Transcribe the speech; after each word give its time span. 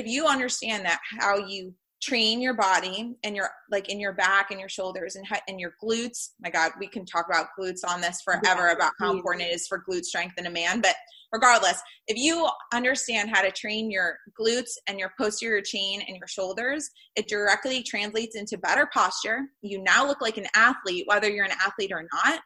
if 0.00 0.06
you 0.06 0.26
understand 0.26 0.84
that 0.86 0.98
how 1.20 1.36
you 1.36 1.74
train 2.02 2.40
your 2.40 2.54
body 2.54 3.14
and 3.24 3.36
your 3.36 3.50
like 3.70 3.90
in 3.90 4.00
your 4.00 4.14
back 4.14 4.50
and 4.50 4.58
your 4.58 4.70
shoulders 4.70 5.16
and 5.16 5.26
and 5.48 5.60
your 5.60 5.74
glutes 5.82 6.30
my 6.40 6.48
god 6.48 6.72
we 6.80 6.88
can 6.88 7.04
talk 7.04 7.26
about 7.28 7.48
glutes 7.58 7.80
on 7.86 8.00
this 8.00 8.22
forever 8.22 8.68
yeah, 8.68 8.72
about 8.72 8.92
how 8.98 9.12
important 9.12 9.46
it 9.46 9.52
is 9.54 9.66
for 9.66 9.84
glute 9.86 10.04
strength 10.04 10.34
in 10.38 10.46
a 10.46 10.50
man 10.50 10.80
but 10.80 10.94
regardless 11.30 11.82
if 12.08 12.16
you 12.16 12.48
understand 12.72 13.28
how 13.28 13.42
to 13.42 13.50
train 13.50 13.90
your 13.90 14.16
glutes 14.40 14.70
and 14.86 14.98
your 14.98 15.12
posterior 15.18 15.60
chain 15.60 16.00
and 16.08 16.16
your 16.16 16.26
shoulders 16.26 16.88
it 17.16 17.28
directly 17.28 17.82
translates 17.82 18.34
into 18.34 18.56
better 18.56 18.88
posture. 18.94 19.40
You 19.60 19.82
now 19.82 20.06
look 20.06 20.22
like 20.22 20.38
an 20.38 20.46
athlete 20.56 21.04
whether 21.06 21.28
you're 21.28 21.44
an 21.44 21.52
athlete 21.64 21.92
or 21.92 22.06
not. 22.14 22.40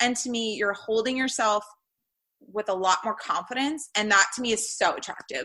And 0.00 0.16
to 0.18 0.30
me 0.30 0.54
you're 0.54 0.74
holding 0.74 1.16
yourself 1.16 1.64
with 2.40 2.68
a 2.68 2.74
lot 2.74 2.98
more 3.04 3.16
confidence 3.16 3.90
and 3.96 4.10
that 4.12 4.26
to 4.36 4.42
me 4.42 4.52
is 4.52 4.76
so 4.76 4.94
attractive 4.94 5.44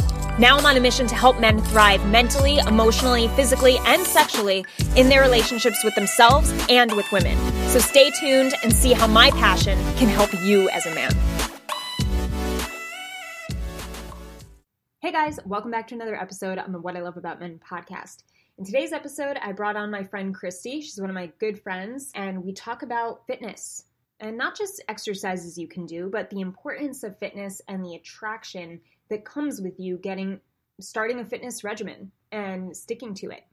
Now 0.41 0.57
I'm 0.57 0.65
on 0.65 0.75
a 0.75 0.79
mission 0.79 1.05
to 1.05 1.13
help 1.13 1.39
men 1.39 1.61
thrive 1.61 2.03
mentally, 2.07 2.57
emotionally, 2.57 3.27
physically, 3.27 3.77
and 3.85 4.01
sexually 4.01 4.65
in 4.95 5.07
their 5.07 5.21
relationships 5.21 5.83
with 5.83 5.93
themselves 5.93 6.51
and 6.67 6.91
with 6.93 7.05
women. 7.11 7.37
So 7.67 7.77
stay 7.77 8.09
tuned 8.09 8.55
and 8.63 8.73
see 8.73 8.91
how 8.91 9.05
my 9.05 9.29
passion 9.29 9.77
can 9.97 10.07
help 10.09 10.33
you 10.41 10.67
as 10.71 10.87
a 10.87 10.95
man. 10.95 11.11
Hey 14.97 15.11
guys, 15.11 15.37
welcome 15.45 15.69
back 15.69 15.87
to 15.89 15.93
another 15.93 16.19
episode 16.19 16.57
on 16.57 16.71
the 16.71 16.79
What 16.79 16.97
I 16.97 17.01
Love 17.01 17.17
About 17.17 17.39
Men 17.39 17.59
podcast. 17.59 18.23
In 18.57 18.65
today's 18.65 18.93
episode, 18.93 19.37
I 19.43 19.51
brought 19.51 19.75
on 19.75 19.91
my 19.91 20.03
friend 20.03 20.33
Christie. 20.33 20.81
She's 20.81 20.99
one 20.99 21.11
of 21.11 21.13
my 21.13 21.31
good 21.39 21.61
friends, 21.61 22.11
and 22.15 22.43
we 22.43 22.51
talk 22.51 22.81
about 22.81 23.27
fitness 23.27 23.83
and 24.19 24.39
not 24.39 24.57
just 24.57 24.83
exercises 24.87 25.55
you 25.55 25.67
can 25.67 25.85
do, 25.85 26.09
but 26.11 26.31
the 26.31 26.41
importance 26.41 27.03
of 27.03 27.19
fitness 27.19 27.61
and 27.67 27.85
the 27.85 27.93
attraction 27.93 28.81
that 29.11 29.23
comes 29.23 29.61
with 29.61 29.79
you 29.79 29.97
getting 29.97 30.39
starting 30.79 31.19
a 31.19 31.25
fitness 31.25 31.63
regimen 31.63 32.11
and 32.31 32.75
sticking 32.75 33.13
to 33.13 33.29
it 33.29 33.43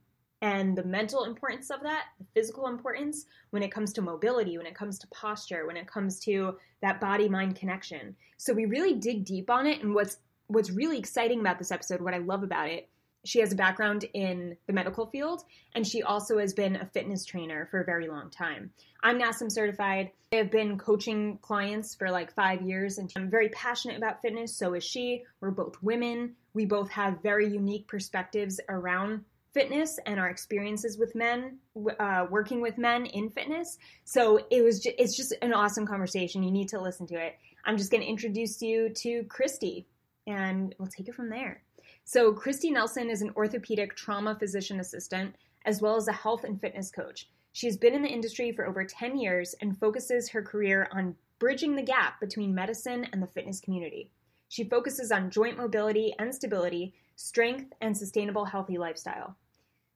and 0.41 0.77
the 0.77 0.83
mental 0.83 1.25
importance 1.25 1.69
of 1.69 1.81
that, 1.83 2.05
the 2.17 2.25
physical 2.33 2.67
importance 2.67 3.25
when 3.49 3.61
it 3.61 3.71
comes 3.71 3.91
to 3.93 4.01
mobility, 4.01 4.57
when 4.57 4.65
it 4.65 4.75
comes 4.75 4.97
to 4.99 5.07
posture, 5.07 5.67
when 5.67 5.75
it 5.75 5.85
comes 5.85 6.19
to 6.21 6.57
that 6.81 7.01
body 7.01 7.27
mind 7.27 7.57
connection. 7.57 8.15
So 8.37 8.53
we 8.53 8.65
really 8.65 8.93
dig 8.93 9.25
deep 9.25 9.49
on 9.49 9.67
it 9.67 9.83
and 9.83 9.93
what's 9.93 10.17
what's 10.47 10.71
really 10.71 10.97
exciting 10.97 11.41
about 11.41 11.59
this 11.59 11.71
episode, 11.71 12.01
what 12.01 12.15
I 12.15 12.19
love 12.19 12.41
about 12.41 12.69
it 12.69 12.89
she 13.25 13.39
has 13.39 13.51
a 13.51 13.55
background 13.55 14.05
in 14.13 14.55
the 14.67 14.73
medical 14.73 15.05
field 15.07 15.43
and 15.75 15.85
she 15.85 16.01
also 16.03 16.37
has 16.37 16.53
been 16.53 16.77
a 16.77 16.85
fitness 16.85 17.25
trainer 17.25 17.67
for 17.69 17.81
a 17.81 17.85
very 17.85 18.07
long 18.07 18.29
time. 18.29 18.71
I'm 19.03 19.19
NASM 19.19 19.51
certified. 19.51 20.11
I 20.31 20.37
have 20.37 20.51
been 20.51 20.77
coaching 20.77 21.37
clients 21.41 21.95
for 21.95 22.09
like 22.09 22.33
five 22.33 22.61
years 22.61 22.97
and 22.97 23.11
I'm 23.15 23.29
very 23.29 23.49
passionate 23.49 23.97
about 23.97 24.21
fitness. 24.21 24.55
So 24.55 24.73
is 24.73 24.83
she. 24.83 25.23
We're 25.41 25.51
both 25.51 25.81
women. 25.81 26.35
We 26.53 26.65
both 26.65 26.89
have 26.91 27.21
very 27.21 27.47
unique 27.47 27.87
perspectives 27.87 28.59
around 28.69 29.23
fitness 29.53 29.99
and 30.05 30.19
our 30.19 30.29
experiences 30.29 30.97
with 30.97 31.15
men, 31.15 31.57
uh, 31.99 32.27
working 32.29 32.61
with 32.61 32.77
men 32.77 33.05
in 33.07 33.29
fitness. 33.29 33.77
So 34.05 34.39
it 34.51 34.63
was 34.63 34.79
just, 34.79 34.95
it's 34.99 35.17
just 35.17 35.33
an 35.41 35.53
awesome 35.53 35.87
conversation. 35.87 36.43
You 36.43 36.51
need 36.51 36.69
to 36.69 36.79
listen 36.79 37.07
to 37.07 37.15
it. 37.15 37.37
I'm 37.65 37.77
just 37.77 37.91
going 37.91 38.01
to 38.01 38.07
introduce 38.07 38.61
you 38.61 38.89
to 38.89 39.23
Christie 39.23 39.87
and 40.27 40.75
we'll 40.77 40.87
take 40.87 41.07
it 41.07 41.15
from 41.15 41.29
there. 41.29 41.63
So, 42.11 42.33
Christie 42.33 42.71
Nelson 42.71 43.07
is 43.11 43.21
an 43.21 43.29
orthopedic 43.35 43.95
trauma 43.95 44.33
physician 44.33 44.79
assistant 44.79 45.35
as 45.65 45.79
well 45.79 45.95
as 45.95 46.07
a 46.07 46.11
health 46.11 46.43
and 46.43 46.59
fitness 46.59 46.89
coach. 46.89 47.29
She's 47.51 47.77
been 47.77 47.93
in 47.93 48.01
the 48.01 48.09
industry 48.09 48.51
for 48.51 48.65
over 48.65 48.83
10 48.83 49.15
years 49.15 49.53
and 49.61 49.77
focuses 49.77 50.27
her 50.29 50.41
career 50.41 50.89
on 50.91 51.15
bridging 51.37 51.75
the 51.75 51.83
gap 51.83 52.19
between 52.19 52.55
medicine 52.55 53.05
and 53.13 53.21
the 53.21 53.27
fitness 53.27 53.59
community. 53.59 54.09
She 54.47 54.63
focuses 54.63 55.11
on 55.11 55.29
joint 55.29 55.55
mobility 55.55 56.15
and 56.17 56.33
stability, 56.33 56.95
strength, 57.15 57.73
and 57.79 57.95
sustainable 57.95 58.45
healthy 58.45 58.79
lifestyle. 58.79 59.35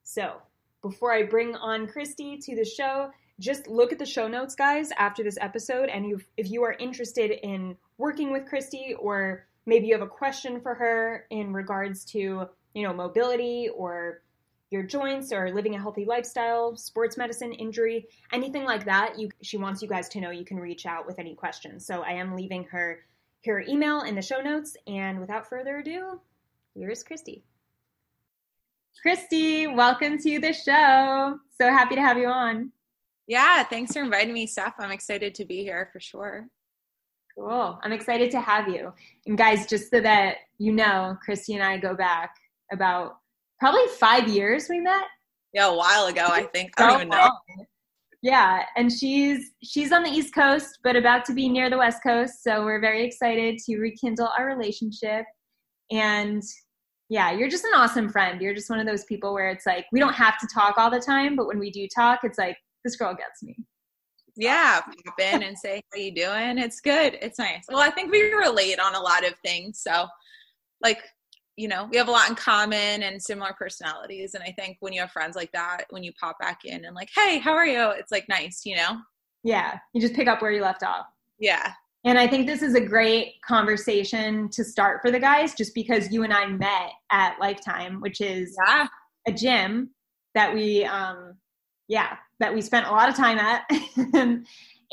So, 0.03 0.35
before 0.84 1.13
I 1.13 1.24
bring 1.24 1.56
on 1.56 1.88
Christie 1.88 2.38
to 2.38 2.56
the 2.56 2.63
show, 2.63 3.09
just 3.40 3.68
look 3.68 3.91
at 3.91 3.97
the 3.97 4.06
show 4.06 4.28
notes, 4.28 4.53
guys, 4.53 4.91
after 5.00 5.24
this 5.24 5.40
episode. 5.41 5.90
And 5.90 6.22
if 6.38 6.51
you 6.51 6.63
are 6.63 6.74
interested 6.74 7.31
in 7.44 7.75
working 7.97 8.31
with 8.31 8.45
Christie 8.45 8.94
or 9.00 9.47
maybe 9.66 9.88
you 9.88 9.94
have 9.94 10.01
a 10.01 10.07
question 10.07 10.59
for 10.62 10.74
her 10.75 11.25
in 11.29 11.53
regards 11.53 12.06
to 12.06 12.47
you 12.74 12.84
know 12.84 12.94
mobility 12.94 13.69
or 13.75 14.22
your 14.69 14.84
joints 14.84 15.31
or 15.31 15.53
living 15.53 15.75
a 15.75 15.79
healthy 15.79 16.03
lifestyle 16.03 16.75
sports 16.75 17.16
medicine 17.16 17.53
injury 17.53 18.07
anything 18.31 18.63
like 18.63 18.84
that 18.85 19.18
you 19.19 19.29
she 19.41 19.56
wants 19.56 19.81
you 19.81 19.88
guys 19.88 20.09
to 20.09 20.19
know 20.19 20.31
you 20.31 20.44
can 20.44 20.59
reach 20.59 20.85
out 20.85 21.06
with 21.06 21.19
any 21.19 21.35
questions. 21.35 21.85
So 21.85 22.01
i 22.01 22.12
am 22.12 22.35
leaving 22.35 22.63
her 22.66 23.00
her 23.46 23.62
email 23.68 24.01
in 24.01 24.16
the 24.16 24.22
show 24.22 24.41
notes. 24.41 24.75
And 24.88 25.19
without 25.19 25.47
further 25.47 25.78
ado 25.78 26.19
here's 26.75 27.03
christie. 27.03 27.44
Christie 29.01 29.68
welcome 29.68 30.18
to 30.18 30.40
the 30.40 30.53
show. 30.53 31.40
So 31.57 31.69
happy 31.69 31.95
to 31.95 32.01
have 32.01 32.18
you 32.18 32.28
on. 32.28 32.72
Yeah 33.28 33.63
thanks 33.63 33.94
for 33.94 34.01
inviting 34.01 34.34
me 34.34 34.47
steph. 34.47 34.75
I'm 34.80 34.91
excited 34.91 35.35
to 35.35 35.45
be 35.45 35.63
here 35.63 35.90
for 35.94 36.00
sure 36.00 36.47
Cool. 37.38 37.79
I'm 37.83 37.91
excited 37.91 38.29
to 38.31 38.39
have 38.39 38.67
you. 38.67 38.94
And 39.25 39.38
guys, 39.38 39.66
just 39.66 39.89
so 39.89 39.99
that 40.01 40.38
you 40.59 40.71
know, 40.71 41.17
Christie 41.23 41.55
and 41.55 41.63
I 41.63 41.77
go 41.77 41.95
back 41.95 42.35
about 42.71 43.17
probably 43.59 43.88
five 43.99 44.27
years 44.27 44.67
we 44.69 44.79
met. 44.79 45.03
Yeah, 45.53 45.69
a 45.69 45.75
while 45.75 46.07
ago, 46.07 46.27
I 46.27 46.44
think. 46.44 46.71
I 46.77 46.88
don't 46.88 47.01
even 47.01 47.09
know. 47.09 47.31
Yeah, 48.21 48.63
and 48.77 48.91
she's 48.91 49.51
she's 49.63 49.91
on 49.91 50.03
the 50.03 50.09
East 50.09 50.33
Coast, 50.33 50.79
but 50.83 50.95
about 50.95 51.25
to 51.25 51.33
be 51.33 51.49
near 51.49 51.69
the 51.69 51.77
West 51.77 52.01
Coast. 52.01 52.44
So 52.44 52.63
we're 52.63 52.79
very 52.79 53.05
excited 53.05 53.59
to 53.65 53.77
rekindle 53.77 54.29
our 54.38 54.47
relationship. 54.47 55.25
And 55.91 56.41
yeah, 57.09 57.31
you're 57.31 57.50
just 57.50 57.65
an 57.65 57.73
awesome 57.75 58.09
friend. 58.09 58.41
You're 58.41 58.55
just 58.55 58.69
one 58.69 58.79
of 58.79 58.88
those 58.88 59.03
people 59.05 59.33
where 59.33 59.50
it's 59.50 59.65
like 59.65 59.85
we 59.91 60.00
don't 60.00 60.13
have 60.13 60.39
to 60.39 60.47
talk 60.53 60.77
all 60.77 60.89
the 60.89 61.01
time, 61.01 61.35
but 61.35 61.47
when 61.47 61.59
we 61.59 61.69
do 61.69 61.88
talk, 61.94 62.21
it's 62.23 62.38
like 62.38 62.57
this 62.85 62.95
girl 62.95 63.13
gets 63.13 63.44
me 63.44 63.57
yeah 64.35 64.81
pop 64.81 65.19
in 65.19 65.44
and 65.44 65.57
say 65.57 65.81
how 65.94 65.99
you 65.99 66.13
doing? 66.13 66.57
It's 66.57 66.81
good. 66.81 67.17
It's 67.21 67.39
nice. 67.39 67.66
Well 67.69 67.79
i 67.79 67.89
think 67.89 68.11
we 68.11 68.33
relate 68.33 68.79
on 68.79 68.95
a 68.95 68.99
lot 68.99 69.25
of 69.25 69.33
things 69.44 69.81
so 69.81 70.07
like 70.81 70.99
you 71.55 71.67
know 71.67 71.88
we 71.91 71.97
have 71.97 72.07
a 72.07 72.11
lot 72.11 72.29
in 72.29 72.35
common 72.35 73.03
and 73.03 73.21
similar 73.21 73.53
personalities 73.57 74.33
and 74.33 74.44
i 74.44 74.51
think 74.57 74.77
when 74.79 74.91
you 74.91 74.99
have 74.99 75.11
friends 75.11 75.35
like 75.35 75.51
that 75.51 75.85
when 75.91 76.03
you 76.03 76.11
pop 76.19 76.38
back 76.39 76.61
in 76.66 76.85
and 76.85 76.95
like 76.95 77.09
hey 77.16 77.38
how 77.39 77.53
are 77.53 77.66
you? 77.66 77.89
It's 77.91 78.11
like 78.11 78.27
nice 78.27 78.61
you 78.66 78.75
know? 78.75 78.97
Yeah 79.44 79.77
you 79.94 80.01
just 80.01 80.16
pick 80.16 80.27
up 80.27 80.41
where 80.41 80.51
you 80.51 80.61
left 80.61 80.83
off. 80.83 81.05
Yeah. 81.39 81.71
And 82.05 82.17
i 82.19 82.27
think 82.27 82.47
this 82.47 82.61
is 82.61 82.75
a 82.75 82.81
great 82.81 83.35
conversation 83.45 84.50
to 84.50 84.63
start 84.63 85.01
for 85.01 85.11
the 85.11 85.19
guys 85.19 85.53
just 85.53 85.73
because 85.73 86.11
you 86.11 86.23
and 86.23 86.33
i 86.33 86.45
met 86.45 86.91
at 87.11 87.39
lifetime 87.39 88.01
which 88.01 88.19
is 88.19 88.57
yeah. 88.67 88.88
a 89.27 89.31
gym 89.31 89.91
that 90.35 90.53
we 90.53 90.83
um 90.85 91.35
yeah 91.93 92.17
that 92.39 92.53
we 92.53 92.61
spent 92.61 92.87
a 92.87 92.91
lot 92.91 93.07
of 93.07 93.15
time 93.15 93.37
at. 93.37 93.63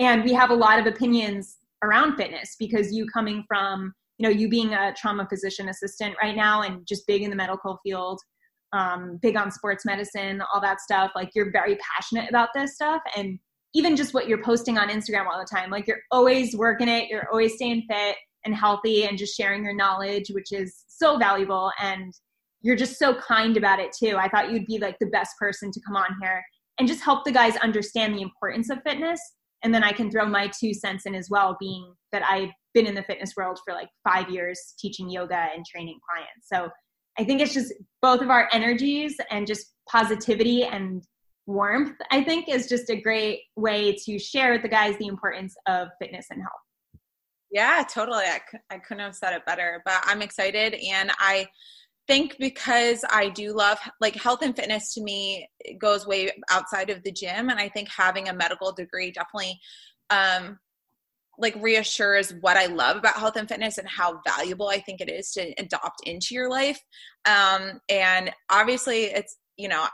And 0.00 0.25
we 0.25 0.33
have 0.33 0.50
a 0.50 0.55
lot 0.55 0.78
of 0.78 0.87
opinions 0.87 1.59
around 1.83 2.16
fitness 2.16 2.56
because 2.59 2.93
you 2.93 3.06
coming 3.06 3.44
from 3.47 3.93
you 4.19 4.25
know 4.25 4.31
you 4.31 4.49
being 4.49 4.75
a 4.75 4.94
trauma 4.94 5.27
physician 5.28 5.69
assistant 5.69 6.15
right 6.22 6.34
now 6.34 6.63
and 6.63 6.86
just 6.86 7.07
big 7.07 7.22
in 7.22 7.30
the 7.30 7.36
medical 7.36 7.78
field 7.83 8.21
um, 8.72 9.19
big 9.21 9.36
on 9.36 9.51
sports 9.51 9.84
medicine 9.84 10.42
all 10.53 10.60
that 10.60 10.80
stuff 10.80 11.10
like 11.15 11.30
you're 11.34 11.51
very 11.53 11.77
passionate 11.77 12.28
about 12.28 12.48
this 12.54 12.75
stuff. 12.75 13.03
And 13.16 13.39
even 13.75 13.95
just 13.95 14.15
what 14.15 14.27
you're 14.27 14.42
posting 14.42 14.78
on 14.78 14.89
instagram 14.89 15.27
all 15.27 15.39
the 15.39 15.57
time 15.57 15.71
like 15.71 15.86
you're 15.86 16.03
always 16.10 16.57
working 16.57 16.89
it 16.89 17.09
you're 17.09 17.28
always 17.30 17.54
staying 17.54 17.84
fit 17.91 18.16
and 18.45 18.54
healthy 18.54 19.04
and 19.04 19.16
just 19.16 19.36
sharing 19.36 19.63
your 19.63 19.75
knowledge 19.75 20.30
which 20.30 20.53
is 20.53 20.84
so 20.89 21.19
valuable. 21.19 21.71
And 21.80 22.13
you're 22.63 22.77
just 22.77 22.98
so 22.98 23.15
kind 23.15 23.57
about 23.57 23.80
it 23.80 23.91
too. 23.98 24.16
I 24.19 24.28
thought 24.28 24.51
you'd 24.51 24.66
be 24.66 24.78
like 24.78 24.98
the 24.98 25.07
best 25.07 25.39
person 25.39 25.71
to 25.72 25.80
come 25.86 25.97
on 25.97 26.09
here 26.21 26.42
and 26.80 26.88
just 26.88 27.04
help 27.04 27.27
the 27.27 27.30
guys 27.30 27.56
understand 27.59 28.15
the 28.15 28.22
importance 28.22 28.71
of 28.71 28.82
fitness. 28.82 29.21
And 29.62 29.74
then 29.74 29.84
I 29.84 29.92
can 29.92 30.10
throw 30.10 30.24
my 30.24 30.50
two 30.59 30.72
cents 30.72 31.04
in 31.04 31.15
as 31.15 31.28
well, 31.28 31.59
being 31.60 31.92
that 32.10 32.24
I've 32.24 32.48
been 32.72 32.86
in 32.86 32.94
the 32.94 33.03
fitness 33.03 33.34
world 33.36 33.59
for 33.62 33.74
like 33.74 33.91
five 34.09 34.30
years 34.30 34.59
teaching 34.78 35.10
yoga 35.10 35.48
and 35.54 35.62
training 35.66 36.00
clients. 36.09 36.48
So 36.50 36.71
I 37.18 37.24
think 37.24 37.42
it's 37.42 37.53
just 37.53 37.74
both 38.00 38.22
of 38.22 38.30
our 38.30 38.48
energies 38.50 39.16
and 39.30 39.47
just 39.47 39.74
positivity 39.91 40.65
and 40.65 41.06
warmth, 41.47 41.97
I 42.10 42.24
think, 42.24 42.48
is 42.48 42.66
just 42.66 42.88
a 42.88 42.98
great 42.98 43.41
way 43.56 43.94
to 44.06 44.18
share 44.18 44.53
with 44.53 44.62
the 44.62 44.68
guys 44.68 44.97
the 44.97 45.06
importance 45.06 45.54
of 45.66 45.88
fitness 46.00 46.28
and 46.30 46.41
health. 46.41 46.53
Yeah, 47.50 47.84
totally. 47.92 48.24
I, 48.24 48.41
I 48.71 48.78
couldn't 48.78 49.03
have 49.03 49.15
said 49.15 49.34
it 49.34 49.44
better, 49.44 49.82
but 49.84 50.00
I'm 50.04 50.22
excited 50.22 50.72
and 50.74 51.12
I 51.18 51.47
think 52.10 52.36
because 52.41 53.04
I 53.09 53.28
do 53.28 53.53
love 53.53 53.78
like 54.01 54.16
health 54.16 54.42
and 54.42 54.57
fitness 54.57 54.95
to 54.95 55.01
me 55.01 55.48
it 55.60 55.78
goes 55.78 56.09
way 56.09 56.33
outside 56.51 56.91
of 56.91 57.04
the 57.04 57.12
gym 57.12 57.51
and 57.51 57.60
I 57.60 57.68
think 57.68 57.89
having 57.89 58.28
a 58.28 58.34
medical 58.34 58.72
degree 58.72 59.12
definitely 59.12 59.60
um 60.10 60.59
like 61.39 61.54
reassures 61.60 62.34
what 62.41 62.57
I 62.57 62.66
love 62.66 62.97
about 62.97 63.15
health 63.16 63.36
and 63.36 63.48
fitness 63.48 63.78
and 63.78 63.89
how 63.89 64.21
valuable 64.27 64.68
I 64.68 64.80
think 64.80 65.01
it 65.01 65.09
is 65.09 65.30
to 65.33 65.54
adopt 65.57 66.03
into 66.04 66.34
your 66.34 66.51
life. 66.51 66.80
Um 67.27 67.80
and 67.89 68.33
obviously 68.51 69.04
it's 69.04 69.39
you 69.56 69.68
know 69.68 69.86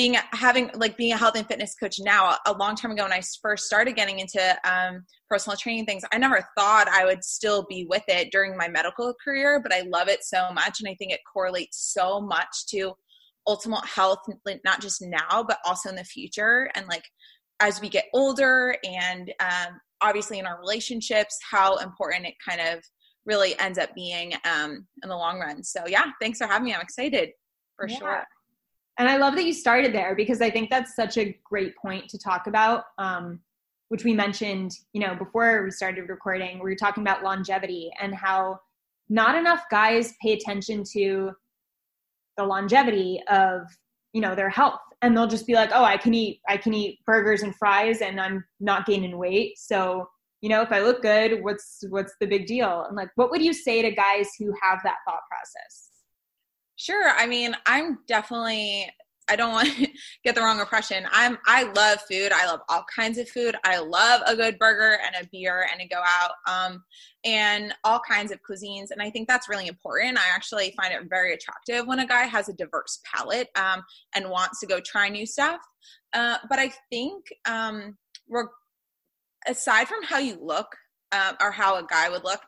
being 0.00 0.16
having 0.32 0.70
like 0.72 0.96
being 0.96 1.12
a 1.12 1.16
health 1.16 1.36
and 1.36 1.46
fitness 1.46 1.74
coach 1.74 1.96
now 2.00 2.34
a 2.46 2.54
long 2.54 2.74
time 2.74 2.90
ago 2.90 3.02
when 3.02 3.12
i 3.12 3.20
first 3.42 3.66
started 3.66 3.94
getting 3.94 4.18
into 4.18 4.40
um, 4.64 5.04
personal 5.28 5.58
training 5.58 5.84
things 5.84 6.02
i 6.10 6.16
never 6.16 6.42
thought 6.56 6.88
i 6.88 7.04
would 7.04 7.22
still 7.22 7.66
be 7.68 7.86
with 7.90 8.02
it 8.08 8.30
during 8.32 8.56
my 8.56 8.66
medical 8.66 9.12
career 9.22 9.60
but 9.62 9.74
i 9.74 9.82
love 9.92 10.08
it 10.08 10.24
so 10.24 10.50
much 10.54 10.80
and 10.80 10.88
i 10.88 10.94
think 10.94 11.12
it 11.12 11.20
correlates 11.30 11.92
so 11.92 12.18
much 12.18 12.64
to 12.66 12.94
ultimate 13.46 13.84
health 13.84 14.20
not 14.64 14.80
just 14.80 15.02
now 15.02 15.44
but 15.46 15.58
also 15.66 15.90
in 15.90 15.96
the 15.96 16.04
future 16.04 16.70
and 16.74 16.86
like 16.88 17.04
as 17.60 17.78
we 17.82 17.90
get 17.90 18.06
older 18.14 18.74
and 18.84 19.30
um, 19.40 19.78
obviously 20.00 20.38
in 20.38 20.46
our 20.46 20.58
relationships 20.58 21.38
how 21.50 21.76
important 21.76 22.24
it 22.24 22.34
kind 22.48 22.62
of 22.62 22.82
really 23.26 23.54
ends 23.58 23.78
up 23.78 23.94
being 23.94 24.32
um, 24.50 24.86
in 25.02 25.10
the 25.10 25.16
long 25.16 25.38
run. 25.38 25.62
So 25.62 25.82
yeah 25.86 26.06
thanks 26.22 26.38
for 26.38 26.46
having 26.46 26.64
me. 26.64 26.74
I'm 26.74 26.80
excited 26.80 27.32
for 27.76 27.86
yeah. 27.86 27.98
sure 27.98 28.24
and 28.98 29.08
I 29.08 29.16
love 29.16 29.34
that 29.36 29.44
you 29.44 29.52
started 29.52 29.94
there 29.94 30.14
because 30.14 30.40
I 30.40 30.50
think 30.50 30.70
that's 30.70 30.94
such 30.94 31.16
a 31.16 31.36
great 31.44 31.76
point 31.76 32.08
to 32.10 32.18
talk 32.18 32.46
about, 32.46 32.84
um, 32.98 33.40
which 33.88 34.04
we 34.04 34.12
mentioned, 34.12 34.72
you 34.92 35.00
know, 35.00 35.14
before 35.14 35.64
we 35.64 35.70
started 35.70 36.08
recording. 36.08 36.58
We 36.58 36.70
were 36.70 36.76
talking 36.76 37.02
about 37.02 37.22
longevity 37.22 37.90
and 38.00 38.14
how 38.14 38.60
not 39.08 39.36
enough 39.36 39.64
guys 39.70 40.14
pay 40.22 40.32
attention 40.32 40.84
to 40.92 41.32
the 42.36 42.44
longevity 42.44 43.20
of, 43.28 43.62
you 44.12 44.20
know, 44.20 44.34
their 44.34 44.50
health. 44.50 44.80
And 45.02 45.16
they'll 45.16 45.26
just 45.26 45.46
be 45.46 45.54
like, 45.54 45.70
oh, 45.72 45.84
I 45.84 45.96
can 45.96 46.12
eat, 46.12 46.40
I 46.48 46.56
can 46.56 46.74
eat 46.74 46.98
burgers 47.06 47.42
and 47.42 47.56
fries 47.56 48.02
and 48.02 48.20
I'm 48.20 48.44
not 48.60 48.86
gaining 48.86 49.16
weight. 49.16 49.58
So, 49.58 50.08
you 50.40 50.48
know, 50.48 50.62
if 50.62 50.72
I 50.72 50.80
look 50.80 51.02
good, 51.02 51.42
what's 51.42 51.84
what's 51.90 52.14
the 52.20 52.26
big 52.26 52.46
deal? 52.46 52.84
And 52.86 52.96
like, 52.96 53.10
what 53.14 53.30
would 53.30 53.42
you 53.42 53.52
say 53.52 53.82
to 53.82 53.90
guys 53.90 54.28
who 54.38 54.54
have 54.62 54.80
that 54.84 54.96
thought 55.06 55.22
process? 55.28 55.89
Sure. 56.80 57.10
I 57.10 57.26
mean, 57.26 57.54
I'm 57.66 57.98
definitely 58.06 58.90
I 59.28 59.36
don't 59.36 59.52
want 59.52 59.68
to 59.76 59.86
get 60.24 60.34
the 60.34 60.40
wrong 60.40 60.58
impression. 60.60 61.04
I'm 61.12 61.36
I 61.46 61.64
love 61.64 62.00
food. 62.10 62.32
I 62.32 62.46
love 62.46 62.60
all 62.70 62.86
kinds 62.96 63.18
of 63.18 63.28
food. 63.28 63.54
I 63.64 63.80
love 63.80 64.22
a 64.26 64.34
good 64.34 64.58
burger 64.58 64.98
and 65.04 65.14
a 65.22 65.28
beer 65.30 65.66
and 65.70 65.82
a 65.82 65.86
go 65.86 66.00
out 66.02 66.30
um, 66.48 66.82
and 67.22 67.74
all 67.84 68.00
kinds 68.00 68.32
of 68.32 68.40
cuisines. 68.50 68.92
And 68.92 69.02
I 69.02 69.10
think 69.10 69.28
that's 69.28 69.46
really 69.46 69.66
important. 69.66 70.16
I 70.16 70.34
actually 70.34 70.72
find 70.74 70.94
it 70.94 71.02
very 71.10 71.34
attractive 71.34 71.86
when 71.86 71.98
a 71.98 72.06
guy 72.06 72.22
has 72.22 72.48
a 72.48 72.54
diverse 72.54 73.00
palate 73.04 73.48
um, 73.56 73.82
and 74.16 74.30
wants 74.30 74.58
to 74.60 74.66
go 74.66 74.80
try 74.80 75.10
new 75.10 75.26
stuff. 75.26 75.60
Uh, 76.14 76.38
but 76.48 76.58
I 76.58 76.72
think 76.88 77.26
um, 77.46 77.98
aside 79.46 79.86
from 79.86 80.02
how 80.02 80.16
you 80.16 80.38
look 80.40 80.74
uh, 81.12 81.34
or 81.42 81.50
how 81.50 81.76
a 81.76 81.86
guy 81.86 82.08
would 82.08 82.24
look, 82.24 82.40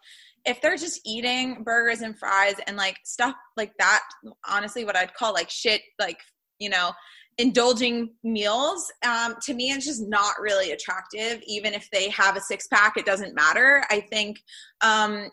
if 0.45 0.61
they're 0.61 0.77
just 0.77 1.01
eating 1.05 1.63
burgers 1.63 2.01
and 2.01 2.19
fries 2.19 2.57
and 2.67 2.77
like 2.77 2.97
stuff 3.05 3.35
like 3.57 3.73
that, 3.79 4.03
honestly, 4.49 4.85
what 4.85 4.97
I'd 4.97 5.15
call 5.15 5.33
like 5.33 5.51
shit, 5.51 5.83
like, 6.01 6.19
you 6.59 6.69
know, 6.69 6.93
indulging 7.39 8.11
meals, 8.25 8.93
um, 9.07 9.35
to 9.43 9.55
me, 9.55 9.71
it's 9.71 9.87
just 9.87 10.07
not 10.09 10.35
really 10.41 10.73
attractive. 10.73 11.43
Even 11.47 11.75
if 11.75 11.89
they 11.93 12.09
have 12.11 12.37
a 12.37 12.41
six 12.41 12.67
pack, 12.67 12.97
it 12.97 13.07
doesn't 13.07 13.35
matter. 13.35 13.85
I 13.91 14.01
think 14.01 14.41
um, 14.83 15.31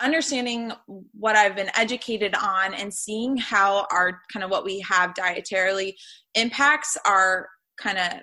understanding 0.00 0.72
what 1.12 1.36
I've 1.36 1.56
been 1.56 1.70
educated 1.76 2.34
on 2.34 2.74
and 2.74 2.92
seeing 2.92 3.36
how 3.36 3.86
our 3.90 4.20
kind 4.32 4.44
of 4.44 4.50
what 4.50 4.64
we 4.64 4.80
have 4.80 5.14
dietarily 5.14 5.94
impacts 6.34 6.96
our 7.06 7.48
kind 7.80 7.98
of 7.98 8.20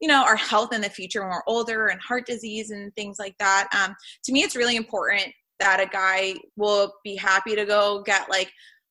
you 0.00 0.08
know 0.08 0.22
our 0.24 0.36
health 0.36 0.72
in 0.72 0.80
the 0.80 0.90
future 0.90 1.20
when 1.20 1.30
we're 1.30 1.42
older 1.46 1.88
and 1.88 2.00
heart 2.00 2.26
disease 2.26 2.70
and 2.70 2.94
things 2.94 3.18
like 3.18 3.34
that 3.38 3.68
um, 3.74 3.94
to 4.24 4.32
me 4.32 4.42
it's 4.42 4.56
really 4.56 4.76
important 4.76 5.32
that 5.60 5.80
a 5.80 5.86
guy 5.86 6.34
will 6.56 6.92
be 7.04 7.16
happy 7.16 7.54
to 7.56 7.64
go 7.64 8.02
get 8.04 8.30
like 8.30 8.50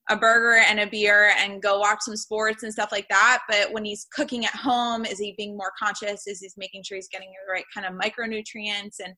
a 0.09 0.17
burger 0.17 0.63
and 0.67 0.79
a 0.79 0.87
beer 0.87 1.31
and 1.37 1.61
go 1.61 1.79
watch 1.79 1.99
some 2.01 2.15
sports 2.15 2.63
and 2.63 2.71
stuff 2.71 2.89
like 2.91 3.07
that. 3.09 3.41
But 3.49 3.73
when 3.73 3.83
he's 3.83 4.07
cooking 4.13 4.45
at 4.45 4.55
home 4.55 5.05
is 5.05 5.19
he 5.19 5.33
being 5.37 5.57
more 5.57 5.71
conscious? 5.77 6.27
Is 6.27 6.39
he 6.39 6.49
making 6.57 6.83
sure 6.83 6.95
he's 6.95 7.09
getting 7.09 7.29
the 7.29 7.51
right 7.51 7.65
kind 7.73 7.85
of 7.85 7.99
micronutrients 7.99 8.99
and 9.03 9.13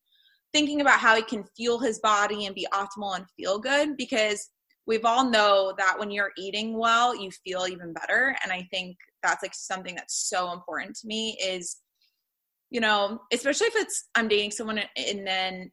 thinking 0.51 0.81
about 0.81 1.00
how 1.00 1.15
he 1.15 1.21
can 1.21 1.44
fuel 1.56 1.80
his 1.80 2.00
body 2.00 2.45
and 2.45 2.56
be 2.56 2.68
optimal 2.74 3.15
and 3.15 3.25
feel 3.38 3.59
good? 3.59 3.97
Because 3.97 4.50
we've 4.88 5.06
all 5.06 5.30
know 5.30 5.74
that 5.77 6.00
when 6.00 6.09
you're 6.09 6.31
eating 6.38 6.77
well 6.77 7.15
you 7.15 7.30
feel 7.45 7.68
even 7.69 7.94
better. 7.94 8.36
And 8.44 8.51
i 8.51 8.68
think 8.71 8.97
that's 9.24 9.44
like 9.44 9.54
something 9.54 9.95
that's 9.95 10.30
so 10.30 10.51
important 10.54 10.95
to 10.95 11.07
me 11.07 11.38
is 11.44 11.77
you 12.69 12.80
know 12.80 13.19
especially 13.31 13.68
if 13.68 13.75
it's 13.75 14.07
i'm 14.16 14.27
dating 14.27 14.51
someone 14.51 14.80
and 14.95 15.25
then 15.25 15.71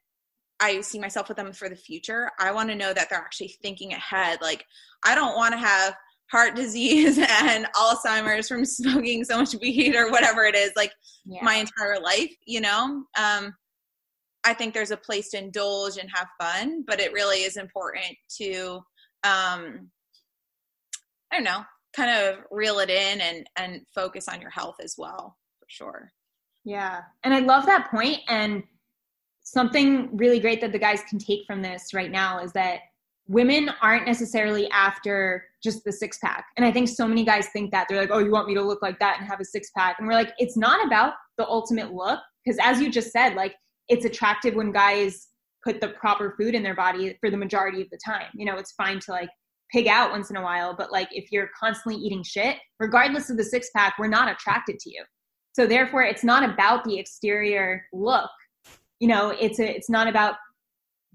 i 0.60 0.81
see 0.81 0.98
myself 0.98 1.28
with 1.28 1.37
them 1.37 1.52
for 1.52 1.69
the 1.69 1.76
future 1.76 2.31
i 2.38 2.50
want 2.50 2.69
to 2.69 2.75
know 2.75 2.93
that 2.93 3.08
they're 3.08 3.19
actually 3.19 3.54
thinking 3.62 3.93
ahead 3.93 4.38
like 4.40 4.64
i 5.04 5.14
don't 5.14 5.37
want 5.37 5.52
to 5.52 5.58
have 5.58 5.94
heart 6.31 6.56
disease 6.56 7.19
and 7.43 7.66
alzheimer's 7.75 8.48
from 8.48 8.64
smoking 8.64 9.25
so 9.25 9.38
much 9.38 9.54
weed 9.60 9.94
or 9.94 10.10
whatever 10.10 10.44
it 10.44 10.54
is 10.54 10.72
like 10.76 10.92
yeah. 11.25 11.42
my 11.42 11.56
entire 11.56 12.00
life 12.00 12.32
you 12.46 12.60
know 12.60 13.04
um 13.19 13.54
i 14.44 14.54
think 14.54 14.72
there's 14.72 14.90
a 14.90 14.96
place 14.96 15.31
to 15.31 15.38
indulge 15.38 15.99
and 15.99 16.10
have 16.12 16.28
fun 16.40 16.82
but 16.87 17.00
it 17.00 17.12
really 17.12 17.38
is 17.38 17.56
important 17.56 18.16
to 18.28 18.81
um 19.25 19.90
i 21.31 21.37
don't 21.37 21.44
know 21.44 21.62
kind 21.96 22.10
of 22.10 22.38
reel 22.50 22.78
it 22.78 22.90
in 22.90 23.20
and 23.20 23.48
and 23.56 23.81
focus 23.94 24.28
on 24.28 24.40
your 24.40 24.50
health 24.50 24.76
as 24.82 24.94
well 24.98 25.37
for 25.58 25.66
sure. 25.69 26.12
Yeah. 26.64 27.00
And 27.25 27.32
i 27.32 27.40
love 27.40 27.64
that 27.66 27.90
point 27.90 28.19
and 28.28 28.62
something 29.43 30.14
really 30.16 30.40
great 30.40 30.60
that 30.60 30.72
the 30.72 30.78
guys 30.78 31.02
can 31.08 31.19
take 31.19 31.46
from 31.46 31.62
this 31.62 31.94
right 31.94 32.10
now 32.10 32.40
is 32.40 32.52
that 32.52 32.81
women 33.28 33.70
aren't 33.81 34.06
necessarily 34.06 34.69
after 34.70 35.44
just 35.62 35.84
the 35.84 35.93
six 35.93 36.19
pack 36.19 36.46
and 36.56 36.66
i 36.66 36.70
think 36.70 36.88
so 36.88 37.08
many 37.08 37.25
guys 37.25 37.48
think 37.48 37.70
that. 37.70 37.87
They're 37.88 38.00
like 38.00 38.10
oh 38.12 38.19
you 38.19 38.31
want 38.31 38.49
me 38.49 38.54
to 38.54 38.62
look 38.62 38.82
like 38.82 38.99
that 38.99 39.19
and 39.19 39.28
have 39.28 39.40
a 39.40 39.44
six 39.44 39.70
pack 39.76 39.96
and 39.99 40.06
we're 40.06 40.14
like 40.14 40.32
it's 40.38 40.56
not 40.56 40.84
about 40.84 41.14
the 41.38 41.46
ultimate 41.46 41.92
look 41.92 42.20
because 42.44 42.58
as 42.62 42.81
you 42.81 42.90
just 42.90 43.12
said 43.12 43.34
like 43.34 43.54
it's 43.88 44.04
attractive 44.04 44.54
when 44.54 44.72
guys 44.72 45.28
put 45.66 45.81
the 45.81 45.88
proper 45.88 46.34
food 46.38 46.54
in 46.54 46.62
their 46.62 46.75
body 46.75 47.16
for 47.20 47.31
the 47.31 47.37
majority 47.37 47.82
of 47.82 47.90
the 47.90 47.99
time. 48.04 48.31
You 48.34 48.46
know 48.46 48.56
it's 48.56 48.73
fine 48.73 49.00
to 49.00 49.11
like 49.11 49.30
pig 49.73 49.88
out 49.88 50.11
once 50.11 50.30
in 50.30 50.37
a 50.37 50.42
while, 50.42 50.75
but 50.76 50.92
like 50.92 51.08
if 51.11 51.32
you're 51.32 51.50
constantly 51.58 52.00
eating 52.00 52.23
shit, 52.23 52.56
regardless 52.78 53.30
of 53.30 53.37
the 53.37 53.44
six 53.44 53.68
pack, 53.75 53.94
we're 53.99 54.06
not 54.06 54.30
attracted 54.30 54.78
to 54.80 54.90
you. 54.90 55.04
So 55.54 55.66
therefore, 55.66 56.02
it's 56.02 56.25
not 56.25 56.49
about 56.49 56.85
the 56.85 56.99
exterior 56.99 57.87
look. 57.92 58.30
You 59.00 59.08
know, 59.08 59.30
it's 59.30 59.58
a, 59.58 59.75
it's 59.75 59.90
not 59.90 60.06
about 60.06 60.37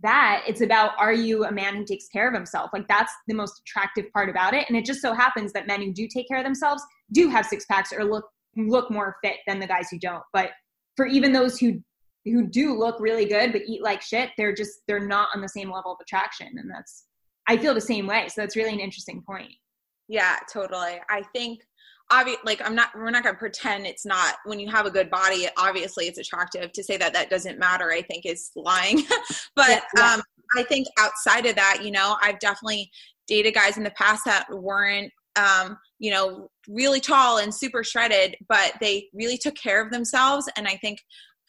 that. 0.03 0.43
It's 0.47 0.61
about 0.61 0.91
are 0.97 1.13
you 1.13 1.45
a 1.45 1.51
man 1.51 1.75
who 1.75 1.85
takes 1.85 2.07
care 2.07 2.27
of 2.27 2.33
himself? 2.33 2.71
Like 2.73 2.87
that's 2.87 3.13
the 3.27 3.35
most 3.35 3.61
attractive 3.61 4.11
part 4.11 4.29
about 4.29 4.53
it. 4.53 4.65
And 4.67 4.77
it 4.77 4.85
just 4.85 5.01
so 5.01 5.13
happens 5.13 5.53
that 5.53 5.67
men 5.67 5.81
who 5.81 5.93
do 5.93 6.07
take 6.07 6.27
care 6.27 6.39
of 6.39 6.43
themselves 6.43 6.83
do 7.11 7.29
have 7.29 7.45
six 7.45 7.65
packs 7.65 7.93
or 7.93 8.03
look 8.03 8.25
look 8.57 8.91
more 8.91 9.15
fit 9.23 9.37
than 9.47 9.59
the 9.59 9.67
guys 9.67 9.87
who 9.89 9.99
don't. 9.99 10.23
But 10.33 10.51
for 10.95 11.05
even 11.05 11.31
those 11.31 11.59
who 11.59 11.79
who 12.25 12.47
do 12.47 12.77
look 12.77 12.99
really 12.99 13.25
good 13.25 13.51
but 13.51 13.61
eat 13.67 13.83
like 13.83 14.01
shit, 14.01 14.31
they're 14.37 14.53
just 14.53 14.81
they're 14.87 15.07
not 15.07 15.29
on 15.35 15.41
the 15.41 15.49
same 15.49 15.71
level 15.71 15.91
of 15.91 15.97
attraction, 16.01 16.47
and 16.57 16.69
that's 16.69 17.05
I 17.51 17.57
feel 17.57 17.73
the 17.73 17.81
same 17.81 18.07
way. 18.07 18.27
So 18.29 18.41
that's 18.41 18.55
really 18.55 18.73
an 18.73 18.79
interesting 18.79 19.21
point. 19.27 19.51
Yeah, 20.07 20.37
totally. 20.51 20.99
I 21.09 21.23
think 21.33 21.59
obviously 22.11 22.41
like 22.45 22.61
i'm 22.65 22.75
not 22.75 22.89
we're 22.93 23.09
not 23.09 23.23
going 23.23 23.33
to 23.33 23.39
pretend 23.39 23.87
it's 23.87 24.05
not 24.05 24.35
when 24.43 24.59
you 24.59 24.69
have 24.69 24.85
a 24.85 24.91
good 24.91 25.09
body 25.09 25.47
obviously 25.57 26.07
it's 26.07 26.19
attractive 26.19 26.69
to 26.73 26.83
say 26.83 26.97
that 26.97 27.13
that 27.13 27.29
doesn't 27.29 27.57
matter 27.57 27.89
i 27.89 28.01
think 28.01 28.25
is 28.25 28.51
lying 28.55 29.01
but 29.55 29.69
yeah, 29.69 29.79
yeah. 29.95 30.13
um 30.15 30.21
i 30.57 30.63
think 30.63 30.85
outside 30.99 31.45
of 31.45 31.55
that 31.55 31.79
you 31.83 31.89
know 31.89 32.17
i've 32.21 32.37
definitely 32.39 32.91
dated 33.27 33.53
guys 33.53 33.77
in 33.77 33.83
the 33.83 33.91
past 33.91 34.23
that 34.25 34.45
weren't 34.51 35.09
um 35.37 35.77
you 35.99 36.11
know 36.11 36.49
really 36.67 36.99
tall 36.99 37.37
and 37.37 37.53
super 37.53 37.81
shredded 37.81 38.35
but 38.49 38.73
they 38.81 39.07
really 39.13 39.37
took 39.37 39.55
care 39.55 39.81
of 39.81 39.89
themselves 39.89 40.49
and 40.57 40.67
i 40.67 40.75
think 40.81 40.99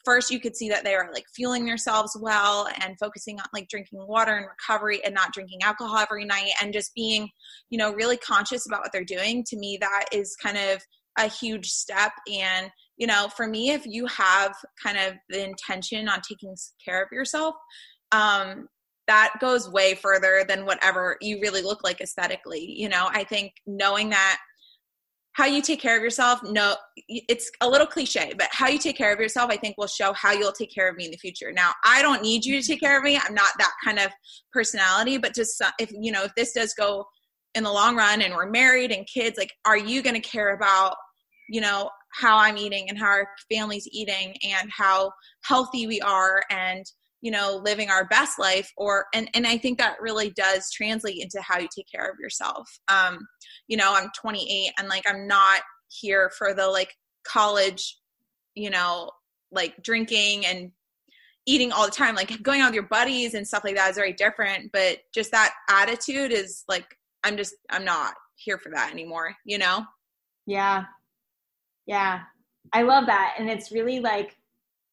first 0.04 0.30
you 0.30 0.40
could 0.40 0.56
see 0.56 0.68
that 0.68 0.85
they 0.85 0.94
are 0.94 1.11
like 1.12 1.26
fueling 1.35 1.64
themselves 1.64 2.16
well 2.21 2.68
and 2.80 2.99
focusing 2.99 3.38
on 3.38 3.47
like 3.52 3.68
drinking 3.68 4.04
water 4.06 4.37
and 4.37 4.47
recovery 4.47 5.04
and 5.04 5.14
not 5.14 5.32
drinking 5.32 5.62
alcohol 5.62 5.99
every 5.99 6.25
night 6.25 6.50
and 6.61 6.73
just 6.73 6.94
being 6.94 7.28
you 7.71 7.78
know 7.78 7.92
really 7.92 8.16
conscious 8.16 8.66
about 8.66 8.80
what 8.80 8.92
they're 8.92 9.04
doing 9.04 9.44
to 9.44 9.56
me 9.56 9.78
that 9.80 10.04
is 10.12 10.37
kind 10.42 10.59
of 10.59 10.82
a 11.18 11.28
huge 11.28 11.68
step. 11.68 12.12
And 12.32 12.71
you 12.97 13.06
know 13.06 13.28
for 13.37 13.47
me 13.47 13.71
if 13.71 13.87
you 13.87 14.06
have 14.06 14.54
kind 14.82 14.99
of 14.99 15.14
the 15.28 15.44
intention 15.44 16.09
on 16.09 16.21
taking 16.21 16.54
care 16.85 17.02
of 17.02 17.09
yourself 17.12 17.54
um 18.12 18.68
that 19.09 19.35
goes 19.40 19.68
way 19.68 19.94
further 19.94 20.44
than 20.47 20.64
whatever 20.64 21.16
you 21.21 21.40
really 21.40 21.61
look 21.62 21.82
like 21.82 22.00
aesthetically 22.00 22.64
you 22.78 22.88
know? 22.88 23.09
I 23.11 23.25
think 23.25 23.52
knowing 23.66 24.11
that 24.11 24.38
how 25.34 25.46
you 25.46 25.62
take 25.62 25.80
care 25.80 25.96
of 25.96 26.02
yourself 26.02 26.40
no 26.44 26.74
it's 27.08 27.50
a 27.60 27.68
little 27.68 27.86
cliche 27.86 28.32
but 28.36 28.48
how 28.50 28.68
you 28.68 28.78
take 28.78 28.96
care 28.96 29.12
of 29.12 29.18
yourself 29.18 29.50
i 29.50 29.56
think 29.56 29.76
will 29.78 29.86
show 29.86 30.12
how 30.12 30.32
you'll 30.32 30.52
take 30.52 30.72
care 30.72 30.88
of 30.88 30.96
me 30.96 31.06
in 31.06 31.10
the 31.10 31.16
future. 31.16 31.52
Now 31.52 31.72
i 31.84 32.02
don't 32.02 32.22
need 32.22 32.44
you 32.44 32.60
to 32.60 32.66
take 32.66 32.80
care 32.80 32.96
of 32.96 33.04
me. 33.04 33.16
I'm 33.16 33.34
not 33.34 33.52
that 33.58 33.72
kind 33.84 33.98
of 33.98 34.10
personality 34.52 35.18
but 35.18 35.34
just 35.34 35.60
if 35.78 35.90
you 35.92 36.12
know 36.12 36.24
if 36.24 36.34
this 36.34 36.52
does 36.52 36.74
go 36.74 37.06
in 37.54 37.64
the 37.64 37.72
long 37.72 37.96
run 37.96 38.22
and 38.22 38.34
we're 38.34 38.50
married 38.50 38.92
and 38.92 39.06
kids 39.06 39.36
like 39.38 39.52
are 39.64 39.76
you 39.76 40.02
going 40.02 40.20
to 40.20 40.28
care 40.28 40.54
about 40.54 40.94
you 41.48 41.60
know 41.60 41.90
how 42.12 42.38
i'm 42.38 42.56
eating 42.56 42.88
and 42.88 42.98
how 42.98 43.06
our 43.06 43.28
family's 43.50 43.88
eating 43.92 44.34
and 44.42 44.70
how 44.70 45.10
healthy 45.44 45.86
we 45.86 46.00
are 46.00 46.42
and 46.50 46.84
you 47.23 47.31
know 47.31 47.61
living 47.64 47.88
our 47.88 48.05
best 48.05 48.38
life 48.38 48.71
or 48.76 49.07
and 49.14 49.31
and 49.33 49.47
i 49.47 49.57
think 49.57 49.79
that 49.79 49.97
really 50.00 50.31
does 50.31 50.71
translate 50.71 51.23
into 51.23 51.41
how 51.41 51.59
you 51.59 51.69
take 51.75 51.87
care 51.91 52.07
of 52.07 52.19
yourself. 52.21 52.69
Um 52.88 53.26
you 53.69 53.76
know 53.76 53.95
i'm 53.95 54.11
28 54.21 54.73
and 54.79 54.88
like 54.88 55.05
i'm 55.09 55.26
not 55.26 55.62
here 55.88 56.31
for 56.37 56.52
the 56.52 56.67
like 56.67 56.93
college 57.26 57.99
you 58.55 58.69
know 58.69 59.11
like 59.50 59.83
drinking 59.83 60.45
and 60.47 60.73
eating 61.45 61.73
all 61.73 61.85
the 61.85 61.91
time. 61.91 62.14
Like 62.14 62.41
going 62.41 62.61
out 62.61 62.69
with 62.69 62.75
your 62.76 62.85
buddies 62.85 63.35
and 63.35 63.47
stuff 63.47 63.64
like 63.64 63.75
that 63.76 63.91
is 63.91 63.97
very 63.97 64.12
different 64.12 64.71
but 64.73 64.99
just 65.14 65.31
that 65.33 65.52
attitude 65.71 66.33
is 66.33 66.64
like 66.69 66.87
i'm 67.25 67.37
just 67.37 67.55
i'm 67.71 67.85
not 67.85 68.14
here 68.37 68.59
for 68.59 68.71
that 68.71 68.91
anymore 68.93 69.35
you 69.45 69.59
know? 69.59 69.85
Yeah. 70.47 70.85
Yeah. 71.87 72.21
I 72.73 72.83
love 72.83 73.07
that. 73.07 73.35
And 73.38 73.50
it's 73.50 73.73
really 73.73 74.00
like 74.00 74.37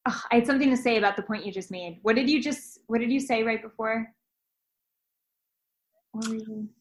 oh, 0.10 0.22
I 0.32 0.36
had 0.36 0.48
something 0.48 0.70
to 0.70 0.78
say 0.78 0.98
about 0.98 1.16
the 1.16 1.24
point 1.24 1.46
you 1.46 1.51
just 1.51 1.72
made. 1.72 2.00
What 2.01 2.16
did 2.16 2.30
you 2.30 2.42
just 2.42 2.80
what 2.88 3.00
did 3.00 3.12
you 3.12 3.20
say 3.20 3.44
right 3.44 3.62
before? 3.62 4.08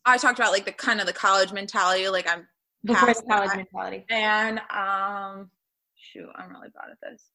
I 0.05 0.17
talked 0.17 0.39
about 0.39 0.53
like 0.53 0.65
the 0.65 0.73
kind 0.73 1.01
of 1.01 1.07
the 1.07 1.13
college 1.13 1.53
mentality, 1.53 2.09
like 2.09 2.29
I'm 2.29 2.47
before 2.85 3.13
the 3.13 3.23
college 3.29 3.51
mentality. 3.55 4.05
And 4.11 4.61
um 4.75 5.51
shoot, 5.97 6.29
I'm 6.35 6.51
really 6.51 6.69
bad 6.75 6.91
at 6.91 6.99
this. 7.11 7.31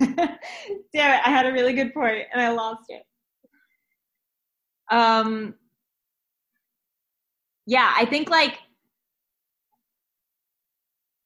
Damn 0.94 1.14
it, 1.14 1.20
I 1.24 1.30
had 1.30 1.46
a 1.46 1.52
really 1.52 1.72
good 1.72 1.92
point 1.92 2.24
and 2.32 2.40
I 2.40 2.50
lost 2.50 2.84
it. 2.88 3.02
Um 4.90 5.54
yeah, 7.66 7.92
I 7.94 8.06
think 8.06 8.30
like 8.30 8.58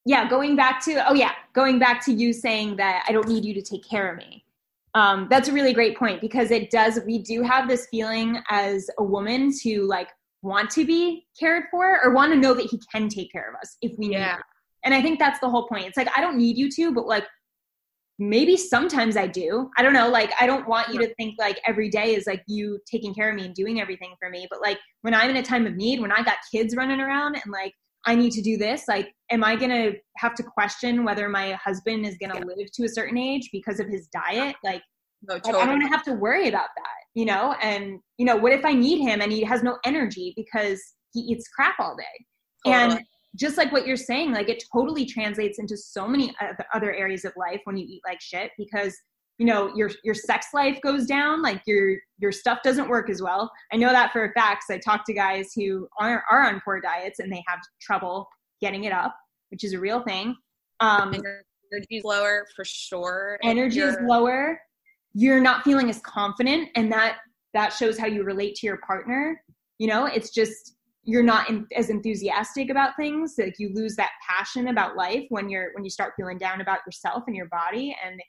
yeah, 0.05 0.29
going 0.29 0.57
back 0.57 0.83
to 0.85 1.09
oh 1.09 1.15
yeah, 1.15 1.33
going 1.53 1.79
back 1.79 2.05
to 2.07 2.13
you 2.13 2.33
saying 2.33 2.77
that 2.77 3.05
I 3.09 3.13
don't 3.13 3.29
need 3.29 3.45
you 3.45 3.55
to 3.55 3.63
take 3.63 3.89
care 3.89 4.11
of 4.11 4.19
me. 4.19 4.45
Um, 4.95 5.27
that's 5.31 5.49
a 5.49 5.53
really 5.53 5.73
great 5.73 5.97
point 5.97 6.21
because 6.21 6.51
it 6.51 6.71
does. 6.71 7.01
We 7.07 7.19
do 7.19 7.43
have 7.43 7.69
this 7.69 7.87
feeling 7.91 8.43
as 8.51 8.91
a 8.99 9.05
woman 9.05 9.53
to 9.63 9.85
like 9.87 10.09
want 10.43 10.71
to 10.71 10.85
be 10.85 11.27
cared 11.39 11.65
for 11.71 12.01
or 12.05 12.13
want 12.13 12.33
to 12.33 12.39
know 12.39 12.53
that 12.53 12.67
he 12.67 12.81
can 12.91 13.09
take 13.09 13.33
care 13.33 13.49
of 13.49 13.55
us 13.57 13.77
if 13.81 13.93
we 13.99 14.09
need. 14.09 14.17
Yeah. 14.17 14.39
And 14.85 14.93
I 14.93 15.01
think 15.01 15.19
that's 15.19 15.39
the 15.39 15.49
whole 15.49 15.69
point. 15.69 15.87
It's 15.87 15.97
like 15.97 16.11
I 16.17 16.21
don't 16.21 16.37
need 16.37 16.59
you 16.59 16.69
to, 16.73 16.93
but 16.93 17.07
like 17.07 17.25
maybe 18.19 18.57
sometimes 18.57 19.17
I 19.17 19.29
do. 19.29 19.71
I 19.79 19.83
don't 19.83 19.93
know. 19.93 20.09
Like 20.09 20.33
I 20.41 20.47
don't 20.47 20.69
want 20.69 20.93
you 20.93 20.99
to 21.01 21.15
think 21.15 21.37
like 21.39 21.61
every 21.65 21.89
day 21.89 22.15
is 22.15 22.27
like 22.27 22.43
you 22.47 22.79
taking 22.91 23.15
care 23.15 23.31
of 23.31 23.37
me 23.37 23.47
and 23.47 23.55
doing 23.55 23.81
everything 23.81 24.15
for 24.19 24.29
me. 24.29 24.47
But 24.51 24.61
like 24.61 24.79
when 25.03 25.15
I'm 25.15 25.31
in 25.31 25.37
a 25.37 25.43
time 25.43 25.67
of 25.67 25.75
need, 25.75 26.01
when 26.01 26.13
I 26.13 26.23
got 26.23 26.37
kids 26.53 26.77
running 26.77 27.01
around 27.01 27.37
and 27.37 27.53
like 27.53 27.73
I 28.07 28.15
need 28.15 28.33
to 28.33 28.43
do 28.43 28.57
this. 28.57 28.85
Like, 28.89 29.13
am 29.31 29.45
I 29.45 29.57
going 29.57 29.71
to 29.71 29.99
have 30.17 30.35
to 30.35 30.43
question 30.43 31.05
whether 31.05 31.29
my 31.29 31.53
husband 31.53 32.05
is 32.05 32.17
going 32.19 32.33
to 32.33 32.39
yeah. 32.39 32.55
live 32.57 32.73
to 32.73 32.85
a 32.85 32.89
certain 32.89 33.17
age 33.17 33.49
because 33.53 33.81
of 33.81 33.89
his 33.89 34.09
diet? 34.09 34.57
Like, 34.65 34.83
no, 35.23 35.39
totally. 35.39 35.63
I 35.63 35.67
don't 35.67 35.81
have 35.83 36.03
to 36.05 36.15
worry 36.15 36.49
about 36.49 36.69
that, 36.77 37.01
you 37.15 37.25
know? 37.25 37.55
And, 37.63 38.01
you 38.19 38.27
know, 38.27 38.37
what 38.37 38.53
if 38.53 38.65
I 38.65 38.73
need 38.73 39.01
him 39.01 39.21
and 39.21 39.31
he 39.31 39.43
has 39.45 39.63
no 39.63 39.79
energy 39.85 40.33
because 40.37 40.83
he 41.13 41.21
eats 41.21 41.49
crap 41.49 41.77
all 41.79 41.97
day? 41.97 42.27
Totally. 42.67 42.97
And 42.97 43.05
just 43.37 43.57
like 43.57 43.73
what 43.73 43.87
you're 43.87 43.97
saying, 43.97 44.33
like 44.33 44.49
it 44.49 44.63
totally 44.73 45.07
translates 45.07 45.59
into 45.59 45.77
so 45.77 46.07
many 46.07 46.35
other 46.75 46.93
areas 46.93 47.25
of 47.25 47.33
life 47.37 47.61
when 47.65 47.77
you 47.77 47.87
eat 47.89 48.03
like 48.07 48.21
shit 48.21 48.51
because 48.59 48.95
you 49.43 49.49
know 49.49 49.75
your 49.75 49.91
your 50.05 50.15
sex 50.15 50.47
life 50.55 50.81
goes 50.83 51.05
down 51.05 51.43
like 51.43 51.63
your 51.67 51.97
your 52.19 52.31
stuff 52.31 52.61
doesn't 52.63 52.89
work 52.89 53.11
as 53.11 53.21
well. 53.21 53.51
I 53.73 53.77
know 53.77 53.89
that 53.89 54.13
for 54.13 54.25
a 54.25 54.33
fact 54.35 54.67
i 54.71 54.79
talk 54.79 55.05
to 55.07 55.13
guys 55.13 55.51
who 55.53 55.89
are, 55.99 56.23
are 56.31 56.43
on 56.47 56.63
poor 56.65 56.81
diets 56.81 57.19
and 57.19 57.33
they 57.33 57.43
have 57.49 57.59
trouble 57.81 58.29
getting 58.61 58.85
it 58.85 58.93
up 58.93 59.17
which 59.51 59.65
is 59.65 59.73
a 59.73 59.81
real 59.81 60.01
thing. 60.05 60.37
Um 60.79 61.13
energy's 61.73 62.05
lower 62.05 62.47
for 62.55 62.65
sure. 62.65 63.37
Energy 63.43 63.81
is 63.81 63.97
lower 64.03 64.61
you're 65.13 65.41
not 65.41 65.65
feeling 65.65 65.91
as 65.91 65.99
confident 66.03 66.69
and 66.77 66.93
that 66.93 67.19
that 67.53 67.71
shows 67.71 67.99
how 67.99 68.07
you 68.07 68.23
relate 68.23 68.55
to 68.55 68.67
your 68.69 68.79
partner. 68.87 69.43
You 69.79 69.89
know 69.89 70.07
it's 70.07 70.31
just 70.31 70.77
you're 71.03 71.25
not 71.25 71.51
in, 71.51 71.67
as 71.75 71.91
enthusiastic 71.91 72.71
about 72.71 72.95
things. 72.97 73.35
Like 73.37 73.57
you 73.59 73.75
lose 73.75 73.97
that 73.97 74.13
passion 74.25 74.69
about 74.69 74.97
life 74.97 75.25
when 75.31 75.49
you're 75.49 75.73
when 75.75 75.83
you 75.83 75.91
start 75.91 76.13
feeling 76.17 76.39
down 76.39 76.61
about 76.61 76.79
yourself 76.87 77.25
and 77.27 77.35
your 77.35 77.49
body 77.49 77.97
and 78.07 78.23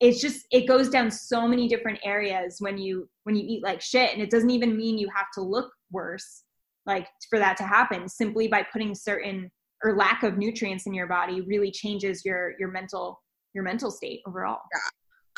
it's 0.00 0.20
just 0.20 0.46
it 0.50 0.66
goes 0.66 0.88
down 0.88 1.10
so 1.10 1.48
many 1.48 1.68
different 1.68 1.98
areas 2.04 2.56
when 2.60 2.78
you 2.78 3.08
when 3.24 3.34
you 3.34 3.44
eat 3.46 3.62
like 3.62 3.80
shit. 3.80 4.12
And 4.12 4.22
it 4.22 4.30
doesn't 4.30 4.50
even 4.50 4.76
mean 4.76 4.98
you 4.98 5.08
have 5.14 5.26
to 5.34 5.42
look 5.42 5.72
worse 5.90 6.44
like 6.86 7.08
for 7.28 7.38
that 7.38 7.56
to 7.58 7.64
happen. 7.64 8.08
Simply 8.08 8.48
by 8.48 8.64
putting 8.72 8.94
certain 8.94 9.50
or 9.84 9.96
lack 9.96 10.22
of 10.22 10.38
nutrients 10.38 10.86
in 10.86 10.94
your 10.94 11.06
body 11.06 11.40
really 11.42 11.70
changes 11.70 12.24
your 12.24 12.54
your 12.58 12.70
mental 12.70 13.20
your 13.54 13.64
mental 13.64 13.90
state 13.90 14.20
overall. 14.26 14.60
Yeah 14.72 14.80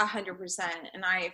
a 0.01 0.07
hundred 0.07 0.39
percent. 0.39 0.89
And 0.95 1.05
i 1.05 1.33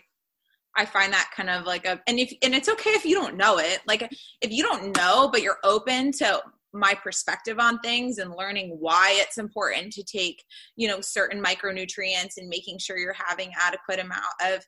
i 0.76 0.85
find 0.85 1.12
that 1.12 1.30
kind 1.35 1.49
of 1.49 1.64
like 1.64 1.87
a 1.87 2.00
and 2.06 2.18
if 2.18 2.33
and 2.42 2.54
it's 2.54 2.68
okay 2.68 2.90
if 2.90 3.06
you 3.06 3.14
don't 3.14 3.37
know 3.37 3.59
it. 3.59 3.80
Like 3.87 4.02
if 4.42 4.50
you 4.50 4.62
don't 4.62 4.95
know 4.97 5.28
but 5.33 5.42
you're 5.42 5.59
open 5.64 6.12
to 6.12 6.42
my 6.73 6.95
perspective 6.95 7.59
on 7.59 7.79
things 7.81 8.19
and 8.19 8.35
learning 8.37 8.77
why 8.79 9.15
it's 9.19 9.39
important 9.39 9.93
to 9.93 10.03
take 10.03 10.45
you 10.77 10.89
know 10.89 11.01
certain 11.01 11.43
micronutrients 11.43 12.37
and 12.37 12.49
making 12.49 12.79
sure 12.79 12.99
you're 12.99 13.15
having 13.15 13.51
adequate 13.61 13.99
amount 13.99 14.23
of 14.45 14.65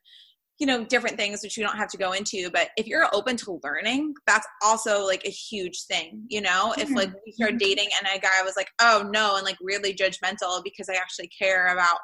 you 0.58 0.66
know 0.66 0.84
different 0.84 1.16
things 1.16 1.40
which 1.42 1.56
you 1.56 1.64
don't 1.64 1.76
have 1.76 1.88
to 1.88 1.98
go 1.98 2.12
into. 2.12 2.50
But 2.50 2.70
if 2.76 2.86
you're 2.86 3.08
open 3.12 3.36
to 3.38 3.60
learning 3.62 4.14
that's 4.26 4.46
also 4.62 5.04
like 5.04 5.24
a 5.24 5.30
huge 5.30 5.84
thing 5.84 6.24
you 6.28 6.40
know? 6.40 6.74
If 6.76 6.90
like 6.90 7.12
we 7.24 7.32
start 7.32 7.52
mm-hmm. 7.52 7.58
dating 7.58 7.88
and 7.98 8.08
a 8.16 8.20
guy 8.20 8.42
was 8.44 8.54
like 8.56 8.70
oh 8.80 9.08
no 9.12 9.36
and 9.36 9.44
like 9.44 9.58
really 9.60 9.94
judgmental 9.94 10.62
because 10.64 10.88
i 10.88 10.94
actually 10.94 11.28
care 11.28 11.68
about 11.68 11.98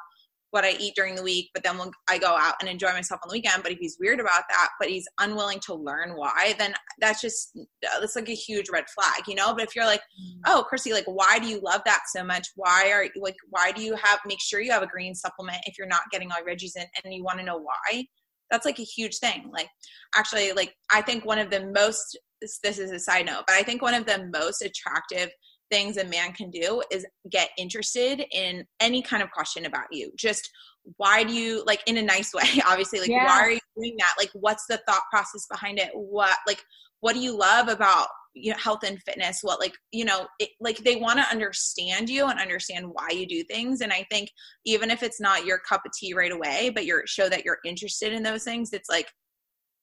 what 0.55 0.63
I 0.63 0.71
eat 0.79 0.93
during 0.95 1.15
the 1.15 1.21
week, 1.21 1.49
but 1.53 1.63
then 1.65 1.77
when 1.77 1.91
I 2.09 2.17
go 2.17 2.29
out 2.29 2.55
and 2.61 2.69
enjoy 2.69 2.93
myself 2.93 3.19
on 3.21 3.27
the 3.27 3.33
weekend. 3.33 3.61
But 3.61 3.73
if 3.73 3.77
he's 3.77 3.97
weird 3.99 4.21
about 4.21 4.43
that, 4.49 4.69
but 4.79 4.87
he's 4.87 5.05
unwilling 5.19 5.59
to 5.65 5.73
learn 5.73 6.11
why, 6.15 6.55
then 6.57 6.73
that's 7.01 7.19
just 7.19 7.59
that's 7.81 8.15
like 8.15 8.29
a 8.29 8.33
huge 8.33 8.69
red 8.69 8.85
flag, 8.87 9.23
you 9.27 9.35
know. 9.35 9.53
But 9.53 9.65
if 9.65 9.75
you're 9.75 9.85
like, 9.85 9.99
mm. 9.99 10.39
oh, 10.47 10.65
Chrissy, 10.65 10.93
like, 10.93 11.03
why 11.07 11.39
do 11.39 11.47
you 11.47 11.59
love 11.59 11.81
that 11.85 12.03
so 12.07 12.23
much? 12.23 12.47
Why 12.55 12.89
are 12.89 13.05
like, 13.21 13.35
why 13.49 13.73
do 13.73 13.81
you 13.81 13.97
have 14.01 14.19
make 14.25 14.39
sure 14.39 14.61
you 14.61 14.71
have 14.71 14.81
a 14.81 14.87
green 14.87 15.13
supplement 15.13 15.57
if 15.65 15.77
you're 15.77 15.87
not 15.87 16.09
getting 16.09 16.31
all 16.31 16.41
veggies 16.41 16.77
in, 16.77 16.85
and 17.03 17.13
you 17.13 17.25
want 17.25 17.39
to 17.39 17.45
know 17.45 17.57
why? 17.57 18.05
That's 18.49 18.65
like 18.65 18.79
a 18.79 18.83
huge 18.83 19.17
thing. 19.17 19.49
Like, 19.51 19.67
actually, 20.15 20.53
like 20.53 20.73
I 20.89 21.01
think 21.01 21.25
one 21.25 21.37
of 21.37 21.49
the 21.49 21.65
most 21.75 22.17
this 22.63 22.79
is 22.79 22.91
a 22.91 22.99
side 22.99 23.25
note, 23.25 23.43
but 23.45 23.57
I 23.57 23.63
think 23.63 23.81
one 23.81 23.93
of 23.93 24.05
the 24.05 24.29
most 24.33 24.61
attractive 24.61 25.31
things 25.71 25.97
a 25.97 26.05
man 26.05 26.31
can 26.33 26.49
do 26.49 26.81
is 26.91 27.05
get 27.29 27.49
interested 27.57 28.23
in 28.31 28.65
any 28.79 29.01
kind 29.01 29.23
of 29.23 29.31
question 29.31 29.65
about 29.65 29.85
you. 29.91 30.11
Just 30.15 30.49
why 30.97 31.23
do 31.23 31.33
you 31.33 31.63
like 31.65 31.81
in 31.87 31.97
a 31.97 32.01
nice 32.01 32.33
way, 32.33 32.43
obviously, 32.67 32.99
like 32.99 33.09
yeah. 33.09 33.25
why 33.25 33.41
are 33.41 33.51
you 33.51 33.59
doing 33.75 33.95
that? 33.99 34.13
Like 34.17 34.31
what's 34.33 34.65
the 34.67 34.81
thought 34.87 35.03
process 35.11 35.47
behind 35.49 35.79
it? 35.79 35.89
What 35.93 36.37
like 36.47 36.63
what 37.01 37.13
do 37.13 37.19
you 37.19 37.37
love 37.37 37.67
about 37.67 38.07
you 38.33 38.51
know, 38.51 38.57
health 38.57 38.83
and 38.83 39.01
fitness? 39.03 39.39
What 39.41 39.59
like, 39.59 39.73
you 39.91 40.05
know, 40.05 40.27
it, 40.39 40.49
like 40.59 40.77
they 40.79 40.97
want 40.97 41.19
to 41.19 41.29
understand 41.29 42.09
you 42.09 42.27
and 42.27 42.39
understand 42.39 42.87
why 42.91 43.09
you 43.09 43.25
do 43.25 43.43
things. 43.43 43.81
And 43.81 43.93
I 43.93 44.05
think 44.11 44.29
even 44.65 44.91
if 44.91 45.03
it's 45.03 45.21
not 45.21 45.45
your 45.45 45.59
cup 45.59 45.83
of 45.85 45.91
tea 45.93 46.13
right 46.13 46.31
away, 46.31 46.69
but 46.73 46.85
you're 46.85 47.07
show 47.07 47.29
that 47.29 47.45
you're 47.45 47.59
interested 47.65 48.13
in 48.13 48.23
those 48.23 48.43
things, 48.43 48.73
it's 48.73 48.89
like 48.89 49.07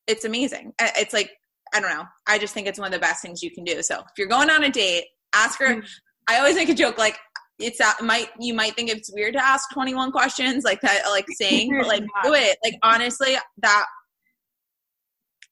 it's 0.07 0.25
amazing. 0.25 0.73
It's 0.79 1.15
like 1.15 1.31
I 1.75 1.81
don't 1.81 1.91
know. 1.91 2.05
I 2.27 2.39
just 2.39 2.53
think 2.53 2.67
it's 2.67 2.79
one 2.79 2.89
of 2.89 2.93
the 2.93 2.99
best 2.99 3.23
things 3.23 3.43
you 3.43 3.51
can 3.51 3.65
do. 3.65 3.83
So 3.83 4.01
if 4.01 4.19
you're 4.19 4.29
going 4.29 4.51
on 4.51 4.65
a 4.65 4.71
date, 4.71 5.07
ask 5.35 5.59
her. 5.59 5.77
Mm. 5.77 5.89
I 6.29 6.39
always 6.39 6.57
make 6.57 6.69
a 6.69 6.75
joke 6.75 6.99
like 6.99 7.19
it's 7.59 7.79
that 7.79 7.99
might 8.03 8.29
you 8.41 8.55
might 8.55 8.75
think 8.75 8.91
it's 8.91 9.13
weird 9.13 9.35
to 9.35 9.45
ask 9.45 9.71
21 9.73 10.11
questions 10.11 10.65
like 10.65 10.81
that 10.81 11.03
like 11.11 11.27
saying 11.33 11.77
but 11.79 11.87
like 11.87 12.03
do 12.25 12.35
it 12.35 12.57
like 12.65 12.75
honestly 12.83 13.37
that 13.59 13.87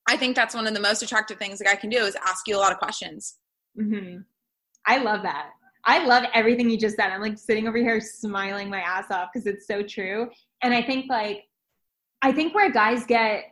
I 0.08 0.16
think 0.16 0.34
that's 0.34 0.54
one 0.54 0.66
of 0.66 0.74
the 0.74 0.80
most 0.80 1.02
attractive 1.02 1.38
things 1.38 1.60
a 1.60 1.64
guy 1.64 1.76
can 1.76 1.88
do 1.88 1.98
is 1.98 2.16
ask 2.16 2.48
you 2.48 2.56
a 2.56 2.58
lot 2.58 2.72
of 2.72 2.78
questions. 2.78 3.36
Mm-hmm. 3.78 4.22
I 4.84 4.98
love 4.98 5.22
that. 5.22 5.50
I 5.84 6.04
love 6.04 6.24
everything 6.34 6.68
you 6.68 6.76
just 6.76 6.96
said. 6.96 7.10
I'm 7.10 7.20
like 7.20 7.38
sitting 7.38 7.68
over 7.68 7.78
here 7.78 8.00
smiling 8.00 8.68
my 8.68 8.80
ass 8.80 9.10
off 9.10 9.28
because 9.32 9.46
it's 9.46 9.68
so 9.68 9.82
true. 9.82 10.28
And 10.62 10.74
I 10.74 10.82
think 10.82 11.06
like 11.08 11.44
I 12.22 12.32
think 12.32 12.54
where 12.54 12.70
guys 12.72 13.06
get 13.06 13.44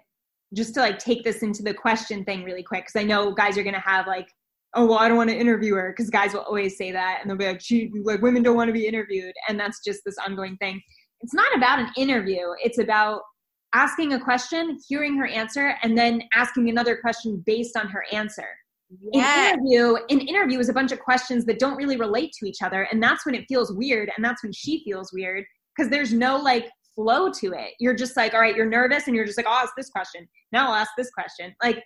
just 0.53 0.75
to 0.75 0.81
like 0.81 0.99
take 0.99 1.23
this 1.23 1.43
into 1.43 1.63
the 1.63 1.73
question 1.73 2.25
thing 2.25 2.43
really 2.43 2.63
quick 2.63 2.87
because 2.87 3.01
I 3.01 3.05
know 3.05 3.33
guys 3.33 3.57
are 3.57 3.63
gonna 3.63 3.79
have 3.79 4.07
like 4.07 4.29
oh 4.75 4.87
well 4.87 4.99
i 4.99 5.09
don't 5.09 5.17
want 5.17 5.31
to 5.31 5.37
interview 5.37 5.75
her 5.75 5.93
because 5.97 6.11
guys 6.11 6.33
will 6.33 6.41
always 6.41 6.77
say 6.77 6.93
that 6.93 7.19
and 7.21 7.31
they'll 7.31 7.37
be 7.37 7.47
like 7.47 7.61
she 7.61 7.91
like 8.05 8.21
women 8.23 8.43
don't 8.43 8.57
want 8.57 8.69
to 8.69 8.73
be 8.73 8.87
interviewed 8.87 9.33
and 9.49 9.59
that's 9.59 9.83
just 9.85 10.01
this 10.05 10.17
ongoing 10.27 10.57
thing 10.59 10.81
it's 11.21 11.35
not 11.35 11.55
about 11.57 11.79
an 11.79 11.89
interview 11.97 12.49
it's 12.63 12.79
about 12.79 13.23
asking 13.75 14.15
a 14.15 14.21
question 14.21 14.79
hearing 14.89 15.17
her 15.17 15.27
answer 15.27 15.75
and 15.83 15.97
then 15.97 16.23
asking 16.35 16.69
another 16.69 16.97
question 16.97 17.43
based 17.47 17.77
on 17.77 17.89
her 17.89 18.05
answer 18.13 18.49
yeah. 19.13 19.53
An 19.53 19.59
interview, 19.59 19.97
an 20.09 20.21
interview 20.21 20.59
is 20.59 20.69
a 20.69 20.73
bunch 20.73 20.93
of 20.93 21.01
questions 21.01 21.45
that 21.45 21.59
don't 21.59 21.77
really 21.77 21.97
relate 21.97 22.33
to 22.39 22.47
each 22.47 22.63
other, 22.63 22.89
and 22.91 23.03
that's 23.03 23.27
when 23.27 23.35
it 23.35 23.45
feels 23.47 23.73
weird, 23.73 24.11
and 24.17 24.25
that's 24.25 24.43
when 24.43 24.53
she 24.53 24.83
feels 24.85 25.13
weird 25.13 25.45
because 25.77 25.91
there's 25.91 26.13
no 26.13 26.39
like 26.39 26.71
flow 26.95 27.31
to 27.31 27.53
it. 27.53 27.75
You're 27.79 27.95
just 27.95 28.17
like, 28.17 28.35
all 28.35 28.41
right, 28.41 28.57
you're 28.57 28.67
nervous, 28.67 29.07
and 29.07 29.15
you're 29.15 29.27
just 29.27 29.37
like, 29.37 29.47
oh, 29.47 29.53
I'll 29.53 29.65
ask 29.65 29.75
this 29.77 29.91
question. 29.91 30.27
Now 30.53 30.69
I'll 30.69 30.75
ask 30.75 30.91
this 30.97 31.11
question. 31.11 31.55
Like, 31.63 31.83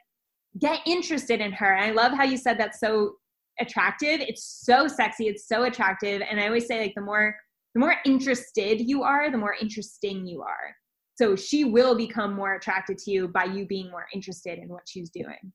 get 0.59 0.81
interested 0.87 1.41
in 1.41 1.53
her. 1.53 1.75
And 1.75 1.85
I 1.85 1.91
love 1.93 2.13
how 2.13 2.25
you 2.25 2.37
said 2.37 2.59
that's 2.59 2.81
so 2.81 3.15
attractive. 3.61 4.21
It's 4.21 4.45
so 4.65 4.89
sexy. 4.89 5.29
It's 5.29 5.47
so 5.47 5.65
attractive. 5.65 6.23
And 6.29 6.41
I 6.41 6.47
always 6.47 6.67
say 6.67 6.81
like 6.81 6.95
the 6.95 7.03
more 7.03 7.37
the 7.75 7.81
more 7.81 7.97
interested 8.05 8.81
you 8.81 9.03
are, 9.03 9.31
the 9.31 9.39
more 9.39 9.57
interesting 9.61 10.27
you 10.27 10.43
are. 10.43 10.77
So 11.15 11.37
she 11.37 11.65
will 11.65 11.95
become 11.95 12.35
more 12.35 12.55
attracted 12.55 12.99
to 12.99 13.11
you 13.11 13.29
by 13.29 13.45
you 13.45 13.67
being 13.67 13.91
more 13.91 14.07
interested 14.13 14.59
in 14.59 14.69
what 14.69 14.83
she's 14.87 15.11
doing. 15.11 15.53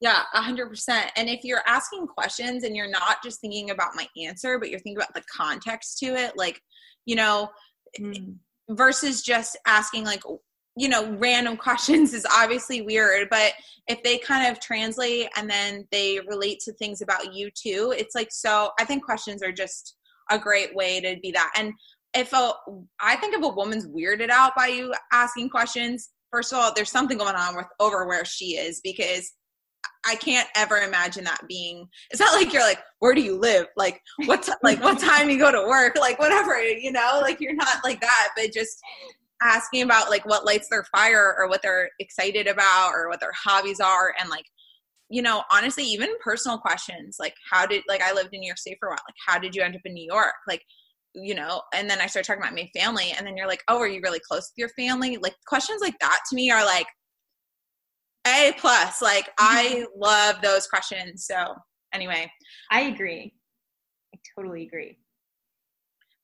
Yeah, 0.00 0.22
a 0.34 0.42
hundred 0.42 0.68
percent. 0.68 1.10
And 1.16 1.28
if 1.28 1.44
you're 1.44 1.62
asking 1.66 2.06
questions 2.06 2.64
and 2.64 2.74
you're 2.74 2.90
not 2.90 3.22
just 3.22 3.40
thinking 3.40 3.70
about 3.70 3.94
my 3.94 4.06
answer, 4.22 4.58
but 4.58 4.68
you're 4.70 4.80
thinking 4.80 4.96
about 4.96 5.14
the 5.14 5.22
context 5.30 5.98
to 5.98 6.06
it, 6.06 6.32
like, 6.36 6.60
you 7.06 7.16
know, 7.16 7.48
mm. 8.00 8.34
versus 8.70 9.22
just 9.22 9.56
asking 9.66 10.04
like 10.04 10.22
you 10.76 10.88
know 10.88 11.12
random 11.18 11.56
questions 11.68 12.14
is 12.14 12.26
obviously 12.34 12.82
weird 12.82 13.28
but 13.30 13.52
if 13.88 14.02
they 14.02 14.18
kind 14.18 14.50
of 14.50 14.60
translate 14.60 15.28
and 15.36 15.48
then 15.48 15.86
they 15.90 16.20
relate 16.28 16.60
to 16.60 16.72
things 16.74 17.02
about 17.02 17.34
you 17.34 17.50
too 17.50 17.94
it's 17.96 18.14
like 18.14 18.28
so 18.30 18.70
i 18.78 18.84
think 18.84 19.04
questions 19.04 19.42
are 19.42 19.52
just 19.52 19.96
a 20.30 20.38
great 20.38 20.74
way 20.74 21.00
to 21.00 21.16
be 21.20 21.30
that 21.30 21.52
and 21.56 21.72
if 22.14 22.32
a 22.32 22.52
i 23.00 23.16
think 23.16 23.34
if 23.34 23.42
a 23.42 23.48
woman's 23.48 23.86
weirded 23.86 24.30
out 24.30 24.52
by 24.56 24.66
you 24.66 24.92
asking 25.12 25.48
questions 25.48 26.10
first 26.30 26.52
of 26.52 26.58
all 26.58 26.72
there's 26.74 26.90
something 26.90 27.18
going 27.18 27.36
on 27.36 27.56
with 27.56 27.66
over 27.80 28.06
where 28.06 28.24
she 28.24 28.56
is 28.56 28.80
because 28.82 29.32
I 30.04 30.16
can't 30.16 30.48
ever 30.56 30.78
imagine 30.78 31.24
that 31.24 31.46
being. 31.48 31.88
It's 32.10 32.20
not 32.20 32.34
like 32.34 32.52
you're 32.52 32.62
like, 32.62 32.80
where 32.98 33.14
do 33.14 33.20
you 33.20 33.38
live? 33.38 33.66
Like 33.76 34.00
what, 34.24 34.42
t- 34.42 34.52
like 34.62 34.82
what 34.82 34.98
time 35.00 35.30
you 35.30 35.38
go 35.38 35.52
to 35.52 35.68
work? 35.68 35.96
Like 35.98 36.18
whatever, 36.18 36.60
you 36.60 36.92
know. 36.92 37.20
Like 37.22 37.40
you're 37.40 37.54
not 37.54 37.84
like 37.84 38.00
that, 38.00 38.28
but 38.36 38.52
just 38.52 38.80
asking 39.42 39.82
about 39.82 40.10
like 40.10 40.24
what 40.26 40.46
lights 40.46 40.68
their 40.70 40.84
fire 40.84 41.34
or 41.38 41.48
what 41.48 41.62
they're 41.62 41.90
excited 41.98 42.46
about 42.46 42.92
or 42.94 43.08
what 43.08 43.20
their 43.20 43.32
hobbies 43.44 43.80
are. 43.80 44.14
And 44.20 44.30
like 44.30 44.44
you 45.10 45.20
know 45.20 45.42
honestly 45.52 45.84
even 45.84 46.08
personal 46.24 46.56
questions 46.56 47.16
like 47.20 47.34
how 47.50 47.66
did 47.66 47.82
like 47.86 48.00
i 48.00 48.14
lived 48.14 48.30
in 48.32 48.40
new 48.40 48.46
york 48.46 48.58
state 48.58 48.78
for 48.80 48.88
a 48.88 48.90
while. 48.92 48.98
Like 49.06 49.16
how 49.26 49.38
did 49.38 49.54
you 49.54 49.62
end 49.62 49.74
up 49.74 49.82
in 49.84 49.92
new 49.92 50.06
york? 50.06 50.34
Like 50.48 50.62
you 51.14 51.34
know 51.34 51.60
and 51.74 51.90
then 51.90 52.00
i 52.00 52.06
started 52.06 52.26
talking 52.26 52.42
about 52.42 52.54
my 52.54 52.66
family 52.74 53.12
and 53.18 53.26
then 53.26 53.36
you're 53.36 53.46
like 53.46 53.62
oh 53.68 53.78
are 53.78 53.86
you 53.86 54.00
really 54.02 54.20
close 54.26 54.50
with 54.50 54.58
your 54.58 54.70
family? 54.70 55.18
Like 55.18 55.34
questions 55.46 55.82
like 55.82 55.98
that 56.00 56.20
to 56.30 56.36
me 56.36 56.50
are 56.50 56.64
like 56.64 56.86
a 58.26 58.54
plus. 58.58 59.02
Like 59.02 59.28
i 59.38 59.86
love 59.96 60.36
those 60.42 60.66
questions. 60.66 61.26
So 61.26 61.54
anyway. 61.92 62.30
I 62.70 62.82
agree. 62.82 63.34
I 64.14 64.18
totally 64.36 64.62
agree 64.64 64.96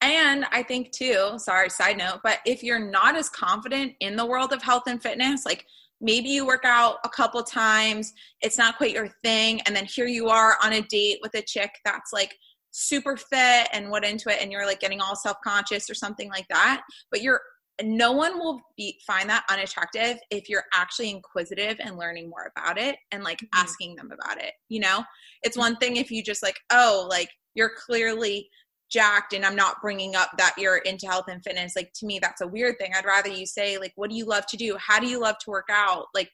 and 0.01 0.45
I 0.53 0.63
think 0.63 0.93
too, 0.93 1.33
sorry, 1.39 1.71
side 1.71 1.99
note, 1.99 2.21
but 2.23 2.39
if 2.47 2.63
you're 2.63 2.79
not 2.79 3.17
as 3.17 3.29
confident 3.29 3.95
in 4.01 4.17
the 4.17 4.27
world 4.27 4.53
of 4.53 4.63
health 4.63 4.85
and 4.87 5.03
fitness, 5.03 5.45
like 5.45 5.67
maybe 6.01 6.29
you 6.29 6.47
work 6.47 6.65
out 6.65 6.99
a 7.05 7.09
couple 7.09 7.43
times, 7.43 8.13
it's 8.41 8.59
not 8.59 8.77
quite 8.77 8.95
your 8.95 9.09
thing, 9.25 9.61
and 9.63 9.75
then 9.75 9.87
here 9.87 10.07
you 10.07 10.29
are 10.29 10.57
on 10.63 10.75
a 10.75 10.83
date 10.83 11.19
with 11.23 11.35
a 11.35 11.43
chick 11.43 11.71
that's 11.85 12.13
like 12.13 12.37
super 12.71 13.17
fit 13.17 13.69
and 13.73 13.91
what 13.91 14.05
into 14.05 14.31
it, 14.31 14.41
and 14.41 14.53
you're 14.53 14.67
like 14.67 14.81
getting 14.81 15.01
all 15.01 15.17
self 15.17 15.37
conscious 15.43 15.91
or 15.91 15.95
something 15.95 16.29
like 16.31 16.47
that. 16.49 16.83
But 17.11 17.23
you're 17.23 17.41
no 17.83 18.13
one 18.13 18.39
will 18.39 18.61
be 18.77 18.99
find 19.07 19.31
that 19.31 19.45
unattractive 19.51 20.19
if 20.31 20.49
you're 20.49 20.65
actually 20.75 21.11
inquisitive 21.11 21.77
and 21.81 21.97
learning 21.97 22.29
more 22.29 22.51
about 22.57 22.77
it 22.77 22.97
and 23.13 23.23
like 23.23 23.39
mm-hmm. 23.39 23.61
asking 23.61 23.95
them 23.95 24.11
about 24.11 24.43
it 24.43 24.53
you 24.69 24.81
know 24.81 25.05
it's 25.43 25.57
one 25.57 25.77
thing 25.77 25.97
if 25.97 26.11
you 26.11 26.23
just 26.23 26.43
like 26.43 26.59
oh 26.73 27.07
like 27.09 27.29
you're 27.55 27.71
clearly 27.87 28.49
jacked 28.91 29.35
and 29.35 29.45
I'm 29.45 29.57
not 29.57 29.81
bringing 29.83 30.17
up 30.17 30.31
that 30.39 30.55
you're 30.57 30.79
into 30.79 31.07
health 31.07 31.27
and 31.29 31.43
fitness, 31.43 31.77
like 31.77 31.93
to 31.95 32.07
me, 32.07 32.19
that's 32.19 32.41
a 32.41 32.49
weird 32.49 32.79
thing. 32.79 32.93
I'd 32.97 33.05
rather 33.05 33.29
you 33.31 33.47
say, 33.47 33.79
like, 33.79 33.93
what 33.97 34.11
do 34.11 34.17
you 34.17 34.25
love 34.25 34.47
to 34.47 34.57
do? 34.57 34.77
How 34.79 34.99
do 34.99 35.07
you 35.07 35.21
love 35.21 35.39
to 35.39 35.51
work 35.51 35.69
out? 35.71 36.07
Like, 36.15 36.31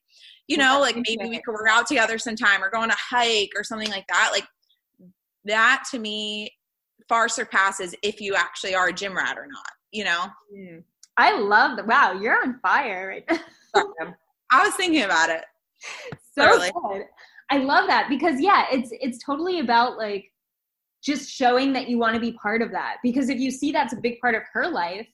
you 0.47 0.57
know, 0.57 0.81
like 0.81 0.97
maybe 0.97 1.29
we 1.29 1.41
could 1.41 1.53
work 1.53 1.69
out 1.69 1.87
together 1.87 2.19
sometime 2.19 2.63
or 2.63 2.71
go 2.71 2.81
on 2.81 2.91
a 2.91 2.97
hike 2.97 3.53
or 3.57 3.65
something 3.65 3.91
like 3.91 4.07
that. 4.09 4.31
Like, 4.33 4.47
that 5.45 5.85
to 5.91 5.99
me 5.99 6.51
far 7.09 7.29
surpasses 7.29 7.95
if 8.03 8.21
you 8.21 8.35
actually 8.35 8.75
are 8.75 8.89
a 8.89 8.93
gym 8.93 9.17
rat 9.17 9.37
or 9.37 9.47
not, 9.47 9.71
you 9.93 10.05
know? 10.05 10.27
Mm. 10.55 10.83
I 11.17 11.39
love 11.39 11.77
that. 11.77 11.87
Wow, 11.87 12.13
you're 12.13 12.41
on 12.43 12.59
fire 12.61 13.09
right 13.09 13.25
now. 13.31 14.15
I 14.51 14.65
was 14.65 14.75
thinking 14.75 15.03
about 15.03 15.31
it. 15.31 15.45
So 16.37 16.59
good. 16.59 17.05
I 17.51 17.59
love 17.59 17.87
that 17.89 18.09
because 18.09 18.41
yeah, 18.41 18.65
it's 18.73 18.91
it's 18.93 19.23
totally 19.23 19.61
about 19.61 19.97
like 19.97 20.33
just 21.05 21.31
showing 21.31 21.73
that 21.75 21.89
you 21.89 21.99
want 21.99 22.15
to 22.15 22.21
be 22.21 22.33
part 22.33 22.63
of 22.63 22.71
that. 22.73 22.97
Because 23.03 23.29
if 23.29 23.39
you 23.39 23.51
see 23.51 23.73
that's 23.73 23.93
a 23.93 24.01
big 24.01 24.19
part 24.21 24.35
of 24.35 24.43
her 24.53 24.69
life 24.69 25.07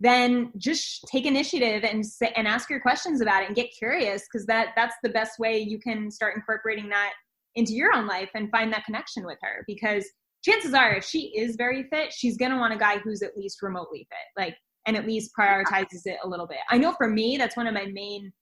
then 0.00 0.52
just 0.56 1.04
take 1.10 1.26
initiative 1.26 1.82
and 1.84 2.04
and 2.36 2.46
ask 2.46 2.70
your 2.70 2.80
questions 2.80 3.20
about 3.20 3.42
it 3.42 3.46
and 3.46 3.56
get 3.56 3.68
curious 3.76 4.22
because 4.30 4.46
that 4.46 4.68
that's 4.76 4.94
the 5.02 5.08
best 5.08 5.38
way 5.38 5.58
you 5.58 5.78
can 5.78 6.10
start 6.10 6.36
incorporating 6.36 6.88
that 6.88 7.12
into 7.56 7.72
your 7.72 7.92
own 7.94 8.06
life 8.06 8.30
and 8.34 8.50
find 8.50 8.72
that 8.72 8.84
connection 8.84 9.24
with 9.24 9.38
her. 9.42 9.64
Because 9.66 10.06
chances 10.44 10.72
are 10.72 10.94
if 10.94 11.04
she 11.04 11.32
is 11.36 11.56
very 11.56 11.82
fit 11.90 12.12
she's 12.12 12.36
going 12.36 12.52
to 12.52 12.58
want 12.58 12.72
a 12.72 12.78
guy 12.78 12.98
who's 12.98 13.22
at 13.22 13.36
least 13.36 13.60
remotely 13.60 14.06
fit 14.08 14.40
like 14.40 14.56
and 14.86 14.96
at 14.96 15.04
least 15.04 15.32
prioritizes 15.38 16.06
it 16.06 16.16
a 16.22 16.28
little 16.28 16.46
bit. 16.46 16.58
I 16.70 16.78
know 16.78 16.92
for 16.92 17.08
me 17.08 17.36
that's 17.36 17.56
one 17.56 17.66
of 17.66 17.74
my 17.74 17.86
main 17.86 18.32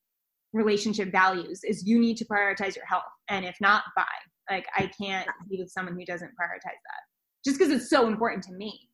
relationship 0.52 1.10
values 1.10 1.60
is 1.64 1.86
you 1.86 1.98
need 1.98 2.18
to 2.18 2.26
prioritize 2.26 2.76
your 2.76 2.84
health 2.84 3.02
and 3.28 3.44
if 3.44 3.56
not 3.60 3.84
bye 3.96 4.04
like 4.50 4.66
I 4.76 4.90
can't 5.00 5.28
be 5.48 5.58
with 5.58 5.70
someone 5.70 5.94
who 5.94 6.04
doesn't 6.04 6.28
prioritize 6.28 6.62
that 6.64 7.02
just 7.44 7.58
because 7.58 7.72
it's 7.72 7.88
so 7.88 8.08
important 8.08 8.44
to 8.44 8.52
me. 8.52 8.88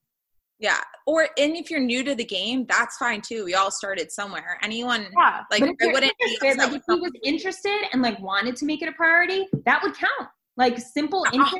Yeah. 0.59 0.79
Or 1.07 1.29
and 1.39 1.57
if 1.57 1.71
you're 1.71 1.81
new 1.81 2.05
to 2.05 2.15
the 2.15 2.25
game, 2.25 2.67
that's 2.69 2.97
fine 2.97 3.21
too. 3.21 3.45
We 3.45 3.55
all 3.55 3.73
started 3.73 4.13
somewhere. 4.13 4.59
Anyone 4.63 5.09
yeah. 5.19 5.41
like 5.51 5.63
I 5.63 5.67
wouldn't 5.87 5.93
like 5.93 6.15
if 6.21 6.83
he 6.87 7.01
was 7.01 7.13
interested 7.25 7.83
and 7.93 8.01
like 8.01 8.21
wanted 8.21 8.55
to 8.57 8.65
make 8.65 8.81
it 8.81 8.89
a 8.89 8.93
priority, 8.93 9.49
that 9.65 9.83
would 9.83 9.95
count. 9.95 10.29
Like 10.57 10.79
simple 10.79 11.27
interest. 11.33 11.57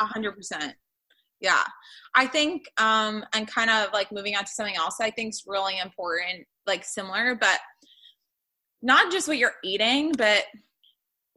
Hundred 0.00 0.32
percent. 0.32 0.74
Yeah. 1.40 1.62
I 2.14 2.26
think 2.26 2.70
um 2.78 3.22
and 3.34 3.46
kind 3.46 3.68
of 3.68 3.92
like 3.92 4.10
moving 4.10 4.34
on 4.34 4.44
to 4.44 4.50
something 4.50 4.76
else 4.76 4.96
I 5.00 5.10
think 5.10 5.34
is 5.34 5.42
really 5.46 5.78
important, 5.78 6.46
like 6.66 6.84
similar, 6.84 7.34
but 7.34 7.58
not 8.80 9.12
just 9.12 9.28
what 9.28 9.36
you're 9.36 9.56
eating, 9.62 10.12
but 10.12 10.44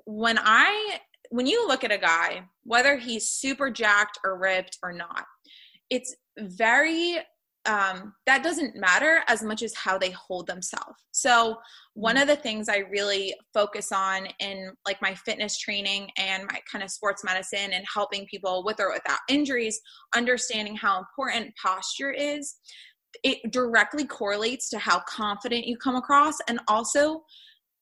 when 0.06 0.40
I 0.40 1.00
when 1.30 1.48
you 1.48 1.68
look 1.68 1.84
at 1.84 1.92
a 1.92 1.98
guy, 1.98 2.44
whether 2.64 2.98
he's 2.98 3.30
super 3.30 3.70
jacked 3.70 4.20
or 4.24 4.38
ripped 4.38 4.78
or 4.84 4.92
not, 4.92 5.26
it's 5.90 6.16
very 6.38 7.20
um, 7.66 8.14
that 8.26 8.42
doesn't 8.42 8.78
matter 8.78 9.22
as 9.28 9.44
much 9.44 9.62
as 9.62 9.76
how 9.76 9.98
they 9.98 10.12
hold 10.12 10.48
themselves. 10.48 11.06
So 11.12 11.58
one 11.94 12.16
mm-hmm. 12.16 12.24
of 12.24 12.28
the 12.30 12.42
things 12.42 12.70
I 12.70 12.78
really 12.78 13.36
focus 13.54 13.92
on 13.92 14.28
in 14.40 14.72
like 14.88 15.02
my 15.02 15.14
fitness 15.14 15.58
training 15.58 16.10
and 16.18 16.44
my 16.44 16.60
kind 16.72 16.84
of 16.84 16.90
sports 16.90 17.24
medicine 17.24 17.74
and 17.74 17.86
helping 17.94 18.26
people 18.28 18.64
with 18.66 18.80
or 18.80 18.92
without 18.92 19.20
injuries, 19.28 19.80
understanding 20.16 20.76
how 20.76 21.00
important 21.00 21.54
posture 21.62 22.12
is, 22.12 22.56
it 23.24 23.52
directly 23.52 24.06
correlates 24.06 24.70
to 24.70 24.80
how 24.80 25.02
confident 25.08 25.68
you 25.68 25.76
come 25.78 25.96
across 25.96 26.36
and 26.48 26.60
also 26.68 27.24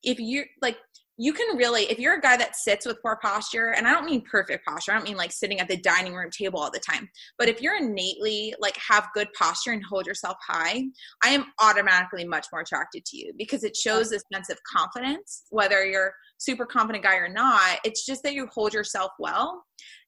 if 0.04 0.20
you're 0.20 0.46
like 0.62 0.78
you 1.18 1.34
can 1.34 1.58
really 1.58 1.84
if 1.84 2.00
you're 2.00 2.16
a 2.16 2.22
guy 2.22 2.38
that 2.38 2.56
sits 2.56 2.86
with 2.86 3.02
poor 3.02 3.18
posture 3.22 3.74
and 3.76 3.88
i 3.88 3.94
don't 3.94 4.06
mean 4.06 4.22
perfect 4.22 4.66
posture 4.66 4.92
i 4.92 4.96
don't 4.96 5.04
mean 5.04 5.18
like 5.18 5.32
sitting 5.32 5.60
at 5.60 5.68
the 5.68 5.78
dining 5.78 6.14
room 6.14 6.30
table 6.32 6.60
all 6.60 6.72
the 6.72 6.80
time 6.80 7.10
but 7.38 7.50
if 7.50 7.62
you're 7.62 7.78
innately 7.78 8.54
like 8.60 8.78
have 8.78 9.08
good 9.14 9.28
posture 9.38 9.72
and 9.72 9.84
hold 9.84 10.06
yourself 10.06 10.38
high 10.48 10.84
i 11.24 11.30
am 11.30 11.46
automatically 11.62 12.26
much 12.26 12.46
more 12.52 12.62
attracted 12.62 13.04
to 13.06 13.18
you 13.18 13.34
because 13.38 13.64
it 13.64 13.76
shows 13.76 14.12
a 14.12 14.20
sense 14.34 14.50
of 14.50 14.58
confidence 14.72 15.44
whether 15.50 15.86
you're 15.86 16.14
super 16.38 16.66
confident 16.66 17.04
guy 17.04 17.18
or 17.18 17.30
not. 17.30 17.80
It's 17.84 18.06
just 18.06 18.24
that 18.24 18.34
you 18.34 18.48
hold 18.54 18.74
yourself 18.74 19.12
well. 19.20 19.64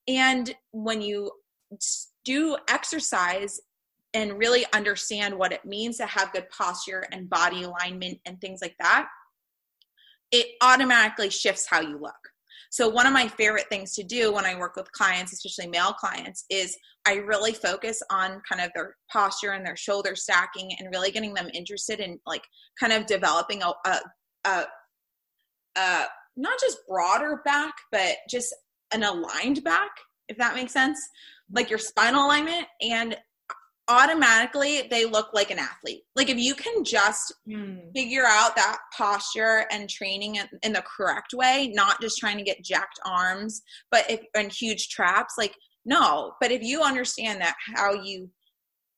And 0.07 0.53
when 0.71 1.01
you 1.01 1.31
do 2.25 2.57
exercise 2.67 3.59
and 4.13 4.37
really 4.37 4.65
understand 4.73 5.37
what 5.37 5.51
it 5.51 5.65
means 5.65 5.97
to 5.97 6.05
have 6.05 6.33
good 6.33 6.49
posture 6.49 7.05
and 7.11 7.29
body 7.29 7.63
alignment 7.63 8.19
and 8.25 8.41
things 8.41 8.59
like 8.61 8.75
that 8.79 9.07
it 10.31 10.47
automatically 10.61 11.29
shifts 11.29 11.67
how 11.69 11.81
you 11.81 11.99
look. 11.99 12.15
So, 12.71 12.87
one 12.87 13.07
of 13.07 13.13
my 13.13 13.27
favorite 13.27 13.67
things 13.69 13.93
to 13.95 14.03
do 14.03 14.31
when 14.31 14.45
I 14.45 14.57
work 14.57 14.75
with 14.75 14.91
clients, 14.91 15.33
especially 15.33 15.67
male 15.67 15.93
clients, 15.93 16.45
is 16.49 16.77
I 17.07 17.15
really 17.15 17.53
focus 17.53 18.01
on 18.11 18.41
kind 18.47 18.61
of 18.61 18.69
their 18.75 18.95
posture 19.11 19.51
and 19.51 19.65
their 19.65 19.75
shoulder 19.75 20.15
stacking 20.15 20.71
and 20.77 20.93
really 20.93 21.11
getting 21.11 21.33
them 21.33 21.49
interested 21.53 21.99
in 21.99 22.19
like 22.27 22.43
kind 22.79 22.93
of 22.93 23.07
developing 23.07 23.63
a, 23.63 23.73
a, 23.85 23.99
a, 24.45 24.65
a 25.77 26.05
not 26.37 26.59
just 26.59 26.77
broader 26.87 27.41
back, 27.43 27.73
but 27.91 28.17
just 28.29 28.53
an 28.93 29.03
aligned 29.03 29.63
back, 29.63 29.89
if 30.27 30.37
that 30.37 30.55
makes 30.55 30.73
sense, 30.73 30.99
like 31.51 31.69
your 31.71 31.79
spinal 31.79 32.27
alignment. 32.27 32.67
And 32.81 33.17
automatically 33.89 34.83
they 34.89 35.05
look 35.05 35.29
like 35.33 35.51
an 35.51 35.59
athlete. 35.59 36.03
Like 36.15 36.29
if 36.29 36.37
you 36.37 36.53
can 36.53 36.83
just 36.83 37.33
mm. 37.47 37.81
figure 37.95 38.25
out 38.25 38.55
that 38.55 38.77
posture 38.95 39.65
and 39.71 39.89
training 39.89 40.35
in, 40.35 40.47
in, 40.63 40.73
the 40.73 40.83
correct 40.83 41.33
way, 41.33 41.71
not 41.73 41.99
just 41.99 42.19
trying 42.19 42.37
to 42.37 42.43
get 42.43 42.63
jacked 42.63 42.99
arms, 43.05 43.61
but 43.91 44.09
if 44.09 44.21
and 44.35 44.51
huge 44.51 44.89
traps, 44.89 45.33
like 45.37 45.55
no. 45.85 46.33
But 46.39 46.51
if 46.51 46.61
you 46.61 46.81
understand 46.83 47.41
that 47.41 47.55
how 47.75 47.93
you 47.93 48.29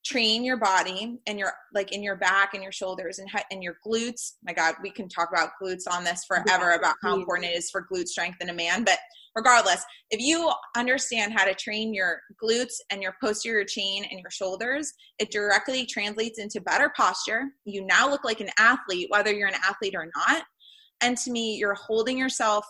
train 0.04 0.44
your 0.44 0.56
body 0.56 1.18
and 1.26 1.38
your 1.38 1.52
like 1.72 1.92
in 1.92 2.02
your 2.02 2.16
back 2.16 2.54
and 2.54 2.62
your 2.62 2.72
shoulders 2.72 3.18
and 3.18 3.28
and 3.50 3.62
your 3.62 3.76
glutes. 3.86 4.32
My 4.42 4.52
God, 4.52 4.74
we 4.82 4.90
can 4.90 5.08
talk 5.08 5.28
about 5.32 5.50
glutes 5.62 5.84
on 5.90 6.04
this 6.04 6.24
forever 6.24 6.70
yeah, 6.70 6.76
about 6.76 6.96
how 7.02 7.14
important 7.14 7.50
it 7.50 7.56
is 7.56 7.70
for 7.70 7.86
glute 7.92 8.08
strength 8.08 8.38
in 8.40 8.48
a 8.48 8.54
man. 8.54 8.84
But 8.84 8.98
regardless, 9.34 9.84
if 10.10 10.20
you 10.20 10.50
understand 10.76 11.32
how 11.32 11.44
to 11.44 11.54
train 11.54 11.94
your 11.94 12.20
glutes 12.42 12.74
and 12.90 13.02
your 13.02 13.14
posterior 13.20 13.64
chain 13.64 14.04
and 14.10 14.20
your 14.20 14.30
shoulders, 14.30 14.92
it 15.18 15.30
directly 15.30 15.86
translates 15.86 16.38
into 16.38 16.60
better 16.60 16.92
posture. 16.96 17.44
You 17.64 17.86
now 17.86 18.10
look 18.10 18.24
like 18.24 18.40
an 18.40 18.50
athlete, 18.58 19.08
whether 19.10 19.32
you're 19.32 19.48
an 19.48 19.60
athlete 19.68 19.94
or 19.96 20.08
not. 20.16 20.42
And 21.00 21.16
to 21.18 21.30
me, 21.30 21.56
you're 21.56 21.74
holding 21.74 22.18
yourself 22.18 22.66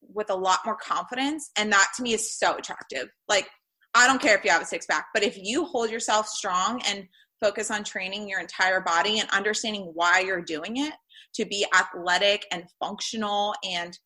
with 0.00 0.30
a 0.30 0.34
lot 0.34 0.60
more 0.64 0.76
confidence. 0.76 1.50
And 1.56 1.72
that 1.72 1.88
to 1.96 2.02
me 2.02 2.12
is 2.14 2.38
so 2.38 2.56
attractive. 2.56 3.08
Like 3.28 3.48
I 3.94 4.06
don't 4.06 4.20
care 4.20 4.36
if 4.36 4.44
you 4.44 4.50
have 4.50 4.62
a 4.62 4.66
six 4.66 4.86
pack, 4.86 5.08
but 5.12 5.22
if 5.22 5.36
you 5.38 5.64
hold 5.64 5.90
yourself 5.90 6.26
strong 6.28 6.82
and 6.86 7.06
focus 7.40 7.70
on 7.70 7.84
training 7.84 8.28
your 8.28 8.40
entire 8.40 8.80
body 8.80 9.18
and 9.18 9.28
understanding 9.30 9.90
why 9.94 10.20
you're 10.20 10.42
doing 10.42 10.78
it 10.78 10.94
to 11.34 11.44
be 11.44 11.66
athletic 11.74 12.46
and 12.52 12.64
functional 12.80 13.54
and 13.68 13.98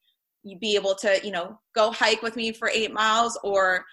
you 0.42 0.59
be 0.59 0.75
able 0.77 0.94
to, 0.94 1.20
you 1.22 1.31
know, 1.31 1.59
go 1.75 1.90
hike 1.90 2.22
with 2.22 2.37
me 2.37 2.53
for 2.53 2.68
8 2.68 2.92
miles 2.92 3.38
or 3.42 3.85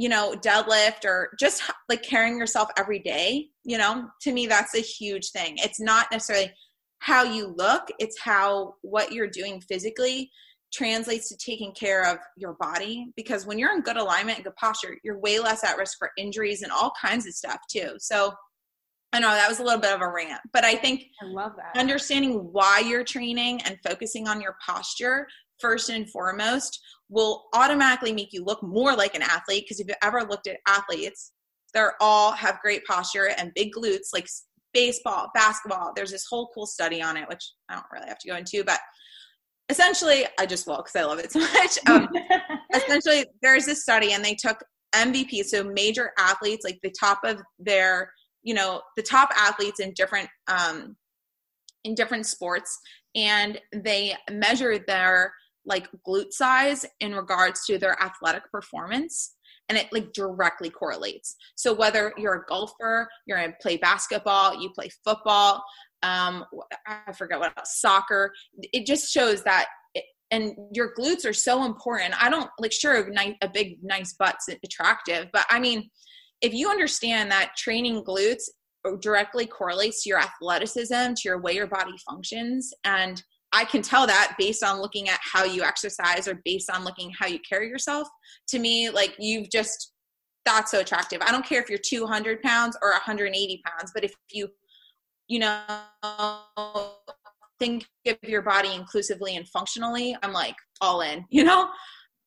you 0.00 0.08
know, 0.08 0.34
deadlift 0.42 1.04
or 1.04 1.34
just 1.38 1.62
like 1.90 2.02
carrying 2.02 2.38
yourself 2.38 2.70
every 2.78 3.00
day, 3.00 3.48
you 3.64 3.76
know, 3.76 4.08
to 4.22 4.32
me 4.32 4.46
that's 4.46 4.74
a 4.74 4.80
huge 4.80 5.30
thing. 5.30 5.56
It's 5.58 5.78
not 5.78 6.06
necessarily 6.10 6.52
how 7.00 7.22
you 7.22 7.54
look, 7.56 7.88
it's 7.98 8.18
how 8.18 8.76
what 8.80 9.12
you're 9.12 9.28
doing 9.28 9.60
physically 9.60 10.30
translates 10.72 11.28
to 11.28 11.36
taking 11.36 11.72
care 11.72 12.06
of 12.06 12.18
your 12.36 12.54
body 12.54 13.12
because 13.16 13.46
when 13.46 13.58
you're 13.58 13.74
in 13.74 13.82
good 13.82 13.96
alignment 13.96 14.38
and 14.38 14.44
good 14.44 14.56
posture, 14.56 14.96
you're 15.02 15.18
way 15.18 15.38
less 15.38 15.64
at 15.64 15.76
risk 15.76 15.98
for 15.98 16.10
injuries 16.16 16.62
and 16.62 16.72
all 16.72 16.92
kinds 17.00 17.26
of 17.26 17.34
stuff 17.34 17.58
too. 17.70 17.94
So 17.98 18.32
I 19.12 19.18
know 19.18 19.30
that 19.30 19.48
was 19.48 19.58
a 19.58 19.64
little 19.64 19.80
bit 19.80 19.92
of 19.92 20.00
a 20.00 20.08
rant, 20.08 20.40
but 20.52 20.64
I 20.64 20.76
think 20.76 21.06
I 21.20 21.26
love 21.26 21.52
that. 21.56 21.78
Understanding 21.78 22.48
why 22.52 22.78
you're 22.78 23.04
training 23.04 23.60
and 23.62 23.78
focusing 23.84 24.28
on 24.28 24.40
your 24.40 24.56
posture 24.64 25.26
first 25.60 25.90
and 25.90 26.08
foremost 26.08 26.80
will 27.08 27.46
automatically 27.54 28.12
make 28.12 28.32
you 28.32 28.44
look 28.44 28.62
more 28.62 28.94
like 28.94 29.14
an 29.14 29.22
athlete 29.22 29.64
because 29.64 29.80
if 29.80 29.88
you've 29.88 29.96
ever 30.02 30.22
looked 30.22 30.46
at 30.46 30.58
athletes, 30.68 31.32
they're 31.74 31.94
all 32.00 32.32
have 32.32 32.60
great 32.62 32.84
posture 32.84 33.30
and 33.36 33.52
big 33.54 33.72
glutes 33.72 34.08
like 34.12 34.28
baseball, 34.72 35.28
basketball. 35.34 35.92
There's 35.94 36.12
this 36.12 36.26
whole 36.28 36.50
cool 36.54 36.66
study 36.66 37.02
on 37.02 37.16
it, 37.16 37.28
which 37.28 37.52
I 37.68 37.74
don't 37.74 37.86
really 37.92 38.08
have 38.08 38.18
to 38.20 38.28
go 38.28 38.36
into, 38.36 38.62
but 38.64 38.78
essentially, 39.70 40.26
I 40.38 40.46
just 40.46 40.66
will 40.66 40.78
because 40.78 40.96
I 40.96 41.04
love 41.04 41.18
it 41.20 41.32
so 41.32 41.40
much. 41.40 41.78
Um, 41.88 42.08
essentially, 42.74 43.24
there's 43.40 43.66
this 43.66 43.82
study, 43.82 44.12
and 44.12 44.24
they 44.24 44.34
took 44.34 44.62
MVP, 44.94 45.44
so 45.44 45.64
major 45.64 46.10
athletes, 46.18 46.64
like 46.64 46.78
the 46.82 46.92
top 46.98 47.20
of 47.24 47.40
their, 47.58 48.12
you 48.42 48.52
know, 48.52 48.82
the 48.96 49.02
top 49.02 49.30
athletes 49.36 49.80
in 49.80 49.92
different 49.94 50.28
um, 50.48 50.96
in 51.84 51.94
different 51.94 52.26
sports, 52.26 52.78
and 53.14 53.58
they 53.72 54.14
measured 54.30 54.84
their 54.86 55.32
like 55.64 55.88
glute 56.06 56.32
size 56.32 56.84
in 57.00 57.14
regards 57.14 57.64
to 57.66 57.78
their 57.78 58.00
athletic 58.02 58.42
performance 58.50 59.36
and 59.68 59.76
it 59.76 59.86
like 59.92 60.12
directly 60.12 60.70
correlates 60.70 61.36
so 61.54 61.72
whether 61.72 62.14
you're 62.16 62.42
a 62.42 62.44
golfer 62.48 63.06
you're 63.26 63.38
gonna 63.38 63.52
play 63.60 63.76
basketball 63.76 64.58
you 64.60 64.70
play 64.70 64.88
football 65.04 65.62
um, 66.02 66.44
I 66.86 67.12
forget 67.12 67.38
what 67.38 67.52
else, 67.56 67.80
soccer. 67.80 68.32
It 68.72 68.86
just 68.86 69.12
shows 69.12 69.42
that, 69.44 69.66
it, 69.94 70.04
and 70.30 70.54
your 70.72 70.92
glutes 70.98 71.26
are 71.26 71.32
so 71.32 71.64
important. 71.64 72.20
I 72.22 72.30
don't 72.30 72.50
like 72.58 72.72
sure 72.72 73.10
a 73.42 73.48
big 73.48 73.78
nice 73.82 74.14
butt's 74.14 74.48
attractive, 74.48 75.28
but 75.32 75.46
I 75.50 75.60
mean, 75.60 75.90
if 76.40 76.54
you 76.54 76.70
understand 76.70 77.30
that 77.30 77.52
training 77.56 78.02
glutes 78.04 78.44
directly 79.00 79.46
correlates 79.46 80.02
to 80.02 80.08
your 80.08 80.18
athleticism, 80.18 81.14
to 81.14 81.20
your 81.24 81.40
way 81.40 81.54
your 81.54 81.66
body 81.66 81.92
functions, 82.08 82.72
and 82.84 83.22
I 83.52 83.64
can 83.64 83.82
tell 83.82 84.06
that 84.06 84.36
based 84.38 84.62
on 84.62 84.80
looking 84.80 85.08
at 85.08 85.18
how 85.20 85.44
you 85.44 85.62
exercise 85.62 86.28
or 86.28 86.40
based 86.44 86.70
on 86.70 86.84
looking 86.84 87.12
how 87.18 87.26
you 87.26 87.40
carry 87.40 87.68
yourself. 87.68 88.08
To 88.48 88.58
me, 88.58 88.90
like 88.90 89.16
you've 89.18 89.50
just 89.50 89.92
that's 90.46 90.70
so 90.70 90.80
attractive. 90.80 91.20
I 91.22 91.32
don't 91.32 91.44
care 91.44 91.60
if 91.60 91.68
you're 91.68 91.78
200 91.78 92.42
pounds 92.42 92.76
or 92.82 92.90
180 92.90 93.62
pounds, 93.66 93.92
but 93.94 94.04
if 94.04 94.14
you 94.30 94.48
you 95.30 95.38
know, 95.38 95.60
think 97.60 97.86
of 98.08 98.16
your 98.24 98.42
body 98.42 98.74
inclusively 98.74 99.36
and 99.36 99.48
functionally, 99.48 100.16
I'm 100.24 100.32
like 100.32 100.56
all 100.80 101.02
in, 101.02 101.24
you 101.30 101.44
know? 101.44 101.70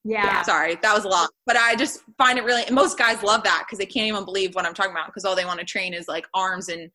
Yeah. 0.06 0.24
yeah. 0.24 0.42
Sorry, 0.42 0.76
that 0.82 0.94
was 0.94 1.04
a 1.04 1.08
lot. 1.08 1.30
But 1.46 1.56
I 1.56 1.76
just 1.76 2.00
find 2.18 2.38
it 2.38 2.44
really, 2.44 2.62
most 2.70 2.98
guys 2.98 3.22
love 3.22 3.42
that 3.44 3.64
because 3.66 3.78
they 3.78 3.86
can't 3.86 4.06
even 4.06 4.24
believe 4.24 4.54
what 4.54 4.66
I'm 4.66 4.74
talking 4.74 4.92
about 4.92 5.06
because 5.06 5.24
all 5.24 5.36
they 5.36 5.44
want 5.44 5.60
to 5.60 5.66
train 5.66 5.94
is 5.94 6.08
like 6.08 6.26
arms 6.34 6.68
and 6.68 6.90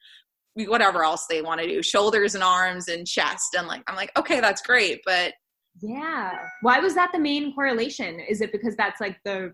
whatever 0.56 1.04
else 1.04 1.26
they 1.28 1.42
want 1.42 1.62
to 1.62 1.68
do, 1.68 1.82
shoulders 1.82 2.36
and 2.36 2.44
arms 2.44 2.88
and 2.88 3.06
chest. 3.06 3.56
And 3.58 3.68
like, 3.68 3.84
I'm 3.88 3.96
like, 3.96 4.12
okay, 4.18 4.40
that's 4.40 4.62
great. 4.62 5.02
But 5.06 5.34
yeah. 5.82 6.38
Why 6.62 6.80
was 6.80 6.96
that 6.96 7.12
the 7.12 7.20
main 7.20 7.54
correlation? 7.54 8.20
Is 8.20 8.42
it 8.42 8.52
because 8.52 8.76
that's 8.76 9.00
like 9.00 9.18
the, 9.26 9.54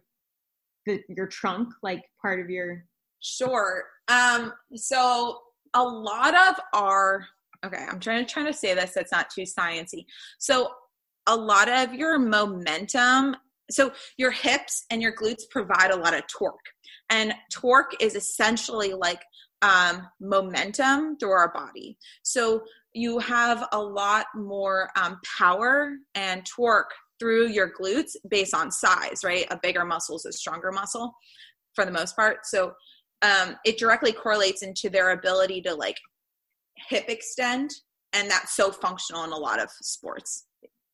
the 0.86 1.02
your 1.10 1.28
trunk, 1.28 1.70
like 1.84 2.02
part 2.22 2.40
of 2.40 2.50
your. 2.50 2.86
Sure. 3.22 3.86
Um, 4.08 4.54
so 4.76 5.40
a 5.76 5.84
lot 5.84 6.34
of 6.34 6.60
our 6.74 7.26
okay 7.64 7.86
i'm 7.90 8.00
trying 8.00 8.26
to 8.26 8.32
trying 8.32 8.48
to 8.48 8.54
say 8.54 8.74
this 8.74 8.94
that's 8.96 9.12
not 9.12 9.30
too 9.30 9.44
sciency 9.44 10.06
so 10.40 10.70
a 11.28 11.36
lot 11.36 11.70
of 11.70 11.94
your 11.94 12.18
momentum 12.18 13.36
so 13.72 13.92
your 14.18 14.32
hips 14.32 14.86
and 14.90 15.02
your 15.02 15.16
glutes 15.16 15.50
provide 15.50 15.92
a 15.92 15.96
lot 15.96 16.14
of 16.14 16.24
torque. 16.28 16.56
And 17.10 17.34
torque 17.52 18.02
is 18.02 18.16
essentially 18.16 18.94
like 18.94 19.22
um, 19.62 20.08
momentum 20.20 21.18
through 21.18 21.32
our 21.32 21.52
body. 21.52 21.98
So 22.24 22.64
you 22.94 23.20
have 23.20 23.68
a 23.72 23.80
lot 23.80 24.28
more 24.36 24.90
um, 24.96 25.20
power 25.38 25.94
and 26.14 26.46
torque 26.46 26.92
through 27.20 27.48
your 27.48 27.72
glutes 27.72 28.16
based 28.30 28.54
on 28.54 28.72
size 28.72 29.22
right? 29.24 29.46
A 29.50 29.60
bigger 29.62 29.86
muscle 29.86 30.18
is 30.18 30.26
a 30.26 30.34
stronger 30.34 30.72
muscle 30.72 31.14
for 31.74 31.86
the 31.86 31.92
most 31.92 32.16
part. 32.16 32.46
So 32.46 32.74
um, 33.22 33.56
it 33.66 33.78
directly 33.78 34.12
correlates 34.12 34.62
into 34.62 34.90
their 34.90 35.12
ability 35.12 35.62
to 35.62 35.74
like 35.74 35.98
hip 36.90 37.06
extend 37.08 37.72
and 38.14 38.30
that's 38.30 38.56
so 38.56 38.72
functional 38.72 39.24
in 39.24 39.32
a 39.32 39.38
lot 39.38 39.62
of 39.62 39.70
sports. 39.82 40.46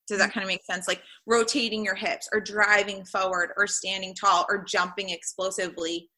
Does 0.08 0.18
that 0.18 0.30
mm-hmm. 0.30 0.40
kind 0.40 0.44
of 0.44 0.48
make 0.48 0.64
sense? 0.64 0.88
Like 0.88 1.02
rotating 1.26 1.84
your 1.84 1.94
hips 1.94 2.28
or 2.32 2.40
driving 2.40 3.04
forward 3.04 3.50
or 3.56 3.66
standing 3.66 4.14
tall 4.14 4.46
or 4.50 4.64
jumping 4.64 5.10
explosively. 5.10 6.08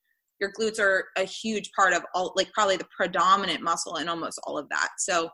Your 0.41 0.51
glutes 0.59 0.81
are 0.81 1.05
a 1.17 1.25
huge 1.25 1.71
part 1.77 1.93
of 1.93 2.03
all 2.15 2.33
like 2.37 2.51
probably 2.53 2.77
the 2.77 2.89
predominant 2.97 3.63
muscle 3.63 3.97
in 3.97 4.09
almost 4.09 4.41
all 4.45 4.59
of 4.59 4.69
that. 4.71 4.89
So 4.99 5.29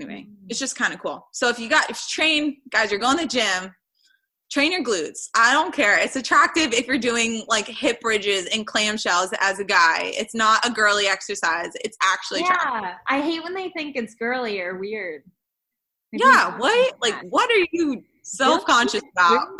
anyway 0.00 0.26
it's 0.48 0.58
just 0.58 0.76
kind 0.76 0.92
of 0.92 1.00
cool. 1.00 1.26
So 1.32 1.48
if 1.48 1.58
you 1.58 1.68
got 1.68 1.90
if 1.90 1.96
you 1.96 2.22
train 2.22 2.56
guys 2.70 2.90
you're 2.90 3.00
going 3.00 3.18
to 3.18 3.22
the 3.22 3.28
gym 3.28 3.72
train 4.50 4.72
your 4.72 4.82
glutes. 4.84 5.28
I 5.34 5.52
don't 5.52 5.74
care. 5.74 5.98
It's 5.98 6.16
attractive 6.16 6.72
if 6.72 6.86
you're 6.86 6.98
doing 6.98 7.44
like 7.48 7.66
hip 7.66 8.00
bridges 8.00 8.46
and 8.46 8.66
clamshells 8.66 9.32
as 9.40 9.58
a 9.58 9.64
guy. 9.64 10.12
It's 10.14 10.34
not 10.34 10.64
a 10.66 10.70
girly 10.70 11.06
exercise. 11.06 11.70
It's 11.84 11.96
actually 12.02 12.40
yeah. 12.40 12.54
Attractive. 12.54 12.90
I 13.08 13.20
hate 13.20 13.42
when 13.42 13.54
they 13.54 13.70
think 13.70 13.96
it's 13.96 14.14
girly 14.14 14.60
or 14.60 14.78
weird. 14.78 15.22
yeah. 16.12 16.56
What? 16.58 16.94
Like, 17.02 17.16
what 17.30 17.50
are 17.50 17.66
you 17.72 18.02
self 18.22 18.64
conscious 18.66 19.02
about? 19.16 19.58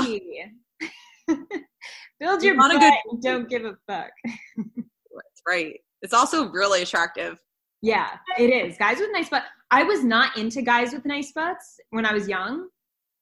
Build 2.21 2.43
your 2.43 2.57
butt 2.57 2.71
good- 2.81 2.93
and 3.11 3.23
don't 3.23 3.49
give 3.49 3.65
a 3.65 3.77
fuck. 3.89 4.11
That's 4.57 5.43
right. 5.47 5.81
It's 6.03 6.13
also 6.15 6.51
really 6.51 6.83
attractive. 6.83 7.39
Yeah, 7.83 8.11
it 8.39 8.51
is. 8.51 8.77
Guys 8.79 8.99
with 8.99 9.11
nice 9.13 9.29
butts. 9.29 9.47
I 9.71 9.83
was 9.83 10.03
not 10.05 10.37
into 10.37 10.63
guys 10.63 10.93
with 10.93 11.05
nice 11.05 11.33
butts 11.33 11.79
when 11.91 12.07
I 12.07 12.13
was 12.13 12.29
young 12.29 12.69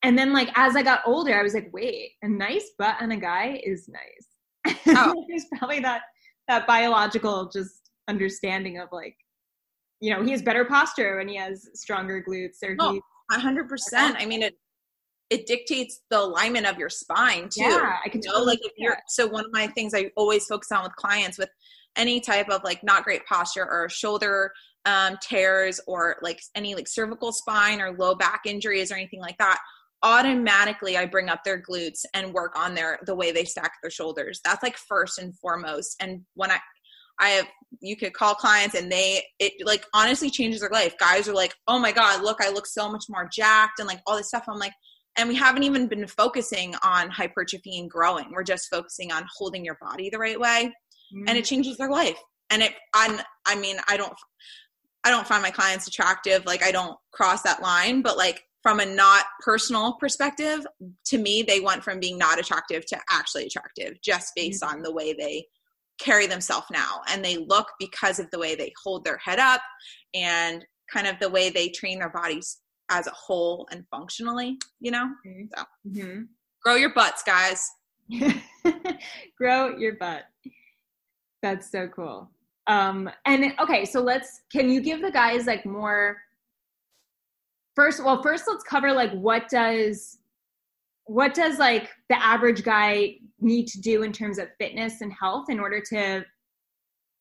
and 0.04 0.18
then 0.18 0.32
like 0.32 0.50
as 0.54 0.76
I 0.76 0.82
got 0.82 1.00
older, 1.06 1.36
I 1.36 1.42
was 1.42 1.54
like, 1.54 1.70
wait, 1.72 2.12
a 2.22 2.28
nice 2.28 2.70
butt 2.78 2.96
on 3.00 3.10
a 3.10 3.16
guy 3.16 3.60
is 3.64 3.88
nice. 3.88 4.76
Oh. 4.88 5.24
There's 5.28 5.46
probably 5.56 5.80
that 5.80 6.02
that 6.46 6.66
biological 6.66 7.48
just 7.48 7.90
understanding 8.06 8.78
of 8.78 8.90
like, 8.92 9.16
you 10.00 10.12
know, 10.12 10.22
he 10.22 10.30
has 10.32 10.42
better 10.42 10.66
posture 10.66 11.16
when 11.16 11.28
he 11.28 11.36
has 11.36 11.68
stronger 11.72 12.22
glutes 12.22 12.62
or 12.62 12.76
oh, 12.78 13.00
hundred 13.32 13.68
percent. 13.68 14.16
I 14.18 14.26
mean 14.26 14.42
it 14.42 14.54
it 15.30 15.46
dictates 15.46 16.02
the 16.10 16.20
alignment 16.20 16.66
of 16.66 16.78
your 16.78 16.90
spine 16.90 17.48
too. 17.48 17.62
Yeah, 17.62 17.96
I 18.04 18.08
can 18.10 18.20
you 18.22 18.28
know, 18.28 18.34
totally 18.34 18.52
like 18.52 18.60
if 18.62 18.72
you're 18.76 18.98
so 19.08 19.26
one 19.26 19.46
of 19.46 19.52
my 19.52 19.68
things 19.68 19.94
I 19.94 20.10
always 20.16 20.44
focus 20.46 20.70
on 20.70 20.82
with 20.82 20.94
clients 20.96 21.38
with 21.38 21.48
any 21.96 22.20
type 22.20 22.50
of 22.50 22.62
like 22.62 22.84
not 22.84 23.04
great 23.04 23.24
posture 23.24 23.66
or 23.66 23.88
shoulder 23.88 24.52
um, 24.84 25.16
tears 25.22 25.80
or 25.86 26.16
like 26.20 26.40
any 26.54 26.74
like 26.74 26.88
cervical 26.88 27.32
spine 27.32 27.80
or 27.80 27.92
low 27.92 28.14
back 28.14 28.42
injuries 28.44 28.92
or 28.92 28.96
anything 28.96 29.20
like 29.20 29.38
that 29.38 29.58
automatically 30.04 30.96
I 30.96 31.06
bring 31.06 31.28
up 31.28 31.42
their 31.44 31.60
glutes 31.60 32.04
and 32.14 32.32
work 32.32 32.56
on 32.56 32.74
their 32.74 33.00
the 33.06 33.14
way 33.14 33.32
they 33.32 33.44
stack 33.44 33.72
their 33.82 33.90
shoulders. 33.90 34.40
That's 34.44 34.62
like 34.62 34.76
first 34.76 35.18
and 35.18 35.36
foremost. 35.38 35.96
And 36.00 36.20
when 36.34 36.52
I 36.52 36.58
I 37.18 37.28
have 37.30 37.46
you 37.80 37.96
could 37.96 38.12
call 38.12 38.34
clients 38.34 38.74
and 38.76 38.92
they 38.92 39.24
it 39.40 39.54
like 39.64 39.86
honestly 39.94 40.30
changes 40.30 40.60
their 40.60 40.70
life. 40.70 40.94
Guys 40.98 41.28
are 41.28 41.34
like, 41.34 41.54
"Oh 41.66 41.78
my 41.78 41.90
god, 41.90 42.22
look, 42.22 42.38
I 42.40 42.50
look 42.50 42.66
so 42.66 42.90
much 42.90 43.04
more 43.08 43.28
jacked 43.32 43.80
and 43.80 43.88
like 43.88 44.00
all 44.06 44.16
this 44.16 44.28
stuff." 44.28 44.44
I'm 44.46 44.58
like, 44.58 44.74
and 45.16 45.28
we 45.28 45.34
haven't 45.34 45.62
even 45.62 45.86
been 45.86 46.06
focusing 46.06 46.74
on 46.82 47.10
hypertrophy 47.10 47.78
and 47.78 47.90
growing. 47.90 48.30
We're 48.30 48.44
just 48.44 48.68
focusing 48.70 49.12
on 49.12 49.24
holding 49.36 49.64
your 49.64 49.78
body 49.80 50.10
the 50.10 50.18
right 50.18 50.38
way, 50.38 50.72
mm-hmm. 51.14 51.28
and 51.28 51.38
it 51.38 51.44
changes 51.44 51.76
their 51.76 51.90
life. 51.90 52.18
And 52.50 52.62
it, 52.62 52.72
I, 52.94 53.24
I 53.46 53.56
mean, 53.56 53.78
I 53.88 53.96
don't, 53.96 54.12
I 55.02 55.10
don't 55.10 55.26
find 55.26 55.42
my 55.42 55.50
clients 55.50 55.86
attractive. 55.86 56.44
Like 56.46 56.62
I 56.62 56.72
don't 56.72 56.96
cross 57.12 57.42
that 57.42 57.62
line, 57.62 58.02
but 58.02 58.16
like 58.16 58.42
from 58.64 58.80
a 58.80 58.86
not 58.86 59.26
personal 59.40 59.92
perspective, 60.00 60.66
to 61.04 61.18
me, 61.18 61.42
they 61.42 61.60
went 61.60 61.84
from 61.84 62.00
being 62.00 62.16
not 62.16 62.40
attractive 62.40 62.86
to 62.86 62.98
actually 63.10 63.44
attractive 63.44 64.00
just 64.02 64.32
based 64.34 64.62
mm-hmm. 64.62 64.78
on 64.78 64.82
the 64.82 64.92
way 64.92 65.12
they 65.12 65.44
carry 65.98 66.26
themselves 66.26 66.66
now 66.72 67.02
and 67.08 67.24
they 67.24 67.36
look 67.36 67.68
because 67.78 68.18
of 68.18 68.28
the 68.30 68.38
way 68.38 68.54
they 68.54 68.72
hold 68.82 69.04
their 69.04 69.18
head 69.18 69.38
up 69.38 69.60
and 70.14 70.64
kind 70.90 71.06
of 71.06 71.14
the 71.20 71.28
way 71.28 71.50
they 71.50 71.68
train 71.68 71.98
their 71.98 72.10
bodies 72.10 72.58
as 72.90 73.06
a 73.06 73.12
whole 73.12 73.66
and 73.70 73.84
functionally 73.90 74.58
you 74.80 74.90
know 74.90 75.08
mm-hmm. 75.24 75.44
so 75.56 75.64
mm-hmm. 75.86 76.22
grow 76.64 76.74
your 76.74 76.92
butts 76.92 77.22
guys 77.22 77.64
grow 79.38 79.76
your 79.78 79.94
butt 79.94 80.24
that's 81.42 81.70
so 81.70 81.86
cool 81.94 82.28
um 82.66 83.08
and 83.24 83.52
okay 83.60 83.84
so 83.84 84.00
let's 84.00 84.42
can 84.50 84.68
you 84.68 84.80
give 84.80 85.00
the 85.00 85.12
guys 85.12 85.46
like 85.46 85.64
more 85.64 86.18
first 87.74 88.02
well 88.02 88.22
first 88.22 88.44
let's 88.46 88.64
cover 88.64 88.92
like 88.92 89.12
what 89.12 89.48
does 89.48 90.18
what 91.06 91.34
does 91.34 91.58
like 91.58 91.90
the 92.08 92.22
average 92.22 92.62
guy 92.62 93.14
need 93.40 93.66
to 93.66 93.80
do 93.80 94.02
in 94.02 94.12
terms 94.12 94.38
of 94.38 94.48
fitness 94.58 95.00
and 95.00 95.12
health 95.12 95.46
in 95.50 95.60
order 95.60 95.80
to 95.80 96.24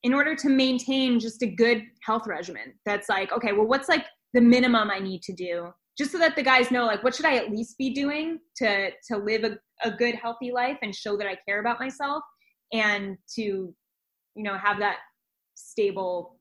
in 0.03 0.13
order 0.13 0.35
to 0.35 0.49
maintain 0.49 1.19
just 1.19 1.41
a 1.41 1.47
good 1.47 1.83
health 2.01 2.27
regimen 2.27 2.73
that's 2.85 3.09
like 3.09 3.31
okay 3.31 3.53
well 3.53 3.67
what's 3.67 3.89
like 3.89 4.05
the 4.33 4.41
minimum 4.41 4.89
i 4.89 4.99
need 4.99 5.21
to 5.21 5.33
do? 5.33 5.71
Just 5.95 6.11
so 6.11 6.17
that 6.17 6.35
the 6.35 6.41
guys 6.41 6.71
know 6.71 6.85
like 6.85 7.03
what 7.03 7.13
should 7.13 7.25
i 7.25 7.35
at 7.35 7.51
least 7.51 7.77
be 7.77 7.91
doing 7.93 8.39
to 8.55 8.89
to 9.07 9.17
live 9.17 9.43
a, 9.43 9.57
a 9.87 9.91
good 9.91 10.15
healthy 10.15 10.51
life 10.51 10.77
and 10.81 10.93
show 10.93 11.15
that 11.17 11.27
i 11.27 11.37
care 11.47 11.59
about 11.59 11.79
myself 11.79 12.23
and 12.73 13.15
to 13.35 13.41
you 14.35 14.43
know 14.43 14.57
have 14.57 14.79
that 14.79 14.97
stable 15.53 16.32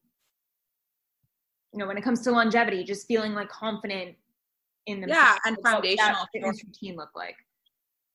you 1.72 1.78
know 1.78 1.86
when 1.86 1.96
it 1.96 2.02
comes 2.02 2.20
to 2.22 2.30
longevity 2.30 2.84
just 2.84 3.06
feeling 3.06 3.34
like 3.34 3.48
confident 3.48 4.14
in 4.86 5.00
the 5.00 5.08
yeah 5.08 5.36
and 5.46 5.56
foundational. 5.64 6.26
fitness 6.32 6.62
routine 6.64 6.96
look 6.96 7.10
like. 7.14 7.36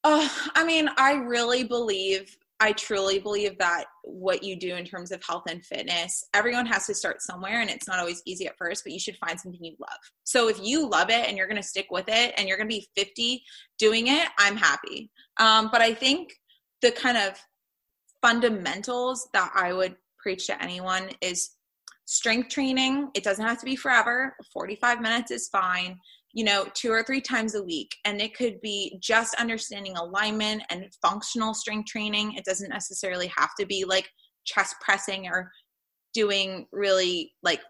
Uh, 0.04 0.28
i 0.56 0.64
mean 0.64 0.90
i 0.98 1.14
really 1.14 1.64
believe 1.64 2.38
i 2.60 2.72
truly 2.72 3.20
believe 3.20 3.58
that 3.58 3.86
what 4.04 4.44
you 4.44 4.56
do 4.56 4.76
in 4.76 4.86
terms 4.86 5.12
of 5.12 5.22
health 5.24 5.44
and 5.50 5.66
fitness 5.66 6.24
everyone 6.34 6.66
has 6.66 6.86
to 6.86 6.94
start 6.94 7.22
somewhere 7.22 7.62
and 7.62 7.70
it's 7.70 7.88
not 7.88 8.00
always 8.00 8.22
easy 8.26 8.46
at 8.48 8.58
first 8.58 8.84
but 8.84 8.94
you 8.94 9.00
should 9.00 9.18
find 9.18 9.40
something 9.40 9.64
you 9.64 9.76
love. 9.80 10.00
So 10.24 10.50
if 10.50 10.60
you 10.62 10.88
love 10.88 11.10
it 11.10 11.28
and 11.28 11.36
you're 11.36 11.48
going 11.48 11.62
to 11.62 11.68
stick 11.68 11.88
with 11.90 12.06
it 12.08 12.34
and 12.38 12.48
you're 12.48 12.58
going 12.58 12.70
to 12.70 12.76
be 12.76 12.88
50 12.96 13.44
doing 13.80 14.08
it 14.08 14.28
i'm 14.38 14.56
happy. 14.56 15.10
Um, 15.38 15.70
but 15.72 15.82
i 15.82 15.94
think 15.94 16.34
the 16.82 16.92
kind 16.92 17.18
of 17.18 17.40
fundamentals 18.22 19.28
that 19.34 19.52
i 19.56 19.74
would 19.74 19.96
preach 20.20 20.48
to 20.48 20.62
anyone 20.62 21.10
is 21.22 21.57
strength 22.08 22.50
training 22.50 23.10
it 23.14 23.24
doesn't 23.24 23.46
have 23.46 23.60
to 23.60 23.66
be 23.66 23.76
forever 23.76 24.36
45 24.54 25.02
minutes 25.02 25.30
is 25.30 25.48
fine 25.50 26.00
you 26.38 26.44
know, 26.44 26.68
two 26.76 26.92
or 26.92 27.02
three 27.02 27.20
times 27.20 27.56
a 27.56 27.64
week. 27.64 27.96
And 28.06 28.22
it 28.22 28.36
could 28.36 28.62
be 28.62 29.00
just 29.02 29.34
understanding 29.40 29.98
alignment 29.98 30.62
and 30.70 30.86
functional 31.02 31.56
strength 31.56 31.88
training. 31.88 32.34
It 32.34 32.46
doesn't 32.46 32.70
necessarily 32.70 33.26
have 33.36 33.50
to 33.60 33.66
be 33.66 33.86
like 33.86 34.08
chest 34.46 34.76
pressing 34.80 35.28
or 35.28 35.52
doing 36.14 36.68
really 36.72 37.34
like, 37.42 37.62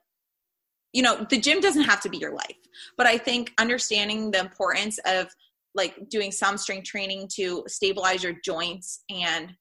you 0.91 1.01
know, 1.01 1.25
the 1.29 1.39
gym 1.39 1.61
doesn't 1.61 1.83
have 1.83 2.01
to 2.01 2.09
be 2.09 2.17
your 2.17 2.33
life. 2.33 2.57
But 2.97 3.07
I 3.07 3.17
think 3.17 3.53
understanding 3.57 4.31
the 4.31 4.41
importance 4.41 4.99
of 5.05 5.27
like 5.73 6.09
doing 6.09 6.33
some 6.33 6.57
strength 6.57 6.87
training 6.87 7.29
to 7.35 7.63
stabilize 7.67 8.21
your 8.21 8.35
joints 8.43 9.03
and 9.09 9.53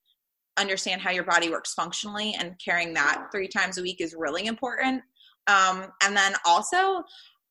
understand 0.57 1.01
how 1.01 1.11
your 1.11 1.23
body 1.23 1.49
works 1.49 1.73
functionally 1.73 2.35
and 2.39 2.55
carrying 2.63 2.93
that 2.93 3.27
three 3.31 3.47
times 3.47 3.77
a 3.77 3.81
week 3.81 4.01
is 4.01 4.15
really 4.17 4.45
important. 4.45 5.01
Um, 5.47 5.87
and 6.03 6.15
then 6.15 6.33
also, 6.45 7.03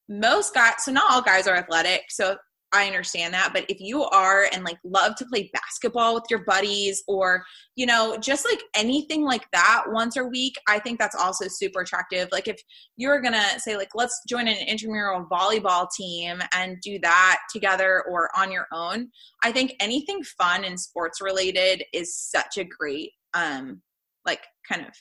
most 0.09 0.55
guys 0.55 0.75
so 0.79 0.93
not 0.93 1.11
all 1.11 1.21
guys 1.21 1.49
are 1.49 1.57
athletic 1.57 2.03
so 2.11 2.37
I 2.73 2.87
understand 2.87 3.33
that. 3.35 3.53
But 3.55 3.65
if 3.69 3.81
you 3.81 4.05
are 4.05 4.49
and 4.53 4.65
like 4.65 4.79
love 4.85 5.15
to 5.17 5.27
play 5.27 5.51
basketball 5.53 6.15
with 6.15 6.25
your 6.29 6.45
buddies 6.45 7.03
or, 7.07 7.45
you 7.77 7.87
know, 7.87 8.17
just 8.19 8.45
like 8.45 8.61
anything 8.75 9.23
like 9.23 9.47
that 9.53 9.85
once 9.89 10.17
a 10.17 10.25
week, 10.25 10.55
I 10.69 10.79
think 10.79 10.99
that's 10.99 11.15
also 11.15 11.47
super 11.49 11.81
attractive. 11.81 12.29
Like 12.33 12.49
if 12.49 12.61
you're 12.97 13.21
going 13.21 13.35
to 13.35 13.61
say, 13.61 13.77
like, 13.77 13.91
let's 13.95 14.21
join 14.29 14.49
an 14.49 14.57
intramural 14.67 15.27
volleyball 15.31 15.89
team 15.97 16.43
and 16.53 16.81
do 16.83 16.99
that 17.01 17.39
together 17.53 18.03
or 18.11 18.31
on 18.37 18.51
your 18.51 18.67
own, 18.73 19.09
I 19.45 19.53
think 19.53 19.75
anything 19.81 20.23
fun 20.23 20.65
and 20.65 20.79
sports 20.79 21.21
related 21.21 21.85
is 21.93 22.17
such 22.17 22.59
a 22.59 22.65
great, 22.65 23.13
um, 23.35 23.81
like 24.27 24.41
kind 24.69 24.85
of 24.85 24.93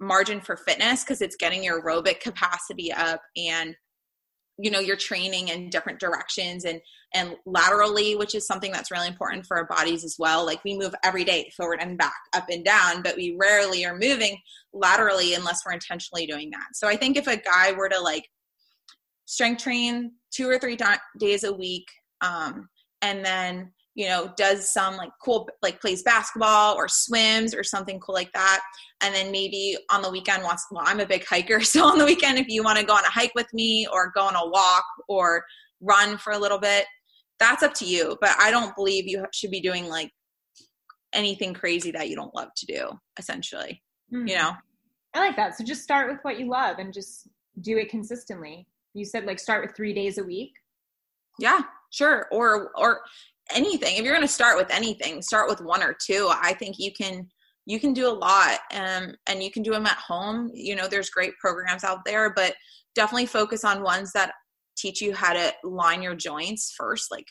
margin 0.00 0.40
for 0.40 0.56
fitness 0.56 1.04
because 1.04 1.20
it's 1.20 1.36
getting 1.36 1.62
your 1.62 1.82
aerobic 1.82 2.20
capacity 2.20 2.92
up 2.92 3.20
and 3.36 3.76
you 4.58 4.70
know 4.70 4.78
you're 4.78 4.96
training 4.96 5.48
in 5.48 5.68
different 5.68 5.98
directions 5.98 6.64
and 6.64 6.80
and 7.12 7.36
laterally 7.44 8.14
which 8.16 8.34
is 8.34 8.46
something 8.46 8.70
that's 8.72 8.90
really 8.90 9.08
important 9.08 9.46
for 9.46 9.56
our 9.56 9.66
bodies 9.66 10.04
as 10.04 10.16
well. 10.18 10.44
Like 10.44 10.62
we 10.64 10.76
move 10.76 10.94
every 11.04 11.24
day 11.24 11.50
forward 11.56 11.80
and 11.80 11.98
back 11.98 12.14
up 12.34 12.46
and 12.50 12.64
down 12.64 13.02
but 13.02 13.16
we 13.16 13.36
rarely 13.38 13.84
are 13.84 13.98
moving 13.98 14.38
laterally 14.72 15.34
unless 15.34 15.64
we're 15.64 15.72
intentionally 15.72 16.26
doing 16.26 16.50
that. 16.50 16.68
So 16.74 16.88
i 16.88 16.96
think 16.96 17.16
if 17.16 17.26
a 17.26 17.36
guy 17.36 17.72
were 17.72 17.88
to 17.88 18.00
like 18.00 18.28
strength 19.26 19.62
train 19.62 20.12
two 20.30 20.48
or 20.48 20.58
three 20.58 20.78
days 21.18 21.44
a 21.44 21.52
week 21.52 21.86
um, 22.20 22.68
and 23.02 23.24
then 23.24 23.72
you 23.94 24.08
know 24.08 24.32
does 24.36 24.72
some 24.72 24.96
like 24.96 25.10
cool 25.22 25.48
like 25.62 25.80
plays 25.80 26.02
basketball 26.02 26.74
or 26.74 26.88
swims 26.88 27.54
or 27.54 27.62
something 27.62 28.00
cool 28.00 28.14
like 28.14 28.32
that. 28.32 28.60
And 29.02 29.14
then 29.14 29.30
maybe 29.30 29.76
on 29.90 30.02
the 30.02 30.10
weekend 30.10 30.42
wants 30.42 30.66
well 30.70 30.84
i'm 30.86 31.00
a 31.00 31.06
big 31.06 31.24
hiker 31.26 31.60
so 31.62 31.84
on 31.84 31.98
the 31.98 32.04
weekend 32.04 32.38
if 32.38 32.48
you 32.48 32.62
want 32.62 32.78
to 32.78 32.84
go 32.84 32.94
on 32.94 33.04
a 33.04 33.10
hike 33.10 33.34
with 33.34 33.52
me 33.52 33.86
or 33.92 34.12
go 34.14 34.22
on 34.22 34.36
a 34.36 34.48
walk 34.48 34.84
or 35.08 35.44
run 35.80 36.16
for 36.16 36.32
a 36.32 36.38
little 36.38 36.58
bit 36.58 36.86
that's 37.40 37.62
up 37.62 37.74
to 37.74 37.84
you. 37.84 38.16
But 38.20 38.36
i 38.38 38.50
don't 38.50 38.74
believe 38.76 39.06
you 39.06 39.24
should 39.32 39.50
be 39.50 39.60
doing 39.60 39.88
like 39.88 40.10
anything 41.12 41.54
crazy 41.54 41.92
that 41.92 42.08
you 42.08 42.16
don't 42.16 42.34
love 42.34 42.48
to 42.56 42.66
do 42.66 42.90
essentially 43.18 43.80
mm-hmm. 44.12 44.26
you 44.26 44.36
know? 44.36 44.52
I 45.14 45.20
like 45.20 45.36
that. 45.36 45.56
So 45.56 45.64
just 45.64 45.82
start 45.82 46.10
with 46.10 46.18
what 46.22 46.38
you 46.38 46.48
love 46.48 46.78
and 46.78 46.92
just 46.92 47.28
do 47.60 47.78
it 47.78 47.88
consistently. 47.88 48.66
You 48.94 49.04
said 49.04 49.26
like 49.26 49.38
start 49.38 49.64
with 49.64 49.76
three 49.76 49.94
days 49.94 50.18
a 50.18 50.24
week? 50.24 50.52
Yeah. 51.38 51.60
Sure. 51.90 52.26
Or 52.32 52.70
or 52.76 53.00
anything. 53.54 53.96
If 53.96 54.04
you're 54.04 54.14
going 54.14 54.26
to 54.26 54.32
start 54.32 54.56
with 54.56 54.70
anything 54.70 55.22
start 55.22 55.48
with 55.48 55.60
one 55.60 55.82
or 55.82 55.96
two. 56.04 56.30
I 56.30 56.54
think 56.54 56.76
you 56.78 56.92
can 56.92 57.28
you 57.66 57.80
can 57.80 57.94
do 57.94 58.08
a 58.08 58.12
lot 58.12 58.58
um, 58.74 59.14
and 59.26 59.42
you 59.42 59.50
can 59.50 59.62
do 59.62 59.70
them 59.70 59.86
at 59.86 59.96
home. 59.96 60.50
You 60.52 60.76
know 60.76 60.88
there's 60.88 61.10
great 61.10 61.36
programs 61.38 61.84
out 61.84 62.00
there 62.04 62.32
but 62.34 62.54
definitely 62.94 63.26
focus 63.26 63.64
on 63.64 63.82
ones 63.82 64.12
that 64.12 64.32
teach 64.76 65.00
you 65.00 65.14
how 65.14 65.32
to 65.32 65.52
line 65.62 66.02
your 66.02 66.14
joints 66.14 66.74
first 66.76 67.10
like 67.10 67.26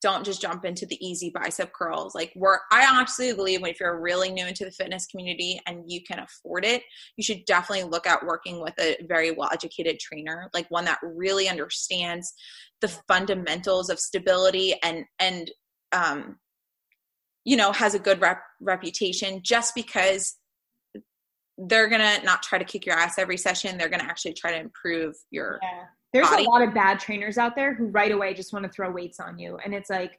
don't 0.00 0.24
just 0.24 0.40
jump 0.40 0.64
into 0.64 0.86
the 0.86 1.04
easy 1.06 1.30
bicep 1.34 1.72
curls. 1.72 2.14
Like 2.14 2.32
work 2.36 2.62
i 2.72 2.86
honestly 2.86 3.32
believe 3.32 3.64
if 3.66 3.80
you're 3.80 4.00
really 4.00 4.30
new 4.30 4.46
into 4.46 4.64
the 4.64 4.70
fitness 4.70 5.06
community 5.06 5.60
and 5.66 5.84
you 5.86 6.02
can 6.02 6.18
afford 6.18 6.64
it 6.64 6.82
you 7.16 7.24
should 7.24 7.44
definitely 7.46 7.84
look 7.84 8.06
at 8.06 8.24
working 8.24 8.60
with 8.60 8.74
a 8.80 8.96
very 9.08 9.30
well 9.30 9.50
educated 9.52 9.98
trainer 9.98 10.48
like 10.54 10.66
one 10.70 10.84
that 10.84 10.98
really 11.02 11.48
understands 11.48 12.32
the 12.80 12.88
fundamentals 12.88 13.90
of 13.90 13.98
stability 13.98 14.74
and 14.82 15.04
and 15.18 15.50
um 15.92 16.36
you 17.44 17.56
know 17.56 17.72
has 17.72 17.94
a 17.94 17.98
good 17.98 18.20
rep- 18.20 18.42
reputation 18.60 19.40
just 19.42 19.74
because 19.74 20.36
they're 21.66 21.88
gonna 21.88 22.18
not 22.24 22.42
try 22.42 22.58
to 22.58 22.64
kick 22.64 22.86
your 22.86 22.96
ass 22.96 23.18
every 23.18 23.36
session 23.36 23.76
they're 23.76 23.88
gonna 23.88 24.02
actually 24.02 24.32
try 24.32 24.50
to 24.50 24.58
improve 24.58 25.14
your 25.30 25.58
yeah 25.62 25.84
there's 26.12 26.28
body. 26.28 26.44
a 26.44 26.50
lot 26.50 26.62
of 26.62 26.74
bad 26.74 26.98
trainers 26.98 27.38
out 27.38 27.54
there 27.54 27.74
who 27.74 27.86
right 27.86 28.10
away 28.10 28.34
just 28.34 28.52
want 28.52 28.64
to 28.64 28.70
throw 28.70 28.90
weights 28.90 29.20
on 29.20 29.38
you. 29.38 29.58
And 29.64 29.74
it's 29.74 29.90
like 29.90 30.18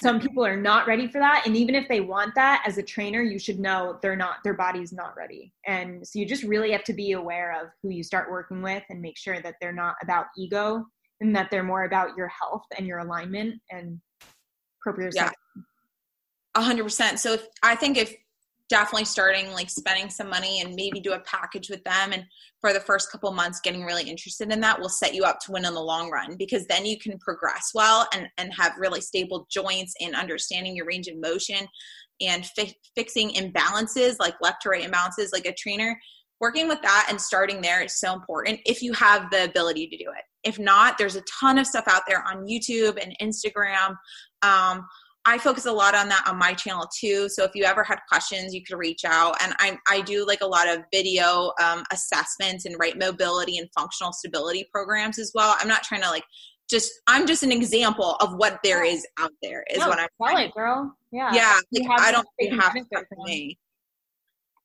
some 0.00 0.18
people 0.18 0.44
are 0.44 0.56
not 0.56 0.86
ready 0.86 1.06
for 1.06 1.18
that. 1.18 1.44
And 1.46 1.56
even 1.56 1.74
if 1.74 1.86
they 1.88 2.00
want 2.00 2.34
that 2.34 2.64
as 2.66 2.78
a 2.78 2.82
trainer, 2.82 3.22
you 3.22 3.38
should 3.38 3.60
know 3.60 3.98
they're 4.02 4.16
not, 4.16 4.36
their 4.42 4.54
body's 4.54 4.92
not 4.92 5.16
ready. 5.16 5.52
And 5.66 6.06
so 6.06 6.18
you 6.18 6.26
just 6.26 6.42
really 6.42 6.72
have 6.72 6.82
to 6.84 6.92
be 6.92 7.12
aware 7.12 7.60
of 7.60 7.68
who 7.82 7.90
you 7.90 8.02
start 8.02 8.30
working 8.30 8.62
with 8.62 8.82
and 8.90 9.00
make 9.00 9.16
sure 9.16 9.40
that 9.40 9.54
they're 9.60 9.72
not 9.72 9.94
about 10.02 10.26
ego 10.36 10.84
and 11.20 11.36
that 11.36 11.50
they're 11.50 11.62
more 11.62 11.84
about 11.84 12.16
your 12.16 12.28
health 12.28 12.64
and 12.76 12.86
your 12.86 12.98
alignment 12.98 13.60
and 13.70 14.00
proprioception. 14.84 15.14
Yeah. 15.14 15.30
A 16.56 16.62
hundred 16.62 16.84
percent. 16.84 17.20
So 17.20 17.34
if, 17.34 17.46
I 17.62 17.76
think 17.76 17.96
if 17.96 18.14
definitely 18.72 19.04
starting 19.04 19.52
like 19.52 19.68
spending 19.68 20.08
some 20.08 20.30
money 20.30 20.62
and 20.62 20.74
maybe 20.74 20.98
do 20.98 21.12
a 21.12 21.20
package 21.20 21.68
with 21.68 21.84
them. 21.84 22.12
And 22.14 22.24
for 22.62 22.72
the 22.72 22.80
first 22.80 23.12
couple 23.12 23.30
months 23.30 23.60
getting 23.60 23.84
really 23.84 24.08
interested 24.08 24.50
in 24.50 24.62
that 24.62 24.80
will 24.80 24.88
set 24.88 25.14
you 25.14 25.24
up 25.24 25.40
to 25.40 25.52
win 25.52 25.66
in 25.66 25.74
the 25.74 25.80
long 25.80 26.10
run 26.10 26.36
because 26.38 26.66
then 26.68 26.86
you 26.86 26.98
can 26.98 27.18
progress 27.18 27.72
well 27.74 28.08
and 28.14 28.28
and 28.38 28.50
have 28.58 28.72
really 28.78 29.02
stable 29.02 29.46
joints 29.50 29.92
and 30.00 30.14
understanding 30.14 30.74
your 30.74 30.86
range 30.86 31.06
of 31.06 31.18
motion 31.18 31.68
and 32.22 32.46
fi- 32.46 32.74
fixing 32.96 33.32
imbalances 33.32 34.16
like 34.18 34.36
left 34.40 34.62
to 34.62 34.70
right 34.70 34.90
imbalances 34.90 35.34
like 35.34 35.44
a 35.44 35.52
trainer. 35.52 36.00
Working 36.40 36.66
with 36.66 36.80
that 36.80 37.08
and 37.10 37.20
starting 37.20 37.60
there 37.60 37.82
is 37.82 38.00
so 38.00 38.14
important 38.14 38.58
if 38.64 38.82
you 38.82 38.94
have 38.94 39.30
the 39.30 39.44
ability 39.44 39.86
to 39.88 39.98
do 39.98 40.10
it. 40.16 40.24
If 40.48 40.58
not 40.58 40.96
there's 40.96 41.16
a 41.16 41.22
ton 41.40 41.58
of 41.58 41.66
stuff 41.66 41.84
out 41.88 42.02
there 42.08 42.24
on 42.26 42.46
youtube 42.46 42.98
and 43.00 43.14
instagram 43.20 43.96
um, 44.42 44.86
I 45.24 45.38
focus 45.38 45.66
a 45.66 45.72
lot 45.72 45.94
on 45.94 46.08
that 46.08 46.26
on 46.26 46.36
my 46.38 46.52
channel 46.52 46.88
too. 46.98 47.28
So 47.28 47.44
if 47.44 47.52
you 47.54 47.64
ever 47.64 47.84
had 47.84 47.98
questions, 48.08 48.52
you 48.52 48.62
could 48.64 48.76
reach 48.76 49.04
out. 49.04 49.36
And 49.42 49.54
I, 49.60 49.78
I 49.88 50.00
do 50.00 50.26
like 50.26 50.40
a 50.40 50.46
lot 50.46 50.68
of 50.68 50.80
video 50.92 51.52
um, 51.62 51.84
assessments 51.92 52.64
and 52.66 52.74
right 52.80 52.98
mobility 52.98 53.58
and 53.58 53.68
functional 53.76 54.12
stability 54.12 54.68
programs 54.72 55.18
as 55.18 55.30
well. 55.34 55.54
I'm 55.60 55.68
not 55.68 55.84
trying 55.84 56.02
to 56.02 56.10
like 56.10 56.24
just 56.68 56.90
I'm 57.06 57.26
just 57.26 57.42
an 57.42 57.52
example 57.52 58.16
of 58.20 58.34
what 58.34 58.58
there 58.64 58.84
is 58.84 59.06
out 59.20 59.32
there 59.42 59.64
is 59.70 59.78
no, 59.78 59.88
what 59.88 60.00
I'm 60.00 60.08
trying. 60.20 60.48
It, 60.48 60.54
girl. 60.54 60.96
Yeah. 61.12 61.30
Yeah. 61.32 61.58
Like, 61.72 62.00
I 62.00 62.10
don't 62.10 62.26
have 62.60 62.72
to 62.74 62.84
for 62.90 63.24
me 63.24 63.58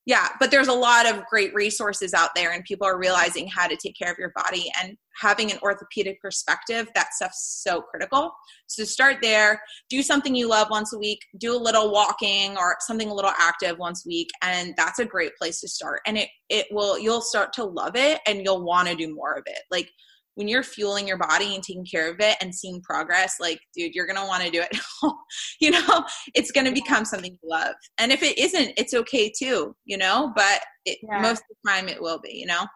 yeah 0.08 0.30
but 0.40 0.50
there's 0.50 0.68
a 0.68 0.74
lot 0.74 1.06
of 1.06 1.24
great 1.28 1.54
resources 1.54 2.16
out 2.16 2.32
there 2.36 2.54
and 2.54 2.64
people 2.64 2.88
are 2.88 2.98
realizing 2.98 3.48
how 3.48 3.68
to 3.68 3.76
take 3.76 3.96
care 3.96 4.12
of 4.12 4.18
your 4.18 4.32
body 4.36 4.72
and 4.82 4.98
having 5.20 5.52
an 5.52 5.58
orthopedic 5.62 6.22
perspective 6.22 6.88
that 6.96 7.14
stuff's 7.14 7.62
so 7.64 7.82
critical. 7.82 8.32
So 8.68 8.84
start 8.84 9.18
there 9.22 9.62
do 9.90 10.02
something 10.02 10.36
you 10.36 10.48
love 10.48 10.68
once 10.70 10.94
a 10.94 11.00
week 11.00 11.20
do 11.38 11.56
a 11.56 11.58
little 11.58 11.92
walking 11.92 12.58
or 12.58 12.78
something 12.82 13.10
a 13.10 13.14
little 13.14 13.34
active 13.38 13.78
once 13.78 14.06
a 14.06 14.10
week 14.10 14.30
and 14.42 14.74
that's 14.78 15.00
a 15.00 15.06
great 15.06 15.36
place 15.38 15.60
to 15.62 15.68
start. 15.68 16.02
And 16.06 16.18
it 16.18 16.30
it 16.50 16.68
will 16.72 16.98
you'll 17.00 17.22
start 17.22 17.54
to 17.54 17.64
love 17.64 17.96
it 17.96 18.20
and 18.28 18.44
you'll 18.44 18.64
want 18.64 18.88
to 18.88 18.96
do 18.96 19.14
more 19.14 19.34
of 19.34 19.44
it. 19.48 19.60
Like 19.72 19.90
when 20.38 20.48
you're 20.48 20.62
fueling 20.62 21.08
your 21.08 21.18
body 21.18 21.56
and 21.56 21.64
taking 21.64 21.84
care 21.84 22.12
of 22.12 22.20
it 22.20 22.38
and 22.42 22.54
seeing 22.54 22.80
progress, 22.84 23.38
like, 23.40 23.60
dude, 23.76 23.96
you're 23.96 24.06
going 24.06 24.20
to 24.20 24.28
want 24.28 24.44
to 24.44 24.52
do 24.52 24.62
it. 24.62 24.78
you 25.60 25.72
know, 25.72 26.06
it's 26.36 26.52
going 26.52 26.68
to 26.68 26.72
become 26.72 27.06
something 27.06 27.32
you 27.42 27.50
love. 27.50 27.74
And 27.98 28.12
if 28.12 28.22
it 28.22 28.38
isn't, 28.38 28.74
it's 28.78 28.94
okay 28.94 29.32
too, 29.36 29.76
you 29.86 29.98
know, 29.98 30.32
but 30.36 30.62
it, 30.86 31.00
yeah. 31.02 31.24
most 31.24 31.40
of 31.40 31.58
the 31.64 31.72
time 31.72 31.90
it 31.90 32.00
will 32.00 32.20
be, 32.20 32.36
you 32.36 32.46
know? 32.46 32.68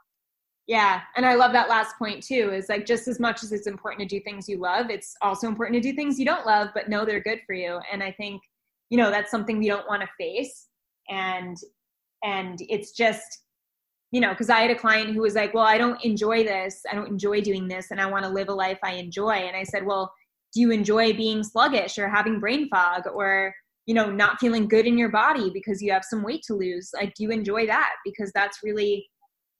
Yeah. 0.65 1.01
And 1.15 1.23
I 1.23 1.35
love 1.35 1.51
that 1.53 1.69
last 1.69 1.95
point 1.99 2.23
too 2.23 2.51
is 2.51 2.67
like 2.67 2.87
just 2.87 3.07
as 3.07 3.19
much 3.19 3.43
as 3.43 3.51
it's 3.51 3.67
important 3.67 4.09
to 4.09 4.17
do 4.17 4.23
things 4.23 4.49
you 4.49 4.57
love, 4.57 4.89
it's 4.89 5.13
also 5.21 5.47
important 5.47 5.75
to 5.83 5.87
do 5.87 5.95
things 5.95 6.17
you 6.17 6.25
don't 6.25 6.47
love, 6.47 6.69
but 6.73 6.89
know 6.89 7.05
they're 7.05 7.21
good 7.21 7.41
for 7.45 7.53
you. 7.53 7.79
And 7.93 8.01
I 8.01 8.11
think, 8.11 8.41
you 8.89 8.97
know, 8.97 9.11
that's 9.11 9.29
something 9.29 9.59
we 9.59 9.67
don't 9.67 9.87
want 9.87 10.01
to 10.01 10.09
face. 10.17 10.67
And, 11.09 11.57
and 12.23 12.57
it's 12.61 12.93
just, 12.93 13.40
you 14.11 14.19
know, 14.19 14.29
because 14.29 14.49
I 14.49 14.59
had 14.59 14.71
a 14.71 14.75
client 14.75 15.13
who 15.13 15.21
was 15.21 15.35
like, 15.35 15.53
Well, 15.53 15.65
I 15.65 15.77
don't 15.77 16.03
enjoy 16.03 16.43
this. 16.43 16.81
I 16.89 16.95
don't 16.95 17.07
enjoy 17.07 17.41
doing 17.41 17.67
this, 17.67 17.91
and 17.91 17.99
I 17.99 18.05
want 18.05 18.25
to 18.25 18.29
live 18.29 18.49
a 18.49 18.53
life 18.53 18.79
I 18.83 18.93
enjoy. 18.93 19.31
And 19.33 19.55
I 19.55 19.63
said, 19.63 19.85
Well, 19.85 20.13
do 20.53 20.61
you 20.61 20.71
enjoy 20.71 21.13
being 21.13 21.43
sluggish 21.43 21.97
or 21.97 22.09
having 22.09 22.39
brain 22.39 22.67
fog 22.69 23.03
or, 23.13 23.53
you 23.85 23.93
know, 23.93 24.11
not 24.11 24.39
feeling 24.39 24.67
good 24.67 24.85
in 24.85 24.97
your 24.97 25.09
body 25.09 25.49
because 25.53 25.81
you 25.81 25.91
have 25.93 26.03
some 26.03 26.23
weight 26.23 26.43
to 26.47 26.53
lose? 26.53 26.91
Like, 26.93 27.13
do 27.15 27.23
you 27.23 27.31
enjoy 27.31 27.65
that? 27.67 27.91
Because 28.05 28.31
that's 28.35 28.59
really, 28.61 29.07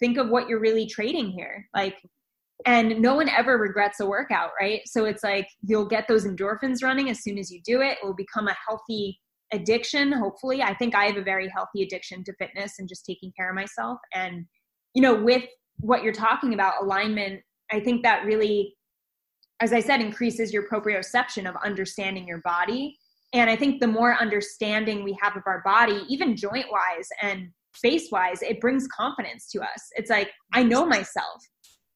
think 0.01 0.17
of 0.17 0.29
what 0.29 0.49
you're 0.49 0.59
really 0.59 0.85
trading 0.85 1.29
here. 1.29 1.65
Like, 1.73 1.95
and 2.65 3.01
no 3.01 3.15
one 3.15 3.29
ever 3.29 3.57
regrets 3.57 4.01
a 4.01 4.05
workout, 4.05 4.51
right? 4.59 4.81
So 4.85 5.05
it's 5.05 5.23
like 5.23 5.47
you'll 5.61 5.87
get 5.87 6.07
those 6.07 6.25
endorphins 6.25 6.83
running 6.83 7.09
as 7.09 7.23
soon 7.23 7.37
as 7.37 7.49
you 7.49 7.61
do 7.65 7.81
it. 7.81 7.97
It 8.01 8.05
will 8.05 8.13
become 8.13 8.47
a 8.47 8.55
healthy 8.67 9.19
addiction 9.53 10.11
hopefully. 10.11 10.61
I 10.61 10.73
think 10.73 10.95
i 10.95 11.05
have 11.05 11.17
a 11.17 11.23
very 11.23 11.49
healthy 11.49 11.83
addiction 11.83 12.23
to 12.23 12.33
fitness 12.33 12.79
and 12.79 12.87
just 12.87 13.05
taking 13.05 13.31
care 13.37 13.49
of 13.49 13.55
myself. 13.55 13.99
And 14.13 14.45
you 14.93 15.01
know 15.01 15.15
with 15.15 15.43
what 15.79 16.03
you're 16.03 16.13
talking 16.13 16.53
about 16.53 16.81
alignment 16.81 17.41
i 17.71 17.79
think 17.79 18.03
that 18.03 18.25
really 18.25 18.75
as 19.61 19.73
i 19.73 19.79
said 19.79 20.01
increases 20.01 20.53
your 20.53 20.67
proprioception 20.67 21.49
of 21.49 21.55
understanding 21.63 22.27
your 22.27 22.41
body. 22.41 22.97
And 23.33 23.49
i 23.49 23.55
think 23.55 23.79
the 23.79 23.87
more 23.87 24.15
understanding 24.19 25.03
we 25.03 25.17
have 25.21 25.35
of 25.35 25.43
our 25.45 25.61
body 25.63 26.03
even 26.09 26.35
joint 26.35 26.67
wise 26.71 27.07
and 27.21 27.49
space 27.75 28.09
wise 28.11 28.41
it 28.41 28.59
brings 28.59 28.87
confidence 28.87 29.49
to 29.51 29.61
us. 29.61 29.89
It's 29.95 30.09
like 30.09 30.31
i 30.53 30.63
know 30.63 30.85
myself. 30.85 31.41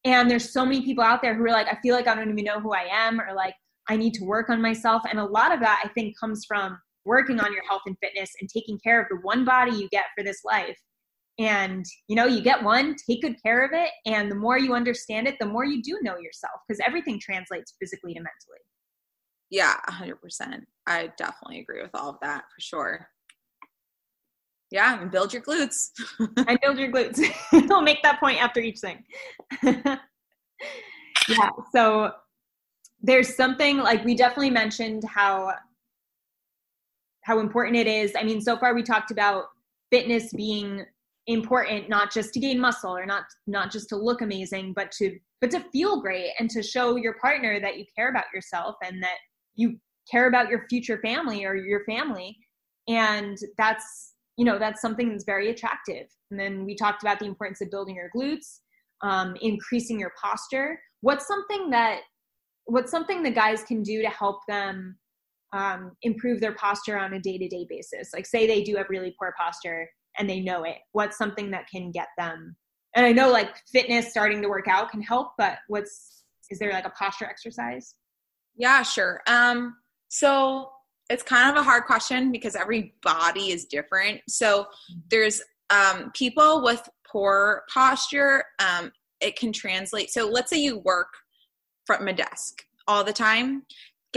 And 0.04 0.30
there's 0.30 0.52
so 0.52 0.64
many 0.64 0.82
people 0.82 1.02
out 1.02 1.20
there 1.22 1.34
who 1.34 1.44
are 1.44 1.50
like 1.50 1.68
i 1.68 1.78
feel 1.82 1.94
like 1.94 2.08
i 2.08 2.14
don't 2.14 2.30
even 2.30 2.44
know 2.44 2.60
who 2.60 2.72
i 2.72 2.86
am 2.90 3.20
or 3.20 3.34
like 3.34 3.54
i 3.88 3.96
need 3.96 4.14
to 4.14 4.24
work 4.24 4.48
on 4.48 4.60
myself. 4.62 5.02
And 5.08 5.18
a 5.18 5.24
lot 5.24 5.52
of 5.52 5.60
that 5.60 5.82
i 5.84 5.88
think 5.88 6.18
comes 6.18 6.44
from 6.46 6.78
working 7.06 7.40
on 7.40 7.52
your 7.52 7.64
health 7.64 7.82
and 7.86 7.96
fitness 8.02 8.30
and 8.40 8.50
taking 8.50 8.78
care 8.78 9.00
of 9.00 9.06
the 9.08 9.16
one 9.22 9.44
body 9.44 9.72
you 9.72 9.88
get 9.90 10.06
for 10.16 10.22
this 10.22 10.44
life. 10.44 10.78
And 11.38 11.84
you 12.08 12.16
know 12.16 12.24
you 12.24 12.40
get 12.42 12.62
one 12.62 12.96
take 13.08 13.20
good 13.20 13.36
care 13.42 13.62
of 13.62 13.70
it 13.74 13.90
and 14.06 14.30
the 14.30 14.34
more 14.34 14.58
you 14.58 14.72
understand 14.72 15.28
it 15.28 15.36
the 15.38 15.44
more 15.44 15.66
you 15.66 15.82
do 15.82 15.98
know 16.00 16.16
yourself 16.16 16.60
because 16.66 16.80
everything 16.86 17.20
translates 17.20 17.74
physically 17.78 18.14
to 18.14 18.20
mentally. 18.20 18.60
Yeah 19.50 19.74
100% 19.88 20.62
i 20.86 21.12
definitely 21.18 21.60
agree 21.60 21.82
with 21.82 21.90
all 21.94 22.08
of 22.08 22.16
that 22.22 22.44
for 22.44 22.60
sure. 22.60 23.08
Yeah 24.70 24.98
and 25.00 25.10
build 25.10 25.32
your 25.34 25.42
glutes. 25.42 25.90
And 26.48 26.58
build 26.62 26.78
your 26.78 26.90
glutes. 26.90 27.20
I'll 27.70 27.82
make 27.82 28.02
that 28.02 28.18
point 28.18 28.42
after 28.42 28.60
each 28.60 28.78
thing. 28.78 29.04
Yeah 31.28 31.50
so 31.72 32.12
there's 33.02 33.36
something 33.36 33.78
like 33.78 34.04
we 34.04 34.14
definitely 34.14 34.50
mentioned 34.50 35.04
how 35.04 35.52
how 37.26 37.40
important 37.40 37.76
it 37.76 37.88
is. 37.88 38.12
I 38.16 38.22
mean, 38.22 38.40
so 38.40 38.56
far 38.56 38.72
we 38.72 38.84
talked 38.84 39.10
about 39.10 39.46
fitness 39.90 40.32
being 40.32 40.84
important 41.26 41.88
not 41.88 42.12
just 42.12 42.32
to 42.32 42.38
gain 42.38 42.60
muscle 42.60 42.96
or 42.96 43.04
not 43.04 43.24
not 43.48 43.72
just 43.72 43.88
to 43.88 43.96
look 43.96 44.22
amazing, 44.22 44.72
but 44.72 44.92
to 44.92 45.18
but 45.40 45.50
to 45.50 45.60
feel 45.72 46.00
great 46.00 46.30
and 46.38 46.48
to 46.50 46.62
show 46.62 46.94
your 46.94 47.14
partner 47.14 47.58
that 47.60 47.78
you 47.78 47.84
care 47.96 48.10
about 48.10 48.26
yourself 48.32 48.76
and 48.84 49.02
that 49.02 49.18
you 49.56 49.76
care 50.08 50.28
about 50.28 50.48
your 50.48 50.66
future 50.70 51.00
family 51.02 51.44
or 51.44 51.56
your 51.56 51.84
family. 51.84 52.38
And 52.86 53.36
that's 53.58 54.14
you 54.36 54.44
know 54.44 54.56
that's 54.56 54.80
something 54.80 55.10
that's 55.10 55.24
very 55.24 55.50
attractive. 55.50 56.06
And 56.30 56.38
then 56.38 56.64
we 56.64 56.76
talked 56.76 57.02
about 57.02 57.18
the 57.18 57.26
importance 57.26 57.60
of 57.60 57.72
building 57.72 57.96
your 57.96 58.10
glutes, 58.16 58.60
um, 59.02 59.34
increasing 59.40 59.98
your 59.98 60.12
posture. 60.22 60.78
What's 61.00 61.26
something 61.26 61.70
that 61.70 62.02
what's 62.66 62.92
something 62.92 63.24
the 63.24 63.32
guys 63.32 63.64
can 63.64 63.82
do 63.82 64.00
to 64.00 64.08
help 64.08 64.38
them 64.46 64.96
um, 65.56 65.92
improve 66.02 66.40
their 66.40 66.54
posture 66.54 66.98
on 66.98 67.14
a 67.14 67.20
day 67.20 67.38
to 67.38 67.48
day 67.48 67.66
basis? 67.68 68.10
Like, 68.14 68.26
say 68.26 68.46
they 68.46 68.62
do 68.62 68.76
have 68.76 68.86
really 68.88 69.14
poor 69.18 69.34
posture 69.38 69.88
and 70.18 70.28
they 70.28 70.40
know 70.40 70.64
it. 70.64 70.76
What's 70.92 71.18
something 71.18 71.50
that 71.50 71.68
can 71.68 71.90
get 71.90 72.08
them? 72.16 72.56
And 72.94 73.04
I 73.04 73.12
know 73.12 73.30
like 73.30 73.56
fitness, 73.66 74.10
starting 74.10 74.40
to 74.42 74.48
work 74.48 74.68
out 74.68 74.90
can 74.90 75.02
help, 75.02 75.32
but 75.36 75.58
what's 75.68 76.22
is 76.50 76.58
there 76.58 76.72
like 76.72 76.86
a 76.86 76.90
posture 76.90 77.26
exercise? 77.26 77.94
Yeah, 78.56 78.82
sure. 78.82 79.20
Um, 79.26 79.76
so 80.08 80.70
it's 81.10 81.22
kind 81.22 81.50
of 81.50 81.56
a 81.56 81.62
hard 81.62 81.84
question 81.84 82.32
because 82.32 82.54
every 82.54 82.94
body 83.02 83.50
is 83.50 83.66
different. 83.66 84.20
So 84.28 84.66
there's 85.10 85.42
um, 85.70 86.10
people 86.14 86.62
with 86.62 86.88
poor 87.10 87.64
posture. 87.72 88.44
Um, 88.58 88.92
it 89.20 89.36
can 89.36 89.52
translate. 89.52 90.10
So 90.10 90.28
let's 90.28 90.50
say 90.50 90.58
you 90.58 90.78
work 90.78 91.08
from 91.86 92.08
a 92.08 92.12
desk 92.12 92.62
all 92.88 93.04
the 93.04 93.12
time 93.12 93.62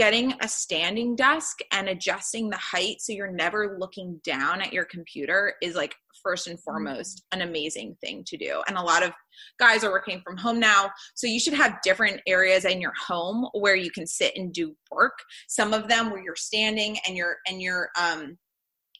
getting 0.00 0.32
a 0.40 0.48
standing 0.48 1.14
desk 1.14 1.58
and 1.72 1.86
adjusting 1.86 2.48
the 2.48 2.56
height 2.56 3.02
so 3.02 3.12
you're 3.12 3.30
never 3.30 3.76
looking 3.78 4.18
down 4.24 4.62
at 4.62 4.72
your 4.72 4.86
computer 4.86 5.52
is 5.60 5.74
like 5.74 5.94
first 6.22 6.46
and 6.46 6.58
foremost 6.58 7.22
an 7.32 7.42
amazing 7.42 7.94
thing 8.00 8.24
to 8.26 8.38
do. 8.38 8.62
And 8.66 8.78
a 8.78 8.82
lot 8.82 9.02
of 9.02 9.12
guys 9.58 9.84
are 9.84 9.90
working 9.90 10.22
from 10.24 10.38
home 10.38 10.58
now 10.58 10.90
so 11.14 11.26
you 11.26 11.38
should 11.38 11.52
have 11.52 11.82
different 11.82 12.22
areas 12.26 12.64
in 12.64 12.80
your 12.80 12.94
home 13.06 13.46
where 13.52 13.76
you 13.76 13.90
can 13.90 14.06
sit 14.06 14.32
and 14.36 14.54
do 14.54 14.74
work. 14.90 15.18
Some 15.48 15.74
of 15.74 15.86
them 15.86 16.08
where 16.08 16.22
you're 16.22 16.34
standing 16.34 16.96
and 17.06 17.14
you're 17.14 17.36
and 17.46 17.60
you're 17.60 17.90
um 18.00 18.38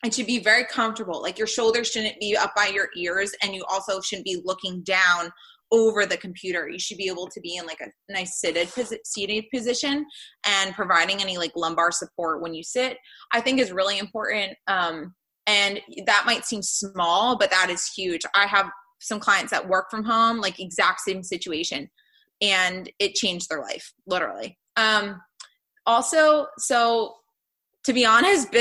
it 0.04 0.12
should 0.12 0.26
be 0.26 0.40
very 0.40 0.66
comfortable. 0.66 1.22
Like 1.22 1.38
your 1.38 1.46
shoulders 1.46 1.88
shouldn't 1.88 2.20
be 2.20 2.36
up 2.36 2.52
by 2.54 2.66
your 2.66 2.88
ears 2.94 3.32
and 3.42 3.54
you 3.54 3.64
also 3.70 4.02
shouldn't 4.02 4.26
be 4.26 4.42
looking 4.44 4.82
down 4.82 5.30
over 5.72 6.04
the 6.06 6.16
computer. 6.16 6.68
You 6.68 6.78
should 6.78 6.98
be 6.98 7.09
able 7.09 7.28
to 7.28 7.40
be 7.40 7.56
in 7.56 7.66
like 7.66 7.80
a 7.80 8.12
nice 8.12 8.35
seated 8.35 8.68
seated 9.04 9.44
position 9.54 10.06
and 10.44 10.74
providing 10.74 11.20
any 11.20 11.38
like 11.38 11.52
lumbar 11.54 11.92
support 11.92 12.42
when 12.42 12.54
you 12.54 12.62
sit. 12.62 12.98
I 13.33 13.40
think 13.40 13.61
is 13.61 13.72
really 13.72 13.98
important. 13.98 14.56
Um, 14.66 15.14
and 15.46 15.80
that 16.06 16.24
might 16.26 16.44
seem 16.44 16.62
small, 16.62 17.37
but 17.37 17.50
that 17.50 17.70
is 17.70 17.90
huge. 17.96 18.22
I 18.35 18.46
have 18.46 18.70
some 19.00 19.18
clients 19.18 19.50
that 19.50 19.68
work 19.68 19.90
from 19.90 20.04
home, 20.04 20.40
like 20.40 20.61
exact 20.61 21.00
same 21.00 21.22
situation, 21.22 21.90
and 22.40 22.90
it 22.98 23.14
changed 23.14 23.48
their 23.48 23.61
life 23.61 23.92
literally. 24.06 24.59
Um, 24.76 25.20
also, 25.87 26.46
so 26.59 27.14
to 27.84 27.92
be 27.92 28.04
honest, 28.04 28.54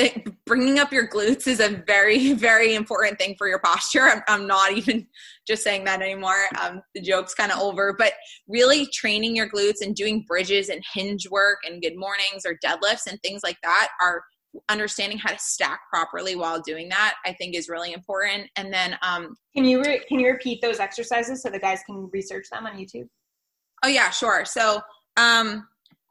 bringing 0.45 0.79
up 0.79 0.93
your 0.93 1.07
glutes 1.07 1.45
is 1.45 1.59
a 1.59 1.83
very, 1.85 2.33
very 2.33 2.75
important 2.75 3.19
thing 3.19 3.35
for 3.37 3.47
your 3.47 3.59
posture. 3.59 4.03
I'm, 4.03 4.21
I'm 4.27 4.47
not 4.47 4.71
even 4.73 5.07
just 5.47 5.63
saying 5.63 5.85
that 5.85 6.01
anymore. 6.01 6.45
Um, 6.61 6.81
the 6.95 7.01
joke's 7.01 7.33
kind 7.33 7.51
of 7.51 7.59
over, 7.59 7.95
but 7.97 8.13
really 8.47 8.85
training 8.87 9.35
your 9.35 9.49
glutes 9.49 9.81
and 9.81 9.95
doing 9.95 10.23
bridges 10.27 10.69
and 10.69 10.81
hinge 10.93 11.29
work 11.29 11.59
and 11.65 11.81
good 11.81 11.97
mornings 11.97 12.45
or 12.45 12.57
deadlifts 12.65 13.07
and 13.07 13.21
things 13.21 13.41
like 13.43 13.57
that 13.63 13.89
are 14.01 14.23
understanding 14.69 15.17
how 15.17 15.31
to 15.31 15.39
stack 15.39 15.81
properly 15.91 16.35
while 16.35 16.59
doing 16.59 16.89
that 16.89 17.13
i 17.23 17.31
think 17.33 17.55
is 17.55 17.69
really 17.69 17.93
important 17.93 18.49
and 18.55 18.73
then 18.73 18.97
um, 19.03 19.35
can 19.55 19.63
you 19.63 19.79
re- 19.83 20.01
can 20.07 20.19
you 20.19 20.27
repeat 20.27 20.59
those 20.59 20.79
exercises 20.79 21.43
so 21.43 21.49
the 21.49 21.59
guys 21.59 21.81
can 21.85 22.09
research 22.11 22.47
them 22.51 22.65
on 22.65 22.73
youtube 22.73 23.07
oh 23.83 23.87
yeah 23.87 24.09
sure 24.09 24.43
so 24.45 24.81
um, 25.17 25.67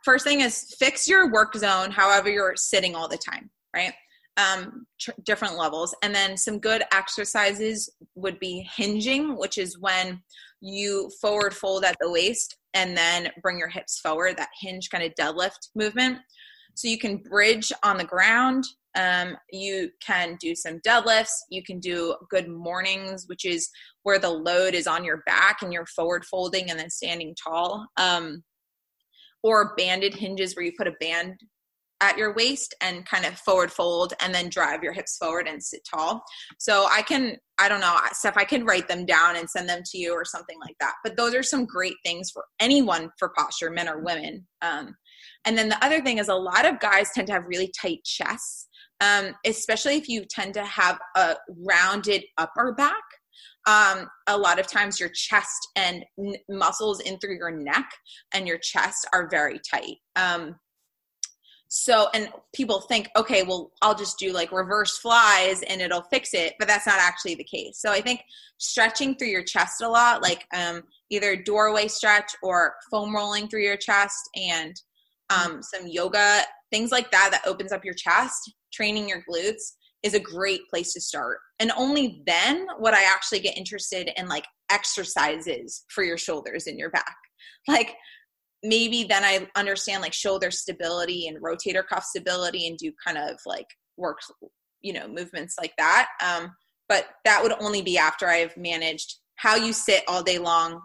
first 0.09 0.25
thing 0.25 0.41
is 0.41 0.75
fix 0.79 1.07
your 1.07 1.31
work 1.31 1.55
zone 1.55 1.91
however 1.91 2.31
you're 2.31 2.57
sitting 2.57 2.95
all 2.95 3.09
the 3.09 3.19
time 3.19 3.51
right 3.75 3.93
um, 4.39 4.87
tr- 5.01 5.11
different 5.25 5.57
levels. 5.57 5.95
And 6.03 6.15
then 6.15 6.37
some 6.37 6.59
good 6.59 6.85
exercises 6.93 7.91
would 8.15 8.39
be 8.39 8.67
hinging, 8.75 9.37
which 9.37 9.59
is 9.59 9.79
when 9.79 10.23
you 10.61 11.11
forward 11.21 11.55
fold 11.55 11.85
at 11.85 11.97
the 12.01 12.11
waist 12.11 12.57
and 12.75 12.97
then 12.97 13.31
bring 13.43 13.59
your 13.59 13.69
hips 13.69 13.99
forward, 13.99 14.37
that 14.37 14.51
hinge 14.61 14.89
kind 14.91 15.05
of 15.05 15.13
deadlift 15.15 15.69
movement. 15.75 16.19
So 16.75 16.89
you 16.89 16.99
can 16.99 17.19
bridge 17.19 17.73
on 17.83 17.99
the 17.99 18.05
ground. 18.05 18.65
Um, 18.97 19.37
you 19.51 19.91
can 20.05 20.37
do 20.41 20.55
some 20.55 20.81
deadlifts. 20.87 21.35
You 21.51 21.63
can 21.63 21.81
do 21.81 22.15
good 22.31 22.49
mornings, 22.49 23.25
which 23.27 23.45
is 23.45 23.69
where 24.05 24.19
the 24.19 24.31
load 24.31 24.75
is 24.75 24.87
on 24.87 25.05
your 25.05 25.23
back 25.27 25.63
and 25.63 25.73
you're 25.73 25.87
forward 25.87 26.25
folding 26.25 26.71
and 26.71 26.79
then 26.79 26.91
standing 26.91 27.35
tall. 27.43 27.87
Um, 27.97 28.43
or 29.43 29.75
banded 29.77 30.15
hinges 30.15 30.55
where 30.55 30.65
you 30.65 30.73
put 30.77 30.89
a 30.89 30.95
band 31.01 31.35
at 32.01 32.17
your 32.17 32.33
waist 32.35 32.75
and 32.81 33.05
kind 33.07 33.25
of 33.25 33.37
forward 33.39 33.73
fold 33.73 34.15
and 34.21 34.35
then 34.35 34.49
drive 34.49 34.83
your 34.83 34.93
hips 34.93 35.17
forward 35.17 35.49
and 35.49 35.63
sit 35.63 35.81
tall. 35.89 36.23
So 36.59 36.87
I 36.91 37.03
can, 37.03 37.37
I 37.59 37.69
don't 37.69 37.81
know, 37.81 37.97
Steph, 38.13 38.37
I 38.37 38.45
can 38.45 38.65
write 38.65 38.87
them 38.87 39.05
down 39.05 39.37
and 39.37 39.51
send 39.51 39.69
them 39.69 39.83
to 39.85 39.99
you 39.99 40.13
or 40.13 40.25
something 40.25 40.59
like 40.61 40.77
that. 40.81 40.95
But 41.03 41.17
those 41.17 41.35
are 41.35 41.43
some 41.43 41.67
great 41.67 41.97
things 42.05 42.31
for 42.31 42.45
anyone 42.61 43.11
for 43.19 43.33
posture, 43.37 43.71
men 43.71 43.89
or 43.89 44.01
women. 44.01 44.47
Um, 44.63 44.95
and 45.45 45.59
then 45.59 45.69
the 45.69 45.85
other 45.85 46.01
thing 46.01 46.19
is 46.19 46.29
a 46.29 46.35
lot 46.35 46.67
of 46.67 46.79
guys 46.79 47.11
tend 47.15 47.27
to 47.29 47.33
have 47.33 47.45
really 47.47 47.73
tight 47.81 48.05
chests, 48.05 48.69
um, 49.01 49.35
especially 49.45 49.97
if 49.97 50.09
you 50.09 50.25
tend 50.25 50.55
to 50.55 50.65
have 50.65 50.99
a 51.17 51.37
rounded 51.65 52.25
upper 52.37 52.73
back. 52.75 53.03
Um, 53.67 54.09
a 54.27 54.37
lot 54.37 54.59
of 54.59 54.67
times 54.67 54.99
your 54.99 55.11
chest 55.11 55.69
and 55.77 56.05
n- 56.19 56.37
muscles 56.49 57.01
in 57.01 57.19
through 57.19 57.37
your 57.37 57.51
neck 57.51 57.89
and 58.33 58.47
your 58.47 58.59
chest 58.59 59.07
are 59.13 59.29
very 59.29 59.61
tight. 59.71 59.97
Um, 60.17 60.57
so, 61.71 62.09
and 62.15 62.31
people 62.55 62.81
think, 62.81 63.11
okay, 63.15 63.43
well, 63.43 63.73
I'll 63.83 63.95
just 63.95 64.19
do 64.19 64.33
like 64.33 64.53
reverse 64.53 64.99
flies 64.99 65.63
and 65.63 65.83
it'll 65.83 66.03
fix 66.03 66.33
it, 66.33 66.55
but 66.59 66.67
that's 66.67 66.87
not 66.87 66.99
actually 66.99 67.35
the 67.35 67.45
case. 67.45 67.79
So, 67.79 67.93
I 67.93 68.01
think 68.01 68.23
stretching 68.57 69.17
through 69.17 69.29
your 69.29 69.43
chest 69.43 69.83
a 69.83 69.89
lot, 69.89 70.23
like 70.23 70.47
um, 70.57 70.83
either 71.11 71.37
doorway 71.37 71.89
stretch 71.89 72.33
or 72.43 72.75
foam 72.91 73.15
rolling 73.15 73.49
through 73.49 73.65
your 73.65 73.77
chest 73.77 74.31
and 74.35 74.75
um, 75.29 75.63
some 75.63 75.87
yoga, 75.87 76.41
things 76.71 76.91
like 76.91 77.11
that, 77.11 77.29
that 77.33 77.47
opens 77.47 77.71
up 77.71 77.85
your 77.85 77.95
chest, 77.95 78.51
training 78.73 79.07
your 79.07 79.23
glutes 79.31 79.73
is 80.03 80.15
a 80.15 80.21
great 80.21 80.61
place 80.71 80.93
to 80.93 81.01
start. 81.01 81.39
And 81.59 81.73
only 81.77 82.23
then 82.27 82.67
would 82.79 82.95
I 82.95 83.03
actually 83.03 83.41
get 83.41 83.57
interested 83.57 84.11
in 84.17 84.29
like 84.29 84.45
exercises 84.71 85.85
for 85.89 86.05
your 86.05 86.19
shoulders 86.19 86.67
and 86.67 86.79
your 86.79 86.91
back. 86.91 87.17
Like, 87.67 87.97
maybe 88.63 89.05
then 89.05 89.25
I 89.25 89.49
understand 89.57 90.03
like 90.03 90.13
shoulder 90.13 90.51
stability 90.51 91.29
and 91.29 91.43
rotator 91.43 91.87
cuff 91.87 92.05
stability 92.05 92.67
and 92.67 92.77
do 92.77 92.93
kind 93.05 93.19
of 93.19 93.39
like 93.47 93.67
work, 93.97 94.19
you 94.81 94.93
know, 94.93 95.07
movements 95.07 95.57
like 95.61 95.75
that. 95.79 96.09
Um, 96.25 96.53
but 96.89 97.07
that 97.25 97.43
would 97.43 97.53
only 97.61 97.83
be 97.83 97.99
after 97.99 98.29
I've 98.29 98.57
managed 98.57 99.17
how 99.37 99.55
you 99.55 99.73
sit 99.73 100.03
all 100.09 100.23
day 100.23 100.39
long, 100.39 100.81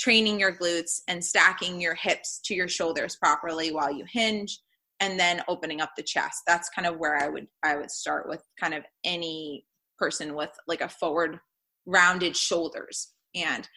training 0.00 0.40
your 0.40 0.56
glutes 0.56 1.02
and 1.06 1.24
stacking 1.24 1.80
your 1.80 1.94
hips 1.94 2.40
to 2.46 2.54
your 2.54 2.68
shoulders 2.68 3.16
properly 3.16 3.72
while 3.72 3.92
you 3.92 4.04
hinge 4.10 4.58
and 5.04 5.20
then 5.20 5.42
opening 5.48 5.82
up 5.82 5.90
the 5.96 6.02
chest. 6.02 6.42
That's 6.46 6.70
kind 6.70 6.86
of 6.86 6.96
where 6.96 7.22
I 7.22 7.28
would 7.28 7.46
I 7.62 7.76
would 7.76 7.90
start 7.90 8.26
with 8.28 8.42
kind 8.58 8.72
of 8.72 8.84
any 9.04 9.66
person 9.98 10.34
with 10.34 10.50
like 10.66 10.80
a 10.80 10.88
forward 10.88 11.38
rounded 11.84 12.34
shoulders. 12.36 13.10
And 13.34 13.68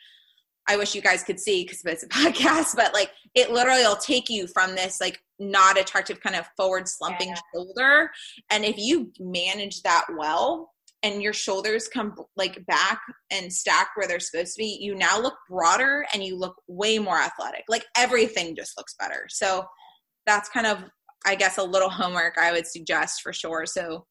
I 0.69 0.77
wish 0.77 0.95
you 0.95 1.01
guys 1.01 1.23
could 1.23 1.39
see 1.39 1.63
because 1.63 1.81
it's 1.85 2.03
a 2.03 2.07
podcast, 2.07 2.75
but 2.75 2.93
like 2.93 3.11
it 3.35 3.51
literally 3.51 3.83
will 3.83 3.97
take 3.97 4.29
you 4.29 4.47
from 4.47 4.73
this 4.73 4.99
like 5.01 5.19
not 5.37 5.77
attractive 5.77 6.21
kind 6.21 6.35
of 6.35 6.47
forward 6.55 6.87
slumping 6.87 7.29
yeah. 7.29 7.39
shoulder. 7.53 8.09
And 8.49 8.63
if 8.63 8.77
you 8.77 9.11
manage 9.19 9.81
that 9.81 10.05
well 10.17 10.71
and 11.03 11.21
your 11.21 11.33
shoulders 11.33 11.89
come 11.89 12.15
like 12.37 12.65
back 12.67 13.01
and 13.31 13.51
stack 13.51 13.89
where 13.95 14.07
they're 14.07 14.21
supposed 14.21 14.55
to 14.55 14.59
be, 14.59 14.77
you 14.79 14.95
now 14.95 15.19
look 15.19 15.35
broader 15.49 16.05
and 16.13 16.23
you 16.23 16.37
look 16.37 16.55
way 16.69 16.99
more 16.99 17.19
athletic. 17.19 17.65
Like 17.67 17.85
everything 17.97 18.55
just 18.55 18.77
looks 18.77 18.95
better. 18.97 19.27
So 19.29 19.65
that's 20.25 20.49
kind 20.49 20.67
of, 20.67 20.83
I 21.25 21.35
guess, 21.35 21.57
a 21.57 21.63
little 21.63 21.89
homework 21.89 22.37
I 22.37 22.51
would 22.51 22.67
suggest 22.67 23.21
for 23.21 23.33
sure. 23.33 23.65
So 23.65 24.05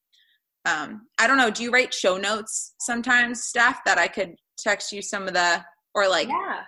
um, 0.65 1.07
I 1.19 1.27
don't 1.27 1.37
know. 1.37 1.51
Do 1.51 1.63
you 1.63 1.71
write 1.71 1.95
show 1.95 2.17
notes 2.17 2.75
sometimes, 2.81 3.45
Steph, 3.45 3.85
that 3.85 3.99
I 3.99 4.09
could 4.09 4.35
text 4.59 4.93
you 4.93 5.03
some 5.03 5.29
of 5.29 5.35
the 5.35 5.65
or 5.95 6.09
like 6.09 6.29
yeah 6.29 6.61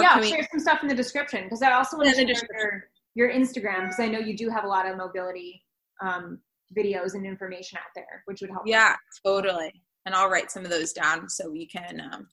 yeah 0.00 0.10
I'll 0.12 0.22
share 0.22 0.46
some 0.50 0.60
stuff 0.60 0.82
in 0.82 0.88
the 0.88 0.94
description 0.94 1.44
because 1.44 1.62
I 1.62 1.72
also 1.72 1.96
want 1.96 2.08
to 2.10 2.34
share 2.34 2.88
your, 3.14 3.28
your 3.28 3.30
Instagram 3.32 3.82
because 3.82 4.00
I 4.00 4.08
know 4.08 4.18
you 4.18 4.36
do 4.36 4.48
have 4.48 4.64
a 4.64 4.68
lot 4.68 4.88
of 4.88 4.96
mobility 4.96 5.62
um, 6.02 6.38
videos 6.76 7.14
and 7.14 7.26
information 7.26 7.78
out 7.78 7.90
there 7.94 8.22
which 8.26 8.40
would 8.40 8.50
help 8.50 8.64
yeah 8.66 8.96
totally 9.24 9.72
and 10.04 10.14
I'll 10.14 10.30
write 10.30 10.50
some 10.50 10.64
of 10.64 10.70
those 10.70 10.92
down 10.92 11.28
so 11.28 11.50
we 11.50 11.66
can 11.66 12.00
um, 12.12 12.28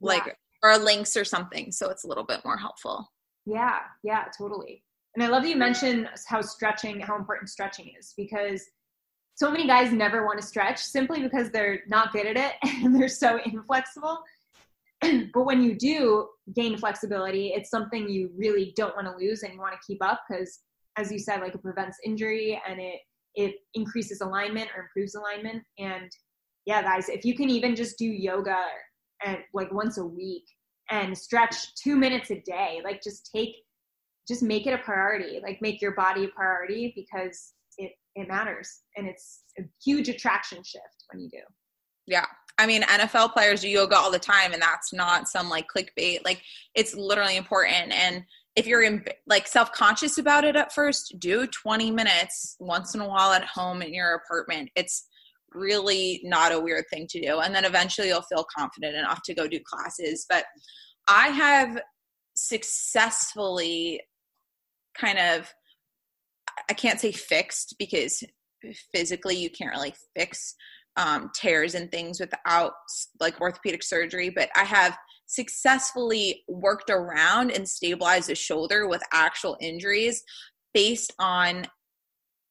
like 0.00 0.26
yeah. 0.26 0.32
or 0.62 0.78
links 0.78 1.16
or 1.16 1.24
something 1.24 1.72
so 1.72 1.90
it's 1.90 2.04
a 2.04 2.08
little 2.08 2.24
bit 2.24 2.40
more 2.44 2.56
helpful 2.56 3.12
yeah 3.44 3.78
yeah 4.02 4.24
totally 4.36 4.82
and 5.16 5.24
I 5.24 5.28
love 5.28 5.42
that 5.42 5.48
you 5.48 5.56
mentioned 5.56 6.08
how 6.28 6.40
stretching 6.40 7.00
how 7.00 7.16
important 7.16 7.50
stretching 7.50 7.90
is 7.98 8.14
because 8.16 8.62
so 9.34 9.50
many 9.50 9.66
guys 9.66 9.92
never 9.92 10.24
want 10.24 10.40
to 10.40 10.46
stretch 10.46 10.78
simply 10.78 11.20
because 11.20 11.50
they're 11.50 11.80
not 11.88 12.12
good 12.12 12.26
at 12.26 12.36
it 12.36 12.52
and 12.84 12.94
they're 12.94 13.08
so 13.08 13.40
inflexible 13.44 14.20
but 15.34 15.44
when 15.44 15.62
you 15.62 15.74
do 15.74 16.28
gain 16.54 16.76
flexibility, 16.76 17.48
it's 17.48 17.70
something 17.70 18.08
you 18.08 18.30
really 18.36 18.72
don't 18.76 18.94
want 18.96 19.06
to 19.06 19.16
lose 19.16 19.42
and 19.42 19.52
you 19.52 19.60
want 19.60 19.74
to 19.74 19.86
keep 19.86 20.02
up 20.02 20.22
because, 20.28 20.60
as 20.96 21.12
you 21.12 21.18
said, 21.18 21.40
like 21.40 21.54
it 21.54 21.62
prevents 21.62 21.98
injury 22.04 22.60
and 22.68 22.80
it 22.80 23.00
it 23.34 23.56
increases 23.74 24.22
alignment 24.22 24.70
or 24.74 24.84
improves 24.84 25.14
alignment. 25.14 25.62
And 25.78 26.10
yeah, 26.64 26.80
guys, 26.82 27.10
if 27.10 27.22
you 27.22 27.36
can 27.36 27.50
even 27.50 27.76
just 27.76 27.98
do 27.98 28.06
yoga 28.06 28.56
and 29.22 29.38
like 29.52 29.70
once 29.72 29.98
a 29.98 30.04
week 30.06 30.44
and 30.90 31.16
stretch 31.16 31.74
two 31.74 31.96
minutes 31.96 32.30
a 32.30 32.40
day, 32.40 32.80
like 32.82 33.02
just 33.02 33.30
take, 33.30 33.56
just 34.26 34.42
make 34.42 34.66
it 34.66 34.72
a 34.72 34.78
priority. 34.78 35.40
Like 35.42 35.60
make 35.62 35.80
your 35.80 35.92
body 35.92 36.24
a 36.24 36.28
priority 36.28 36.92
because 36.96 37.54
it 37.78 37.92
it 38.14 38.28
matters 38.28 38.80
and 38.96 39.06
it's 39.06 39.42
a 39.58 39.62
huge 39.84 40.08
attraction 40.08 40.58
shift 40.64 41.04
when 41.12 41.22
you 41.22 41.28
do. 41.30 41.40
Yeah, 42.06 42.26
I 42.58 42.66
mean, 42.66 42.82
NFL 42.82 43.32
players 43.32 43.60
do 43.60 43.68
yoga 43.68 43.96
all 43.96 44.10
the 44.10 44.18
time, 44.18 44.52
and 44.52 44.62
that's 44.62 44.92
not 44.92 45.28
some 45.28 45.50
like 45.50 45.66
clickbait. 45.68 46.24
Like, 46.24 46.42
it's 46.74 46.94
literally 46.94 47.36
important. 47.36 47.92
And 47.92 48.24
if 48.54 48.66
you're 48.66 48.82
in, 48.82 49.04
like 49.26 49.46
self 49.46 49.72
conscious 49.72 50.16
about 50.16 50.44
it 50.44 50.56
at 50.56 50.72
first, 50.72 51.14
do 51.18 51.46
20 51.46 51.90
minutes 51.90 52.56
once 52.58 52.94
in 52.94 53.00
a 53.00 53.08
while 53.08 53.32
at 53.32 53.44
home 53.44 53.82
in 53.82 53.92
your 53.92 54.14
apartment. 54.14 54.70
It's 54.74 55.06
really 55.52 56.20
not 56.24 56.52
a 56.52 56.60
weird 56.60 56.84
thing 56.90 57.06
to 57.10 57.20
do. 57.20 57.40
And 57.40 57.54
then 57.54 57.64
eventually 57.64 58.08
you'll 58.08 58.22
feel 58.22 58.46
confident 58.56 58.96
enough 58.96 59.20
to 59.24 59.34
go 59.34 59.46
do 59.46 59.60
classes. 59.66 60.24
But 60.28 60.44
I 61.08 61.28
have 61.28 61.78
successfully 62.34 64.00
kind 64.98 65.18
of, 65.18 65.52
I 66.70 66.74
can't 66.74 67.00
say 67.00 67.12
fixed 67.12 67.76
because 67.78 68.22
physically 68.92 69.36
you 69.36 69.50
can't 69.50 69.72
really 69.72 69.94
fix 70.16 70.54
um, 70.96 71.30
tears 71.34 71.74
and 71.74 71.90
things 71.90 72.18
without 72.20 72.72
like 73.20 73.40
orthopedic 73.40 73.82
surgery, 73.82 74.30
but 74.30 74.48
I 74.56 74.64
have 74.64 74.96
successfully 75.26 76.44
worked 76.48 76.90
around 76.90 77.50
and 77.50 77.68
stabilized 77.68 78.28
the 78.28 78.34
shoulder 78.34 78.88
with 78.88 79.02
actual 79.12 79.56
injuries 79.60 80.22
based 80.72 81.12
on 81.18 81.66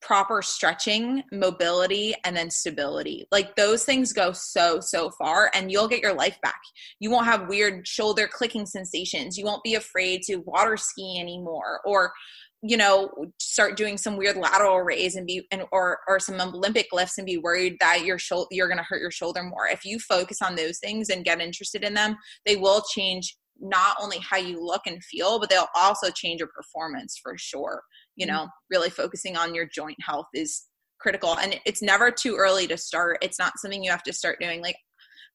proper 0.06 0.41
stretching, 0.43 1.24
mobility, 1.32 2.14
and 2.24 2.38
then 2.38 2.49
stability. 2.49 3.26
Like 3.32 3.56
those 3.56 3.84
things 3.84 4.14
go 4.14 4.32
so, 4.34 4.80
so 4.80 5.10
far, 5.10 5.49
and 5.56 5.72
you'll 5.72 5.88
get 5.88 6.01
your 6.01 6.14
life 6.14 6.38
back. 6.43 6.60
You 6.99 7.10
won't 7.10 7.26
have 7.26 7.49
weird 7.49 7.88
shoulder 7.88 8.30
clicking 8.32 8.68
sensations. 8.68 9.36
You 9.36 9.45
won't 9.45 9.64
be 9.64 9.74
afraid 9.74 10.22
to 10.24 10.38
water 10.38 10.78
ski 10.78 11.18
anymore 11.20 11.82
or 11.86 12.14
you 12.62 12.78
know 12.78 13.12
start 13.39 13.78
doing 13.78 13.97
some 13.97 14.18
weird 14.18 14.38
lateral 14.38 14.80
raise 14.82 15.16
and 15.16 15.28
be 15.28 15.45
and 15.51 15.64
or 15.72 15.99
or 16.08 16.20
some 16.20 16.39
olympic 16.39 16.88
lifts 16.93 17.18
and 17.18 17.26
be 17.26 17.38
worried 17.38 17.76
that 17.80 18.06
your 18.06 18.18
shoulder 18.18 18.47
you're 18.49 18.70
going 18.70 18.78
to 18.78 18.84
hurt 18.84 19.01
your 19.01 19.12
shoulder 19.12 19.43
more 19.43 19.68
if 19.68 19.84
you 19.84 19.99
focus 19.99 20.41
on 20.41 20.56
those 20.56 20.80
things 20.80 21.10
and 21.10 21.26
get 21.26 21.41
interested 21.41 21.84
in 21.84 21.93
them 21.93 22.16
they 22.45 22.56
will 22.56 22.82
change 22.93 23.38
not 23.60 23.97
only 24.01 24.18
how 24.20 24.38
you 24.38 24.66
look 24.66 24.82
and 24.88 25.03
feel 25.03 25.38
but 25.38 25.49
they'll 25.49 25.68
also 25.76 26.10
change 26.10 26.39
your 26.39 26.49
performance 26.56 27.20
for 27.22 27.38
sure 27.38 27.84
you 28.16 28.26
know 28.26 28.41
mm-hmm. 28.41 28.72
really 28.72 28.89
focusing 28.89 29.38
on 29.38 29.55
your 29.55 29.66
joint 29.66 29.97
health 30.01 30.28
is 30.34 30.63
critical. 30.99 31.38
And 31.38 31.59
it's 31.66 31.82
never 31.82 32.09
too 32.09 32.36
early 32.36 32.68
to 32.68 32.78
start. 32.78 33.20
It's 33.22 33.39
not 33.39 33.59
something 33.59 33.84
you 33.84 33.91
have 33.91 34.03
to 34.03 34.13
start 34.13 34.39
doing. 34.39 34.61
Like 34.61 34.78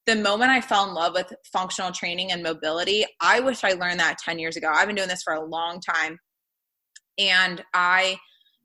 the 0.07 0.17
moment 0.17 0.51
I 0.51 0.61
fell 0.61 0.89
in 0.89 0.95
love 0.95 1.15
with 1.15 1.33
functional 1.53 1.93
training 1.93 2.33
and 2.33 2.43
mobility, 2.43 3.05
I 3.21 3.41
wish 3.41 3.63
I 3.63 3.73
learned 3.73 4.01
that 4.01 4.19
10 4.19 4.39
years 4.39 4.57
ago. 4.57 4.71
I've 4.73 4.87
been 4.87 4.97
doing 4.97 5.09
this 5.09 5.23
for 5.23 5.35
a 5.35 5.45
long 5.45 5.81
time. 5.81 6.19
And 7.19 7.63
I 7.75 8.17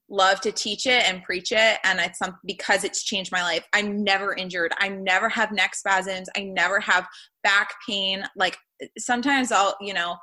love 0.10 0.40
to 0.42 0.52
teach 0.52 0.86
it 0.86 1.08
and 1.10 1.24
preach 1.24 1.52
it. 1.52 1.78
And 1.84 2.00
it's 2.00 2.20
some 2.20 2.38
because 2.46 2.84
it's 2.84 3.04
changed 3.04 3.32
my 3.32 3.44
life. 3.44 3.66
I'm 3.74 4.04
never 4.04 4.34
injured. 4.34 4.72
I 4.80 4.88
never 4.88 5.30
have 5.30 5.52
neck 5.52 5.76
spasms. 5.76 6.30
I 6.38 6.44
never 6.44 6.80
have 6.80 7.06
back 7.44 7.70
pain. 7.88 8.24
Like 8.36 8.58
sometimes 8.98 9.52
i'll 9.52 9.76
you 9.80 9.94
know 9.94 10.18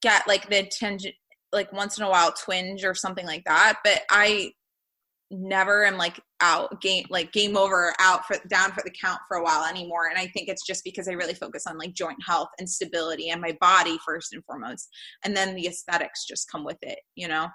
get 0.00 0.26
like 0.26 0.48
the 0.48 0.66
tangent 0.70 1.14
like 1.52 1.72
once 1.72 1.98
in 1.98 2.04
a 2.04 2.10
while 2.10 2.32
twinge 2.32 2.84
or 2.84 2.94
something 2.94 3.26
like 3.26 3.44
that 3.44 3.78
but 3.84 4.02
i 4.10 4.50
never 5.30 5.84
am 5.84 5.98
like 5.98 6.20
out 6.40 6.80
game 6.80 7.04
like 7.10 7.32
game 7.32 7.56
over 7.56 7.92
out 7.98 8.24
for 8.24 8.36
down 8.48 8.70
for 8.72 8.82
the 8.84 8.92
count 9.02 9.18
for 9.28 9.36
a 9.36 9.42
while 9.42 9.64
anymore 9.64 10.06
and 10.08 10.18
i 10.18 10.26
think 10.28 10.48
it's 10.48 10.66
just 10.66 10.82
because 10.84 11.06
i 11.06 11.12
really 11.12 11.34
focus 11.34 11.66
on 11.66 11.76
like 11.76 11.92
joint 11.92 12.16
health 12.26 12.48
and 12.58 12.68
stability 12.68 13.28
and 13.28 13.40
my 13.40 13.56
body 13.60 13.98
first 14.06 14.32
and 14.32 14.42
foremost 14.44 14.88
and 15.24 15.36
then 15.36 15.54
the 15.54 15.66
aesthetics 15.66 16.26
just 16.26 16.50
come 16.50 16.64
with 16.64 16.78
it 16.82 17.00
you 17.14 17.28
know? 17.28 17.48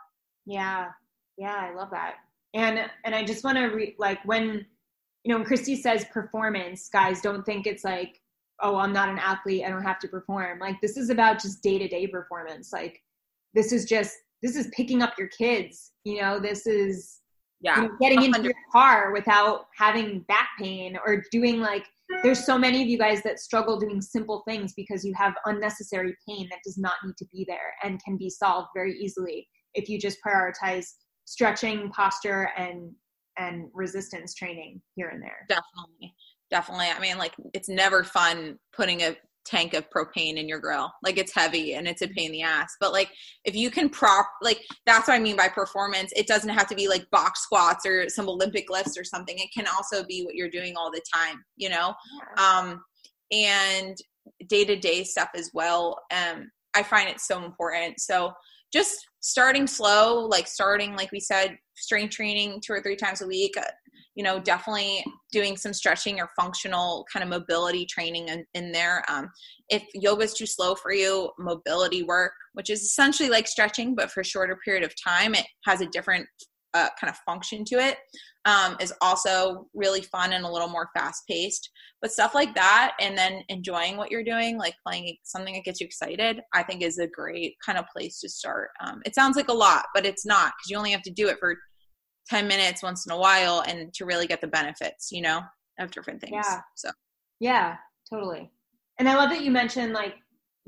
Yeah. 0.45 0.89
Yeah 1.37 1.55
i 1.55 1.73
love 1.73 1.89
that. 1.91 2.15
And 2.53 2.79
and 3.05 3.15
i 3.15 3.23
just 3.23 3.43
want 3.43 3.57
to 3.57 3.65
re- 3.65 3.95
like 3.97 4.23
when 4.25 4.65
you 5.23 5.29
know 5.29 5.37
when 5.37 5.45
christie 5.45 5.75
says 5.75 6.05
performance 6.13 6.89
guys 6.89 7.21
don't 7.21 7.43
think 7.43 7.65
it's 7.65 7.83
like 7.83 8.19
oh 8.61 8.75
i'm 8.75 8.93
not 8.93 9.09
an 9.09 9.17
athlete 9.17 9.63
i 9.65 9.69
don't 9.69 9.83
have 9.83 9.99
to 9.99 10.07
perform. 10.07 10.59
Like 10.59 10.79
this 10.81 10.95
is 10.95 11.09
about 11.09 11.41
just 11.41 11.63
day-to-day 11.63 12.07
performance 12.07 12.71
like 12.71 13.01
this 13.53 13.71
is 13.71 13.85
just 13.85 14.15
this 14.41 14.55
is 14.55 14.67
picking 14.75 15.01
up 15.01 15.13
your 15.17 15.29
kids 15.29 15.91
you 16.03 16.21
know 16.21 16.39
this 16.39 16.65
is 16.65 17.19
yeah. 17.61 17.81
you 17.81 17.87
know, 17.87 17.93
getting 18.01 18.19
100%. 18.19 18.25
into 18.25 18.43
your 18.43 18.53
car 18.71 19.13
without 19.13 19.67
having 19.77 20.19
back 20.27 20.49
pain 20.59 20.97
or 21.05 21.23
doing 21.31 21.59
like 21.61 21.85
there's 22.21 22.45
so 22.45 22.57
many 22.57 22.81
of 22.81 22.87
you 22.87 22.97
guys 22.97 23.23
that 23.23 23.39
struggle 23.39 23.79
doing 23.79 24.01
simple 24.01 24.43
things 24.47 24.73
because 24.75 25.03
you 25.03 25.13
have 25.15 25.33
unnecessary 25.45 26.15
pain 26.27 26.47
that 26.51 26.59
does 26.63 26.77
not 26.77 26.93
need 27.03 27.15
to 27.17 27.25
be 27.31 27.45
there 27.47 27.73
and 27.83 28.03
can 28.03 28.17
be 28.17 28.29
solved 28.29 28.67
very 28.75 28.93
easily 28.99 29.47
if 29.73 29.89
you 29.89 29.99
just 29.99 30.19
prioritize 30.25 30.85
stretching 31.25 31.89
posture 31.91 32.49
and 32.57 32.91
and 33.37 33.69
resistance 33.73 34.35
training 34.35 34.79
here 34.95 35.09
and 35.09 35.23
there. 35.23 35.45
Definitely. 35.49 36.13
Definitely. 36.51 36.87
I 36.95 36.99
mean 36.99 37.17
like 37.17 37.33
it's 37.53 37.69
never 37.69 38.03
fun 38.03 38.59
putting 38.75 39.01
a 39.01 39.15
tank 39.45 39.73
of 39.73 39.89
propane 39.89 40.37
in 40.37 40.47
your 40.47 40.59
grill. 40.59 40.91
Like 41.03 41.17
it's 41.17 41.33
heavy 41.33 41.73
and 41.73 41.87
it's 41.87 42.01
a 42.01 42.07
pain 42.07 42.27
in 42.27 42.31
the 42.31 42.41
ass. 42.43 42.75
But 42.79 42.93
like 42.93 43.09
if 43.45 43.55
you 43.55 43.69
can 43.69 43.89
prop 43.89 44.27
like 44.41 44.61
that's 44.85 45.07
what 45.07 45.15
I 45.15 45.19
mean 45.19 45.35
by 45.35 45.47
performance. 45.49 46.11
It 46.15 46.27
doesn't 46.27 46.49
have 46.49 46.67
to 46.67 46.75
be 46.75 46.87
like 46.87 47.09
box 47.11 47.43
squats 47.43 47.85
or 47.85 48.09
some 48.09 48.29
Olympic 48.29 48.69
lifts 48.69 48.97
or 48.97 49.03
something. 49.03 49.37
It 49.37 49.49
can 49.55 49.67
also 49.67 50.03
be 50.05 50.23
what 50.23 50.35
you're 50.35 50.49
doing 50.49 50.75
all 50.77 50.91
the 50.91 51.01
time, 51.13 51.43
you 51.57 51.69
know? 51.69 51.93
Um 52.37 52.81
and 53.31 53.97
day-to-day 54.47 55.03
stuff 55.03 55.29
as 55.35 55.49
well. 55.53 55.99
Um 56.11 56.49
I 56.75 56.83
find 56.83 57.09
it 57.09 57.19
so 57.19 57.43
important. 57.43 57.99
So 57.99 58.33
just 58.71 58.97
starting 59.19 59.67
slow, 59.67 60.25
like 60.25 60.47
starting 60.47 60.95
like 60.95 61.11
we 61.11 61.19
said 61.19 61.57
strength 61.75 62.11
training 62.11 62.61
two 62.65 62.73
or 62.73 62.81
three 62.81 62.95
times 62.95 63.21
a 63.21 63.27
week, 63.27 63.55
uh, 63.57 63.63
you 64.15 64.23
know 64.23 64.39
definitely 64.39 65.03
doing 65.31 65.57
some 65.57 65.73
stretching 65.73 66.19
or 66.19 66.29
functional 66.39 67.05
kind 67.11 67.23
of 67.23 67.29
mobility 67.29 67.85
training 67.85 68.29
in, 68.29 68.45
in 68.53 68.71
there. 68.71 69.03
Um, 69.09 69.29
if 69.69 69.83
yoga 69.93 70.23
is 70.23 70.33
too 70.33 70.45
slow 70.45 70.75
for 70.75 70.93
you 70.93 71.31
mobility 71.39 72.03
work 72.03 72.33
which 72.53 72.69
is 72.69 72.81
essentially 72.81 73.29
like 73.29 73.47
stretching 73.47 73.95
but 73.95 74.11
for 74.11 74.21
a 74.21 74.25
shorter 74.25 74.57
period 74.63 74.83
of 74.83 74.93
time 75.01 75.33
it 75.33 75.45
has 75.65 75.81
a 75.81 75.87
different 75.87 76.27
uh, 76.73 76.89
kind 76.99 77.09
of 77.09 77.17
function 77.25 77.63
to 77.65 77.75
it 77.75 77.97
um, 78.45 78.75
is 78.81 78.93
also 79.01 79.67
really 79.73 80.01
fun 80.01 80.33
and 80.33 80.45
a 80.45 80.51
little 80.51 80.67
more 80.67 80.89
fast 80.95 81.23
paced 81.29 81.69
but 82.01 82.11
stuff 82.11 82.35
like 82.35 82.53
that 82.55 82.93
and 82.99 83.17
then 83.17 83.41
enjoying 83.49 83.95
what 83.95 84.11
you're 84.11 84.23
doing 84.23 84.57
like 84.57 84.75
playing 84.85 85.15
something 85.23 85.53
that 85.53 85.63
gets 85.63 85.79
you 85.79 85.85
excited 85.85 86.41
i 86.53 86.61
think 86.61 86.81
is 86.81 86.99
a 86.99 87.07
great 87.07 87.55
kind 87.65 87.77
of 87.77 87.85
place 87.95 88.19
to 88.19 88.27
start 88.27 88.69
um, 88.81 89.01
it 89.05 89.15
sounds 89.15 89.37
like 89.37 89.47
a 89.47 89.53
lot 89.53 89.85
but 89.93 90.05
it's 90.05 90.25
not 90.25 90.53
because 90.57 90.69
you 90.69 90.77
only 90.77 90.91
have 90.91 91.01
to 91.01 91.11
do 91.11 91.27
it 91.27 91.37
for 91.39 91.55
10 92.29 92.47
minutes 92.47 92.83
once 92.83 93.05
in 93.05 93.11
a 93.11 93.17
while 93.17 93.63
and 93.67 93.93
to 93.93 94.05
really 94.05 94.27
get 94.27 94.41
the 94.41 94.47
benefits, 94.47 95.11
you 95.11 95.21
know, 95.21 95.41
of 95.79 95.91
different 95.91 96.21
things. 96.21 96.33
Yeah. 96.33 96.59
So, 96.75 96.89
yeah, 97.39 97.75
totally. 98.09 98.51
And 98.99 99.09
I 99.09 99.15
love 99.15 99.29
that 99.29 99.41
you 99.41 99.51
mentioned 99.51 99.93
like 99.93 100.15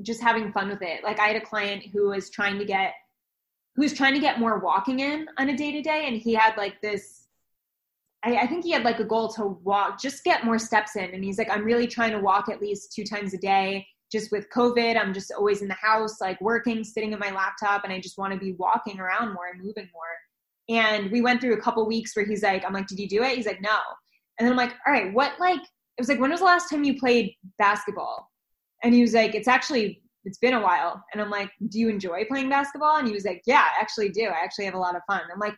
just 0.02 0.20
having 0.20 0.52
fun 0.52 0.68
with 0.68 0.82
it. 0.82 1.02
Like 1.02 1.18
I 1.18 1.28
had 1.28 1.36
a 1.36 1.44
client 1.44 1.84
who 1.92 2.10
was 2.10 2.30
trying 2.30 2.58
to 2.58 2.64
get 2.64 2.92
who 3.76 3.82
was 3.82 3.92
trying 3.92 4.14
to 4.14 4.20
get 4.20 4.40
more 4.40 4.58
walking 4.58 5.00
in 5.00 5.26
on 5.38 5.50
a 5.50 5.56
day 5.56 5.70
to 5.70 5.82
day 5.82 6.04
and 6.06 6.16
he 6.16 6.32
had 6.32 6.56
like 6.56 6.80
this 6.80 7.25
I, 8.24 8.36
I 8.36 8.46
think 8.46 8.64
he 8.64 8.72
had 8.72 8.84
like 8.84 9.00
a 9.00 9.04
goal 9.04 9.28
to 9.34 9.58
walk 9.64 10.00
just 10.00 10.24
get 10.24 10.44
more 10.44 10.58
steps 10.58 10.96
in 10.96 11.10
and 11.14 11.24
he's 11.24 11.38
like 11.38 11.50
i'm 11.50 11.64
really 11.64 11.86
trying 11.86 12.12
to 12.12 12.20
walk 12.20 12.48
at 12.48 12.60
least 12.60 12.92
two 12.94 13.04
times 13.04 13.34
a 13.34 13.38
day 13.38 13.86
just 14.10 14.32
with 14.32 14.46
covid 14.54 14.98
i'm 15.00 15.12
just 15.12 15.32
always 15.32 15.62
in 15.62 15.68
the 15.68 15.74
house 15.74 16.20
like 16.20 16.40
working 16.40 16.82
sitting 16.82 17.12
at 17.12 17.18
my 17.18 17.30
laptop 17.30 17.84
and 17.84 17.92
i 17.92 18.00
just 18.00 18.18
want 18.18 18.32
to 18.32 18.38
be 18.38 18.52
walking 18.52 18.98
around 19.00 19.34
more 19.34 19.48
and 19.52 19.62
moving 19.62 19.88
more 19.92 20.16
and 20.68 21.10
we 21.10 21.20
went 21.20 21.40
through 21.40 21.54
a 21.54 21.60
couple 21.60 21.86
weeks 21.86 22.16
where 22.16 22.26
he's 22.26 22.42
like, 22.42 22.64
I'm 22.64 22.72
like, 22.72 22.86
did 22.86 22.98
you 22.98 23.08
do 23.08 23.22
it? 23.22 23.36
He's 23.36 23.46
like, 23.46 23.60
no. 23.62 23.78
And 24.38 24.46
then 24.46 24.52
I'm 24.52 24.56
like, 24.56 24.74
all 24.86 24.92
right, 24.92 25.12
what 25.12 25.32
like, 25.38 25.60
it 25.60 26.00
was 26.00 26.08
like, 26.08 26.20
when 26.20 26.30
was 26.30 26.40
the 26.40 26.46
last 26.46 26.68
time 26.68 26.84
you 26.84 26.98
played 26.98 27.32
basketball? 27.58 28.28
And 28.82 28.92
he 28.92 29.00
was 29.00 29.14
like, 29.14 29.34
it's 29.34 29.48
actually, 29.48 30.02
it's 30.24 30.38
been 30.38 30.54
a 30.54 30.60
while. 30.60 31.02
And 31.12 31.22
I'm 31.22 31.30
like, 31.30 31.50
do 31.68 31.78
you 31.78 31.88
enjoy 31.88 32.24
playing 32.24 32.48
basketball? 32.48 32.96
And 32.96 33.06
he 33.06 33.14
was 33.14 33.24
like, 33.24 33.42
yeah, 33.46 33.64
I 33.76 33.80
actually 33.80 34.10
do. 34.10 34.24
I 34.24 34.42
actually 34.42 34.64
have 34.64 34.74
a 34.74 34.78
lot 34.78 34.96
of 34.96 35.02
fun. 35.06 35.22
I'm 35.32 35.38
like, 35.38 35.54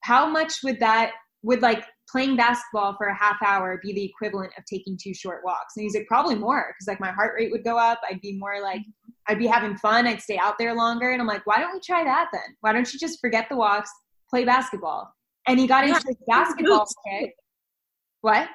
how 0.00 0.28
much 0.28 0.62
would 0.62 0.78
that, 0.80 1.12
would 1.42 1.62
like 1.62 1.84
playing 2.10 2.36
basketball 2.36 2.94
for 2.96 3.06
a 3.06 3.16
half 3.16 3.36
hour 3.44 3.80
be 3.82 3.92
the 3.92 4.04
equivalent 4.04 4.52
of 4.58 4.64
taking 4.64 4.98
two 5.00 5.14
short 5.14 5.42
walks? 5.44 5.74
And 5.76 5.82
he's 5.82 5.94
like, 5.94 6.06
probably 6.06 6.34
more. 6.34 6.74
Cause 6.78 6.86
like 6.86 7.00
my 7.00 7.10
heart 7.10 7.34
rate 7.36 7.50
would 7.50 7.64
go 7.64 7.78
up. 7.78 8.00
I'd 8.08 8.20
be 8.20 8.36
more 8.38 8.60
like, 8.60 8.80
mm-hmm. 8.80 9.10
I'd 9.32 9.38
be 9.38 9.46
having 9.46 9.76
fun. 9.76 10.06
I'd 10.06 10.20
stay 10.20 10.38
out 10.38 10.56
there 10.58 10.74
longer. 10.74 11.10
And 11.10 11.20
I'm 11.20 11.26
like, 11.26 11.46
why 11.46 11.58
don't 11.58 11.72
we 11.72 11.80
try 11.80 12.04
that 12.04 12.28
then? 12.32 12.56
Why 12.60 12.72
don't 12.72 12.92
you 12.92 12.98
just 12.98 13.20
forget 13.20 13.48
the 13.48 13.56
walks? 13.56 13.90
play 14.34 14.44
basketball. 14.44 15.14
And 15.46 15.58
he 15.58 15.66
got 15.66 15.86
yeah, 15.86 15.96
into 15.96 16.16
basketball 16.26 16.86
kick. 17.06 17.34
What? 18.22 18.48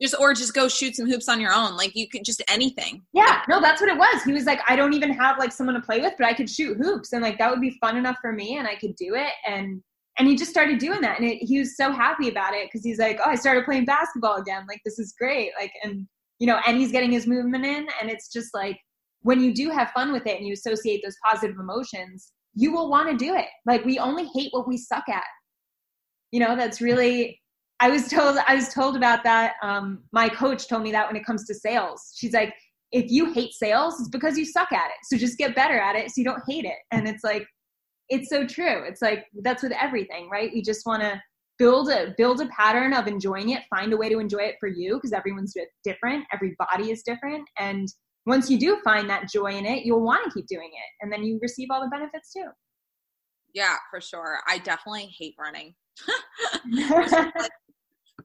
Just 0.00 0.14
or 0.18 0.34
just 0.34 0.54
go 0.54 0.68
shoot 0.68 0.96
some 0.96 1.08
hoops 1.08 1.28
on 1.28 1.40
your 1.40 1.52
own. 1.52 1.76
Like 1.76 1.94
you 1.94 2.08
could 2.08 2.24
just 2.24 2.42
anything. 2.48 3.02
Yeah, 3.12 3.42
no, 3.48 3.60
that's 3.60 3.80
what 3.80 3.90
it 3.90 3.98
was. 3.98 4.22
He 4.22 4.32
was 4.32 4.44
like, 4.44 4.60
I 4.68 4.76
don't 4.76 4.92
even 4.92 5.12
have 5.12 5.38
like 5.38 5.52
someone 5.52 5.74
to 5.74 5.80
play 5.80 6.00
with, 6.00 6.14
but 6.18 6.26
I 6.26 6.34
could 6.34 6.48
shoot 6.50 6.76
hoops, 6.76 7.12
and 7.12 7.22
like 7.22 7.38
that 7.38 7.50
would 7.50 7.60
be 7.60 7.78
fun 7.80 7.96
enough 7.96 8.16
for 8.20 8.32
me, 8.32 8.58
and 8.58 8.66
I 8.66 8.76
could 8.76 8.96
do 8.96 9.14
it. 9.14 9.32
And 9.46 9.82
and 10.18 10.28
he 10.28 10.36
just 10.36 10.50
started 10.50 10.78
doing 10.78 11.00
that, 11.00 11.18
and 11.18 11.28
it, 11.28 11.38
he 11.38 11.58
was 11.58 11.76
so 11.76 11.92
happy 11.92 12.28
about 12.28 12.54
it 12.54 12.68
because 12.68 12.84
he's 12.84 12.98
like, 12.98 13.18
oh, 13.24 13.30
I 13.30 13.34
started 13.34 13.64
playing 13.64 13.84
basketball 13.84 14.36
again. 14.36 14.64
Like 14.68 14.80
this 14.84 14.98
is 14.98 15.14
great. 15.18 15.50
Like 15.58 15.72
and 15.82 16.06
you 16.38 16.46
know, 16.46 16.60
and 16.66 16.76
he's 16.76 16.92
getting 16.92 17.12
his 17.12 17.26
movement 17.26 17.64
in, 17.64 17.86
and 18.00 18.10
it's 18.10 18.32
just 18.32 18.54
like 18.54 18.78
when 19.22 19.40
you 19.40 19.54
do 19.54 19.70
have 19.70 19.90
fun 19.92 20.12
with 20.12 20.26
it 20.26 20.36
and 20.36 20.46
you 20.46 20.52
associate 20.52 21.00
those 21.02 21.16
positive 21.24 21.56
emotions, 21.58 22.32
you 22.54 22.72
will 22.72 22.90
want 22.90 23.10
to 23.10 23.16
do 23.16 23.34
it. 23.34 23.48
Like 23.66 23.84
we 23.84 23.98
only 23.98 24.28
hate 24.34 24.50
what 24.52 24.68
we 24.68 24.76
suck 24.76 25.08
at. 25.08 25.24
You 26.30 26.40
know, 26.40 26.56
that's 26.56 26.80
really 26.80 27.40
I 27.80 27.90
was 27.90 28.08
told 28.08 28.38
I 28.46 28.54
was 28.54 28.72
told 28.72 28.96
about 28.96 29.24
that. 29.24 29.54
Um, 29.62 30.04
my 30.12 30.28
coach 30.28 30.68
told 30.68 30.82
me 30.82 30.92
that 30.92 31.06
when 31.06 31.16
it 31.16 31.26
comes 31.26 31.44
to 31.46 31.54
sales. 31.54 32.12
She's 32.16 32.32
like, 32.32 32.54
if 32.92 33.10
you 33.10 33.32
hate 33.32 33.52
sales, 33.52 33.98
it's 33.98 34.08
because 34.08 34.38
you 34.38 34.44
suck 34.44 34.72
at 34.72 34.86
it. 34.86 34.96
So 35.04 35.16
just 35.16 35.36
get 35.36 35.56
better 35.56 35.78
at 35.78 35.96
it 35.96 36.10
so 36.10 36.14
you 36.16 36.24
don't 36.24 36.42
hate 36.48 36.64
it. 36.64 36.78
And 36.92 37.08
it's 37.08 37.24
like, 37.24 37.44
it's 38.08 38.28
so 38.28 38.46
true. 38.46 38.84
It's 38.84 39.02
like 39.02 39.26
that's 39.42 39.62
with 39.62 39.72
everything, 39.72 40.28
right? 40.30 40.50
We 40.52 40.62
just 40.62 40.86
want 40.86 41.02
to 41.02 41.20
build 41.58 41.88
a 41.90 42.14
build 42.16 42.40
a 42.40 42.46
pattern 42.46 42.92
of 42.92 43.06
enjoying 43.06 43.50
it, 43.50 43.62
find 43.70 43.92
a 43.92 43.96
way 43.96 44.08
to 44.08 44.18
enjoy 44.18 44.38
it 44.38 44.56
for 44.60 44.68
you 44.68 44.94
because 44.94 45.12
everyone's 45.12 45.54
different, 45.84 46.24
every 46.32 46.56
body 46.58 46.90
is 46.90 47.02
different, 47.02 47.48
and 47.58 47.88
once 48.26 48.50
you 48.50 48.58
do 48.58 48.78
find 48.82 49.08
that 49.10 49.30
joy 49.30 49.52
in 49.52 49.66
it, 49.66 49.84
you'll 49.84 50.02
want 50.02 50.24
to 50.24 50.30
keep 50.30 50.46
doing 50.46 50.70
it. 50.72 51.04
And 51.04 51.12
then 51.12 51.22
you 51.24 51.38
receive 51.42 51.68
all 51.70 51.80
the 51.80 51.88
benefits 51.88 52.32
too. 52.32 52.46
Yeah, 53.52 53.76
for 53.90 54.00
sure. 54.00 54.38
I 54.48 54.58
definitely 54.58 55.14
hate 55.18 55.34
running. 55.38 55.74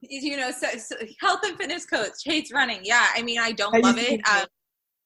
you 0.02 0.36
know, 0.36 0.50
so, 0.50 0.66
so, 0.78 0.96
health 1.20 1.40
and 1.44 1.56
fitness 1.56 1.84
coach 1.86 2.14
hates 2.24 2.52
running. 2.52 2.80
Yeah, 2.82 3.06
I 3.14 3.22
mean, 3.22 3.38
I 3.38 3.52
don't 3.52 3.82
love 3.82 3.98
it. 3.98 4.20
Um, 4.28 4.46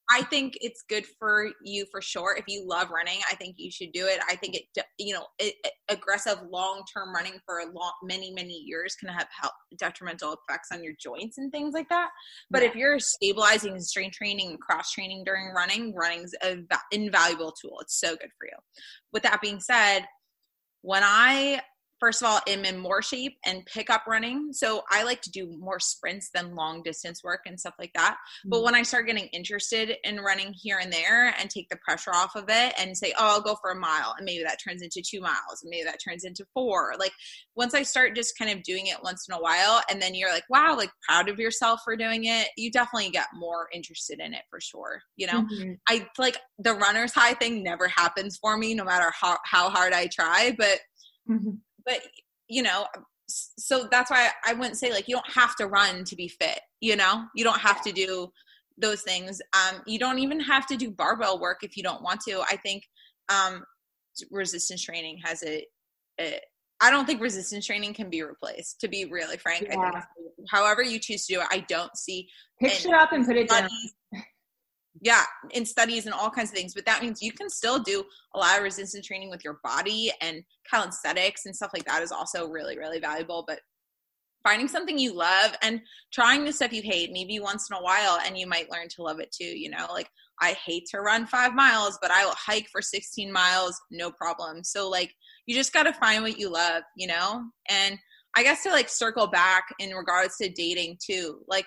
I 0.09 0.21
think 0.23 0.57
it's 0.61 0.83
good 0.87 1.05
for 1.19 1.49
you 1.63 1.85
for 1.91 2.01
sure. 2.01 2.35
If 2.37 2.45
you 2.47 2.67
love 2.67 2.91
running, 2.91 3.19
I 3.29 3.35
think 3.35 3.55
you 3.57 3.71
should 3.71 3.91
do 3.91 4.05
it. 4.05 4.19
I 4.29 4.35
think 4.35 4.55
it, 4.55 4.85
you 4.99 5.13
know, 5.13 5.25
it, 5.39 5.55
it, 5.63 5.73
aggressive 5.89 6.37
long 6.51 6.83
term 6.95 7.13
running 7.13 7.39
for 7.45 7.59
a 7.59 7.65
long, 7.65 7.91
many, 8.03 8.31
many 8.31 8.53
years 8.65 8.95
can 8.95 9.09
have 9.09 9.27
help, 9.29 9.53
detrimental 9.77 10.33
effects 10.33 10.69
on 10.71 10.83
your 10.83 10.93
joints 11.01 11.39
and 11.39 11.51
things 11.51 11.73
like 11.73 11.89
that. 11.89 12.09
But 12.51 12.61
yeah. 12.61 12.69
if 12.69 12.75
you're 12.75 12.99
stabilizing 12.99 13.71
and 13.71 13.83
strength 13.83 14.15
training 14.15 14.49
and 14.49 14.59
cross 14.59 14.91
training 14.91 15.23
during 15.25 15.53
running, 15.53 15.93
running's 15.95 16.33
an 16.43 16.67
invaluable 16.91 17.53
tool. 17.59 17.79
It's 17.81 17.99
so 17.99 18.09
good 18.09 18.31
for 18.37 18.45
you. 18.45 18.57
With 19.11 19.23
that 19.23 19.41
being 19.41 19.59
said, 19.59 20.05
when 20.81 21.01
I 21.03 21.61
first 21.99 22.21
of 22.21 22.27
all 22.27 22.39
am 22.47 22.65
in 22.65 22.77
more 22.77 23.01
shape 23.01 23.37
and 23.45 23.65
pick 23.65 23.89
up 23.89 24.03
running. 24.07 24.51
So 24.51 24.83
i 24.89 25.03
like 25.03 25.21
to 25.21 25.31
do 25.31 25.55
more 25.59 25.79
sprints 25.79 26.29
than 26.33 26.55
long 26.55 26.83
distance 26.83 27.23
work 27.23 27.41
and 27.45 27.59
stuff 27.59 27.75
like 27.79 27.91
that. 27.95 28.15
Mm-hmm. 28.15 28.49
but 28.49 28.63
when 28.63 28.75
i 28.75 28.83
start 28.83 29.07
getting 29.07 29.27
interested 29.27 29.95
in 30.03 30.17
running 30.19 30.53
here 30.53 30.79
and 30.81 30.91
there 30.91 31.33
and 31.39 31.49
take 31.49 31.69
the 31.69 31.77
pressure 31.77 32.11
off 32.13 32.35
of 32.35 32.45
it 32.49 32.73
and 32.79 32.97
say 32.97 33.13
oh 33.17 33.35
i'll 33.35 33.41
go 33.41 33.55
for 33.61 33.71
a 33.71 33.75
mile 33.75 34.15
and 34.17 34.25
maybe 34.25 34.43
that 34.43 34.59
turns 34.63 34.81
into 34.81 35.01
two 35.05 35.21
miles 35.21 35.61
and 35.63 35.69
maybe 35.69 35.83
that 35.83 35.99
turns 36.05 36.23
into 36.23 36.45
four. 36.53 36.93
Like 36.99 37.13
once 37.55 37.73
i 37.73 37.83
start 37.83 38.15
just 38.15 38.37
kind 38.37 38.51
of 38.51 38.63
doing 38.63 38.87
it 38.87 38.97
once 39.03 39.27
in 39.29 39.35
a 39.35 39.39
while 39.39 39.81
and 39.89 40.01
then 40.01 40.15
you're 40.15 40.31
like 40.31 40.43
wow 40.49 40.75
like 40.75 40.89
proud 41.07 41.29
of 41.29 41.39
yourself 41.39 41.81
for 41.83 41.95
doing 41.95 42.25
it 42.25 42.49
you 42.57 42.71
definitely 42.71 43.09
get 43.09 43.27
more 43.33 43.67
interested 43.73 44.19
in 44.19 44.33
it 44.33 44.43
for 44.49 44.59
sure 44.59 45.01
you 45.15 45.27
know? 45.27 45.43
Mm-hmm. 45.43 45.73
i 45.89 46.07
like 46.17 46.37
the 46.59 46.73
runner's 46.73 47.13
high 47.13 47.33
thing 47.33 47.63
never 47.63 47.87
happens 47.87 48.37
for 48.37 48.57
me 48.57 48.73
no 48.73 48.83
matter 48.83 49.11
how, 49.19 49.37
how 49.45 49.69
hard 49.69 49.93
i 49.93 50.07
try 50.07 50.53
but 50.57 50.79
mm-hmm 51.29 51.51
but 51.85 51.99
you 52.47 52.63
know 52.63 52.85
so 53.27 53.87
that's 53.89 54.11
why 54.11 54.29
i 54.45 54.53
wouldn't 54.53 54.77
say 54.77 54.91
like 54.91 55.07
you 55.07 55.15
don't 55.15 55.31
have 55.31 55.55
to 55.55 55.67
run 55.67 56.03
to 56.03 56.15
be 56.15 56.27
fit 56.27 56.59
you 56.79 56.95
know 56.95 57.23
you 57.35 57.43
don't 57.43 57.59
have 57.59 57.81
to 57.81 57.91
do 57.91 58.31
those 58.77 59.01
things 59.01 59.41
um 59.53 59.81
you 59.87 59.97
don't 59.97 60.19
even 60.19 60.39
have 60.39 60.67
to 60.67 60.75
do 60.75 60.91
barbell 60.91 61.39
work 61.39 61.59
if 61.63 61.75
you 61.75 61.83
don't 61.83 62.03
want 62.03 62.19
to 62.19 62.41
i 62.49 62.55
think 62.57 62.83
um 63.29 63.63
resistance 64.31 64.83
training 64.83 65.19
has 65.23 65.43
a, 65.43 65.65
a 66.19 66.39
I 66.81 66.91
don't 66.91 67.05
think 67.05 67.21
resistance 67.21 67.65
training 67.65 67.93
can 67.93 68.09
be 68.09 68.21
replaced. 68.21 68.81
To 68.81 68.87
be 68.87 69.05
really 69.05 69.37
frank, 69.37 69.67
yeah. 69.69 69.79
I 69.79 69.91
think 69.91 70.03
however 70.51 70.83
you 70.83 70.99
choose 70.99 71.25
to 71.27 71.35
do 71.35 71.41
it, 71.41 71.47
I 71.49 71.59
don't 71.69 71.95
see. 71.97 72.27
Picture 72.59 72.89
it 72.89 72.95
up 72.95 73.11
and 73.11 73.25
put 73.25 73.37
it 73.37 73.49
down. 73.49 73.69
Yeah, 75.01 75.23
in 75.51 75.65
studies 75.65 76.05
and 76.05 76.13
all 76.13 76.29
kinds 76.29 76.51
of 76.51 76.55
things, 76.55 76.73
but 76.73 76.85
that 76.85 77.01
means 77.01 77.21
you 77.21 77.33
can 77.33 77.49
still 77.49 77.79
do 77.79 78.03
a 78.33 78.39
lot 78.39 78.57
of 78.57 78.63
resistance 78.63 79.05
training 79.05 79.29
with 79.29 79.43
your 79.43 79.59
body 79.63 80.11
and 80.21 80.41
calisthenics 80.69 81.45
and 81.45 81.55
stuff 81.55 81.71
like 81.73 81.85
that 81.85 82.01
is 82.01 82.11
also 82.11 82.47
really, 82.47 82.77
really 82.77 82.99
valuable. 82.99 83.43
But 83.45 83.59
finding 84.45 84.67
something 84.67 84.97
you 84.97 85.11
love 85.11 85.55
and 85.63 85.81
trying 86.13 86.45
the 86.45 86.53
stuff 86.53 86.71
you 86.71 86.83
hate 86.83 87.11
maybe 87.11 87.39
once 87.39 87.67
in 87.69 87.75
a 87.75 87.81
while 87.81 88.19
and 88.25 88.37
you 88.37 88.45
might 88.45 88.69
learn 88.69 88.87
to 88.87 89.01
love 89.01 89.19
it 89.19 89.31
too 89.31 89.43
you 89.57 89.69
know 89.69 89.87
like 89.91 90.07
i 90.39 90.51
hate 90.63 90.85
to 90.85 91.01
run 91.01 91.25
five 91.25 91.53
miles 91.55 91.97
but 92.01 92.11
i 92.11 92.23
will 92.23 92.35
hike 92.37 92.67
for 92.71 92.81
16 92.81 93.31
miles 93.31 93.81
no 93.91 94.11
problem 94.11 94.63
so 94.63 94.87
like 94.87 95.11
you 95.47 95.55
just 95.55 95.73
got 95.73 95.83
to 95.83 95.93
find 95.93 96.21
what 96.21 96.37
you 96.37 96.47
love 96.47 96.83
you 96.95 97.07
know 97.07 97.43
and 97.69 97.97
i 98.37 98.43
guess 98.43 98.61
to 98.61 98.69
like 98.69 98.87
circle 98.87 99.25
back 99.27 99.63
in 99.79 99.91
regards 99.91 100.37
to 100.37 100.47
dating 100.49 100.95
too 101.03 101.39
like 101.47 101.65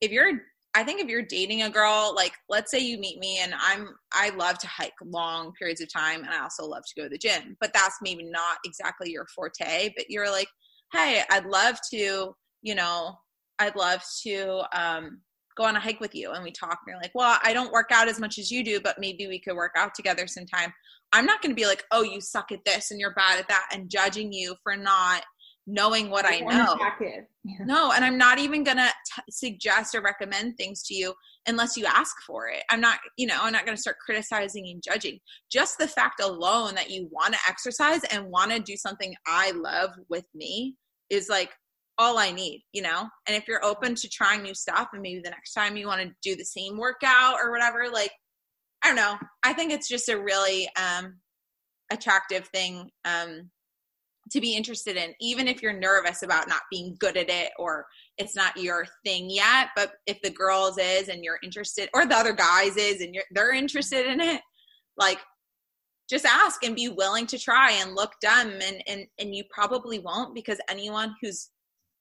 if 0.00 0.10
you're 0.10 0.40
i 0.76 0.84
think 0.84 1.00
if 1.00 1.08
you're 1.08 1.22
dating 1.22 1.62
a 1.62 1.70
girl 1.70 2.12
like 2.14 2.32
let's 2.48 2.70
say 2.70 2.78
you 2.78 2.98
meet 2.98 3.18
me 3.18 3.38
and 3.42 3.54
i'm 3.58 3.88
i 4.12 4.30
love 4.30 4.58
to 4.58 4.66
hike 4.66 4.92
long 5.04 5.52
periods 5.58 5.80
of 5.80 5.92
time 5.92 6.22
and 6.22 6.30
i 6.30 6.40
also 6.40 6.64
love 6.64 6.82
to 6.86 7.00
go 7.00 7.04
to 7.04 7.10
the 7.10 7.18
gym 7.18 7.56
but 7.60 7.72
that's 7.72 7.98
maybe 8.02 8.22
not 8.24 8.58
exactly 8.64 9.10
your 9.10 9.26
forte 9.34 9.90
but 9.96 10.04
you're 10.08 10.30
like 10.30 10.48
hey 10.92 11.22
i'd 11.30 11.46
love 11.46 11.76
to 11.90 12.32
you 12.62 12.74
know 12.74 13.16
i'd 13.58 13.76
love 13.76 14.02
to 14.22 14.62
um 14.72 15.20
go 15.56 15.64
on 15.64 15.76
a 15.76 15.80
hike 15.80 16.00
with 16.00 16.14
you. 16.14 16.32
And 16.32 16.44
we 16.44 16.52
talk 16.52 16.78
and 16.86 16.92
you're 16.92 17.00
like 17.02 17.14
well 17.14 17.38
i 17.42 17.52
don't 17.52 17.72
work 17.72 17.88
out 17.92 18.08
as 18.08 18.20
much 18.20 18.38
as 18.38 18.50
you 18.50 18.62
do 18.62 18.80
but 18.80 18.98
maybe 18.98 19.26
we 19.26 19.40
could 19.40 19.56
work 19.56 19.72
out 19.76 19.94
together 19.94 20.26
sometime. 20.26 20.72
I'm 21.12 21.24
not 21.24 21.40
going 21.40 21.50
to 21.50 21.60
be 21.60 21.66
like 21.66 21.84
oh 21.92 22.02
you 22.02 22.20
suck 22.20 22.52
at 22.52 22.64
this 22.64 22.90
and 22.90 23.00
you're 23.00 23.14
bad 23.14 23.38
at 23.38 23.48
that 23.48 23.68
and 23.72 23.90
judging 23.90 24.32
you 24.32 24.54
for 24.62 24.76
not 24.76 25.22
knowing 25.66 26.10
what 26.10 26.24
i 26.24 26.38
know 26.40 26.76
yeah. 27.44 27.64
no 27.64 27.92
and 27.92 28.04
i'm 28.04 28.16
not 28.16 28.38
even 28.38 28.62
going 28.62 28.76
to 28.76 28.90
suggest 29.30 29.94
or 29.94 30.00
recommend 30.00 30.56
things 30.56 30.82
to 30.82 30.94
you 30.94 31.12
unless 31.48 31.76
you 31.76 31.84
ask 31.86 32.14
for 32.26 32.48
it 32.48 32.62
i'm 32.70 32.80
not 32.80 32.98
you 33.16 33.26
know 33.26 33.38
i'm 33.40 33.52
not 33.52 33.64
going 33.64 33.76
to 33.76 33.80
start 33.80 33.96
criticizing 34.04 34.68
and 34.68 34.82
judging 34.82 35.18
just 35.50 35.76
the 35.78 35.88
fact 35.88 36.20
alone 36.20 36.74
that 36.74 36.90
you 36.90 37.08
want 37.10 37.32
to 37.34 37.40
exercise 37.48 38.02
and 38.12 38.30
want 38.30 38.50
to 38.50 38.60
do 38.60 38.76
something 38.76 39.14
i 39.26 39.50
love 39.52 39.90
with 40.08 40.24
me 40.34 40.76
is 41.10 41.28
like 41.28 41.50
all 41.98 42.18
I 42.18 42.30
need, 42.30 42.62
you 42.72 42.82
know? 42.82 43.08
And 43.26 43.36
if 43.36 43.48
you're 43.48 43.64
open 43.64 43.94
to 43.94 44.08
trying 44.08 44.42
new 44.42 44.54
stuff 44.54 44.88
and 44.92 45.02
maybe 45.02 45.20
the 45.24 45.30
next 45.30 45.52
time 45.52 45.76
you 45.76 45.86
want 45.86 46.02
to 46.02 46.14
do 46.22 46.36
the 46.36 46.44
same 46.44 46.76
workout 46.76 47.36
or 47.42 47.50
whatever, 47.50 47.86
like, 47.92 48.12
I 48.82 48.88
don't 48.88 48.96
know. 48.96 49.16
I 49.42 49.52
think 49.52 49.72
it's 49.72 49.88
just 49.88 50.08
a 50.08 50.20
really 50.20 50.68
um, 50.76 51.16
attractive 51.90 52.48
thing 52.48 52.90
um, 53.04 53.50
to 54.30 54.40
be 54.40 54.56
interested 54.56 54.96
in, 54.96 55.14
even 55.20 55.46
if 55.46 55.62
you're 55.62 55.78
nervous 55.78 56.22
about 56.22 56.48
not 56.48 56.62
being 56.70 56.96
good 56.98 57.16
at 57.16 57.30
it 57.30 57.52
or 57.58 57.86
it's 58.18 58.34
not 58.34 58.56
your 58.56 58.86
thing 59.04 59.30
yet. 59.30 59.68
But 59.76 59.92
if 60.06 60.20
the 60.22 60.30
girls 60.30 60.78
is 60.78 61.08
and 61.08 61.24
you're 61.24 61.38
interested, 61.42 61.88
or 61.94 62.06
the 62.06 62.16
other 62.16 62.32
guys 62.32 62.76
is 62.76 63.00
and 63.00 63.16
they're 63.30 63.54
interested 63.54 64.06
in 64.06 64.20
it, 64.20 64.40
like 64.96 65.18
just 66.08 66.24
ask 66.24 66.64
and 66.64 66.76
be 66.76 66.88
willing 66.88 67.26
to 67.26 67.38
try 67.38 67.72
and 67.72 67.94
look 67.94 68.12
dumb 68.22 68.50
and 68.62 68.82
and 68.86 69.06
and 69.18 69.34
you 69.34 69.44
probably 69.50 69.98
won't 69.98 70.34
because 70.34 70.58
anyone 70.68 71.14
who's 71.20 71.50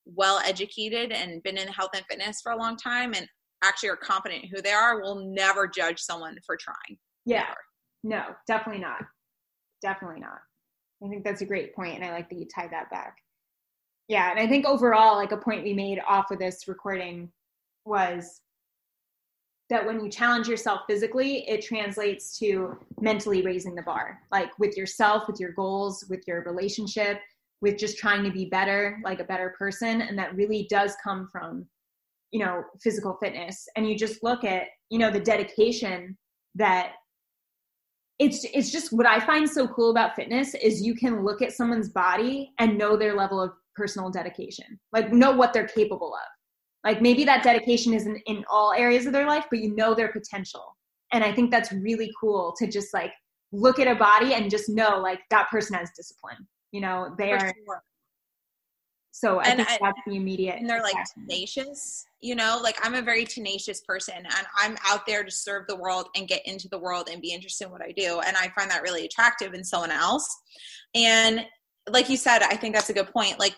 well 0.05 0.39
educated 0.45 1.11
and 1.11 1.41
been 1.43 1.57
in 1.57 1.67
health 1.67 1.89
and 1.95 2.05
fitness 2.09 2.39
for 2.41 2.51
a 2.51 2.57
long 2.57 2.77
time 2.77 3.13
and 3.15 3.27
actually 3.63 3.89
are 3.89 3.95
confident 3.95 4.45
who 4.53 4.61
they 4.61 4.71
are 4.71 5.01
will 5.01 5.25
never 5.33 5.67
judge 5.67 5.99
someone 5.99 6.37
for 6.45 6.55
trying. 6.55 6.97
Yeah. 7.25 7.45
Never. 8.03 8.27
No, 8.27 8.35
definitely 8.47 8.81
not. 8.81 9.01
Definitely 9.81 10.19
not. 10.19 10.37
I 11.03 11.09
think 11.09 11.23
that's 11.23 11.41
a 11.41 11.45
great 11.45 11.75
point 11.75 11.95
and 11.95 12.03
I 12.03 12.11
like 12.11 12.29
that 12.29 12.39
you 12.39 12.45
tied 12.45 12.71
that 12.71 12.89
back. 12.89 13.17
Yeah, 14.07 14.29
and 14.31 14.39
I 14.39 14.47
think 14.47 14.65
overall 14.65 15.15
like 15.15 15.31
a 15.31 15.37
point 15.37 15.63
we 15.63 15.73
made 15.73 15.99
off 16.07 16.31
of 16.31 16.39
this 16.39 16.67
recording 16.67 17.31
was 17.85 18.41
that 19.69 19.85
when 19.85 19.99
you 19.99 20.09
challenge 20.09 20.47
yourself 20.47 20.81
physically, 20.87 21.47
it 21.49 21.63
translates 21.63 22.37
to 22.37 22.77
mentally 23.01 23.41
raising 23.41 23.73
the 23.73 23.81
bar, 23.81 24.19
like 24.31 24.51
with 24.59 24.77
yourself, 24.77 25.23
with 25.27 25.39
your 25.39 25.53
goals, 25.53 26.05
with 26.07 26.23
your 26.27 26.43
relationship, 26.43 27.19
with 27.61 27.77
just 27.77 27.97
trying 27.97 28.23
to 28.23 28.31
be 28.31 28.45
better, 28.45 28.99
like 29.03 29.19
a 29.19 29.23
better 29.23 29.55
person. 29.57 30.01
And 30.01 30.17
that 30.19 30.35
really 30.35 30.67
does 30.69 30.95
come 31.03 31.27
from, 31.31 31.65
you 32.31 32.39
know, 32.39 32.63
physical 32.79 33.17
fitness. 33.21 33.67
And 33.75 33.89
you 33.89 33.97
just 33.97 34.23
look 34.23 34.43
at, 34.43 34.67
you 34.91 34.99
know, 34.99 35.09
the 35.09 35.19
dedication 35.19 36.15
that 36.53 36.93
it's 38.19 38.45
it's 38.53 38.71
just 38.71 38.93
what 38.93 39.05
I 39.05 39.19
find 39.19 39.49
so 39.49 39.67
cool 39.67 39.91
about 39.91 40.15
fitness 40.15 40.53
is 40.55 40.81
you 40.81 40.95
can 40.95 41.23
look 41.23 41.41
at 41.41 41.51
someone's 41.51 41.89
body 41.89 42.51
and 42.59 42.77
know 42.77 42.95
their 42.95 43.15
level 43.15 43.41
of 43.41 43.51
personal 43.75 44.09
dedication. 44.09 44.79
Like 44.93 45.11
know 45.11 45.31
what 45.31 45.51
they're 45.51 45.67
capable 45.67 46.13
of 46.13 46.35
like 46.85 47.01
maybe 47.01 47.25
that 47.25 47.43
dedication 47.43 47.93
isn't 47.93 48.21
in 48.27 48.45
all 48.49 48.71
areas 48.71 49.07
of 49.07 49.11
their 49.11 49.25
life, 49.25 49.45
but 49.49 49.59
you 49.59 49.75
know 49.75 49.95
their 49.95 50.11
potential. 50.11 50.77
And 51.11 51.23
I 51.23 51.33
think 51.33 51.49
that's 51.49 51.73
really 51.73 52.11
cool 52.21 52.53
to 52.59 52.67
just 52.67 52.93
like 52.93 53.11
look 53.51 53.79
at 53.79 53.87
a 53.87 53.95
body 53.95 54.35
and 54.35 54.51
just 54.51 54.69
know 54.69 54.99
like 54.99 55.19
that 55.31 55.49
person 55.49 55.75
has 55.75 55.89
discipline. 55.97 56.47
You 56.71 56.81
know, 56.81 57.15
they 57.17 57.31
For 57.31 57.37
are. 57.37 57.53
Sure. 57.65 57.83
So 59.15 59.39
I 59.39 59.45
and 59.45 59.57
think 59.59 59.69
I, 59.69 59.77
that's 59.81 60.01
the 60.05 60.17
immediate. 60.17 60.57
And 60.59 60.69
they're 60.69 60.83
like 60.83 60.97
tenacious, 61.13 62.05
you 62.19 62.35
know, 62.35 62.59
like 62.61 62.75
I'm 62.85 62.95
a 62.95 63.01
very 63.01 63.23
tenacious 63.23 63.79
person 63.79 64.13
and 64.17 64.47
I'm 64.57 64.75
out 64.85 65.05
there 65.07 65.23
to 65.23 65.31
serve 65.31 65.67
the 65.69 65.75
world 65.77 66.09
and 66.17 66.27
get 66.27 66.45
into 66.45 66.67
the 66.67 66.77
world 66.77 67.07
and 67.09 67.21
be 67.21 67.31
interested 67.31 67.67
in 67.67 67.71
what 67.71 67.81
I 67.81 67.93
do. 67.93 68.19
And 68.19 68.35
I 68.35 68.49
find 68.49 68.69
that 68.69 68.81
really 68.81 69.05
attractive 69.05 69.53
in 69.53 69.63
someone 69.63 69.89
else. 69.89 70.27
And 70.95 71.45
like 71.89 72.09
you 72.09 72.17
said, 72.17 72.41
I 72.41 72.57
think 72.57 72.75
that's 72.75 72.89
a 72.89 72.93
good 72.93 73.09
point. 73.13 73.39
Like 73.39 73.55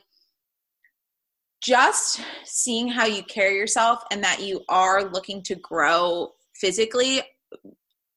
just 1.63 2.21
seeing 2.45 2.87
how 2.87 3.07
you 3.07 3.23
carry 3.23 3.55
yourself 3.55 4.03
and 4.11 4.23
that 4.23 4.39
you 4.39 4.63
are 4.69 5.05
looking 5.05 5.41
to 5.41 5.55
grow 5.55 6.33
physically 6.53 7.23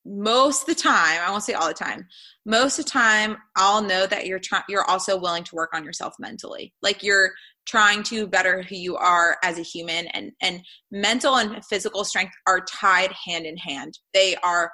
most 0.05 0.65
the 0.65 0.73
time 0.73 1.19
i 1.23 1.29
won't 1.29 1.43
say 1.43 1.53
all 1.53 1.67
the 1.67 1.73
time 1.73 2.07
most 2.45 2.79
of 2.79 2.85
the 2.85 2.91
time 2.91 3.37
i'll 3.55 3.83
know 3.83 4.07
that 4.07 4.25
you're 4.25 4.39
trying 4.39 4.63
you're 4.67 4.89
also 4.89 5.19
willing 5.19 5.43
to 5.43 5.55
work 5.55 5.71
on 5.73 5.83
yourself 5.83 6.15
mentally. 6.19 6.73
Like 6.81 7.03
you're 7.03 7.31
trying 7.67 8.03
to 8.03 8.27
better 8.27 8.63
who 8.63 8.75
you 8.75 8.95
are 8.97 9.37
as 9.43 9.59
a 9.59 9.63
human 9.63 10.07
and 10.07 10.31
and 10.41 10.61
mental 10.91 11.37
and 11.37 11.63
physical 11.65 12.03
strength 12.03 12.33
are 12.47 12.61
tied 12.61 13.11
hand 13.25 13.45
in 13.45 13.57
hand. 13.57 13.99
They 14.13 14.35
are 14.37 14.71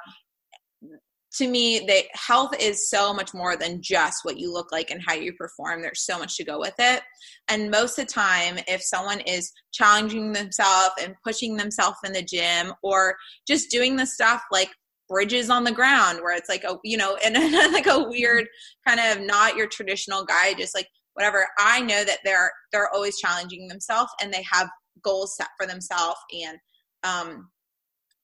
to 1.35 1.47
me 1.47 1.85
that 1.87 2.05
health 2.13 2.55
is 2.59 2.89
so 2.89 3.13
much 3.13 3.33
more 3.33 3.55
than 3.55 3.81
just 3.81 4.23
what 4.23 4.37
you 4.39 4.51
look 4.51 4.71
like 4.71 4.89
and 4.89 5.01
how 5.05 5.13
you 5.13 5.33
perform. 5.33 5.81
There's 5.81 6.05
so 6.05 6.17
much 6.17 6.35
to 6.37 6.45
go 6.45 6.57
with 6.57 6.73
it. 6.79 7.03
And 7.49 7.69
most 7.69 7.99
of 7.99 8.07
the 8.07 8.13
time 8.13 8.57
if 8.67 8.81
someone 8.81 9.19
is 9.21 9.51
challenging 9.73 10.31
themselves 10.31 10.95
and 11.01 11.15
pushing 11.23 11.57
themselves 11.57 11.97
in 12.05 12.13
the 12.13 12.23
gym 12.23 12.73
or 12.81 13.17
just 13.47 13.69
doing 13.69 13.97
the 13.97 14.05
stuff 14.05 14.41
like 14.51 14.69
bridges 15.07 15.49
on 15.49 15.63
the 15.63 15.71
ground 15.71 16.19
where 16.21 16.35
it's 16.35 16.49
like 16.49 16.63
a 16.63 16.77
you 16.83 16.97
know 16.97 17.17
and 17.23 17.35
like 17.73 17.87
a 17.87 18.03
weird 18.03 18.47
kind 18.87 18.99
of 18.99 19.25
not 19.25 19.55
your 19.55 19.67
traditional 19.67 20.25
guy 20.25 20.53
just 20.53 20.75
like 20.75 20.87
whatever 21.13 21.47
i 21.57 21.79
know 21.81 22.03
that 22.03 22.19
they're 22.23 22.51
they're 22.71 22.93
always 22.93 23.17
challenging 23.17 23.67
themselves 23.67 24.11
and 24.21 24.33
they 24.33 24.43
have 24.51 24.67
goals 25.03 25.35
set 25.35 25.49
for 25.57 25.65
themselves 25.65 26.17
and 26.45 26.57
um 27.03 27.47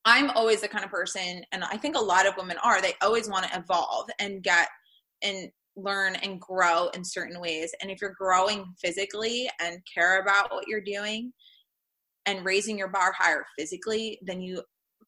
I'm 0.05 0.31
always 0.31 0.61
the 0.61 0.67
kind 0.67 0.83
of 0.83 0.91
person, 0.91 1.45
and 1.51 1.63
I 1.63 1.77
think 1.77 1.95
a 1.95 2.01
lot 2.01 2.27
of 2.27 2.35
women 2.37 2.57
are, 2.63 2.81
they 2.81 2.93
always 3.01 3.29
want 3.29 3.45
to 3.45 3.57
evolve 3.57 4.09
and 4.19 4.43
get 4.43 4.67
and 5.21 5.49
learn 5.75 6.15
and 6.17 6.39
grow 6.39 6.89
in 6.89 7.03
certain 7.03 7.39
ways. 7.39 7.71
And 7.81 7.89
if 7.89 8.01
you're 8.01 8.15
growing 8.17 8.65
physically 8.81 9.49
and 9.61 9.77
care 9.91 10.21
about 10.21 10.51
what 10.51 10.67
you're 10.67 10.81
doing 10.81 11.31
and 12.25 12.45
raising 12.45 12.77
your 12.77 12.89
bar 12.89 13.13
higher 13.17 13.45
physically, 13.57 14.19
then 14.23 14.41
you 14.41 14.61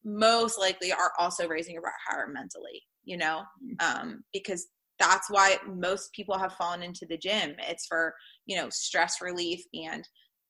most 0.05 0.59
likely 0.59 0.91
are 0.91 1.11
also 1.19 1.47
raising 1.47 1.73
your 1.73 1.81
bar 1.81 1.91
higher 2.07 2.27
mentally, 2.27 2.83
you 3.03 3.17
know, 3.17 3.43
mm-hmm. 3.63 4.01
um, 4.07 4.23
because 4.31 4.67
that's 4.99 5.29
why 5.29 5.57
most 5.67 6.13
people 6.13 6.37
have 6.37 6.53
fallen 6.53 6.81
into 6.81 7.05
the 7.05 7.17
gym. 7.17 7.55
It's 7.59 7.85
for, 7.85 8.13
you 8.45 8.55
know, 8.55 8.69
stress 8.69 9.21
relief 9.21 9.61
and 9.73 10.07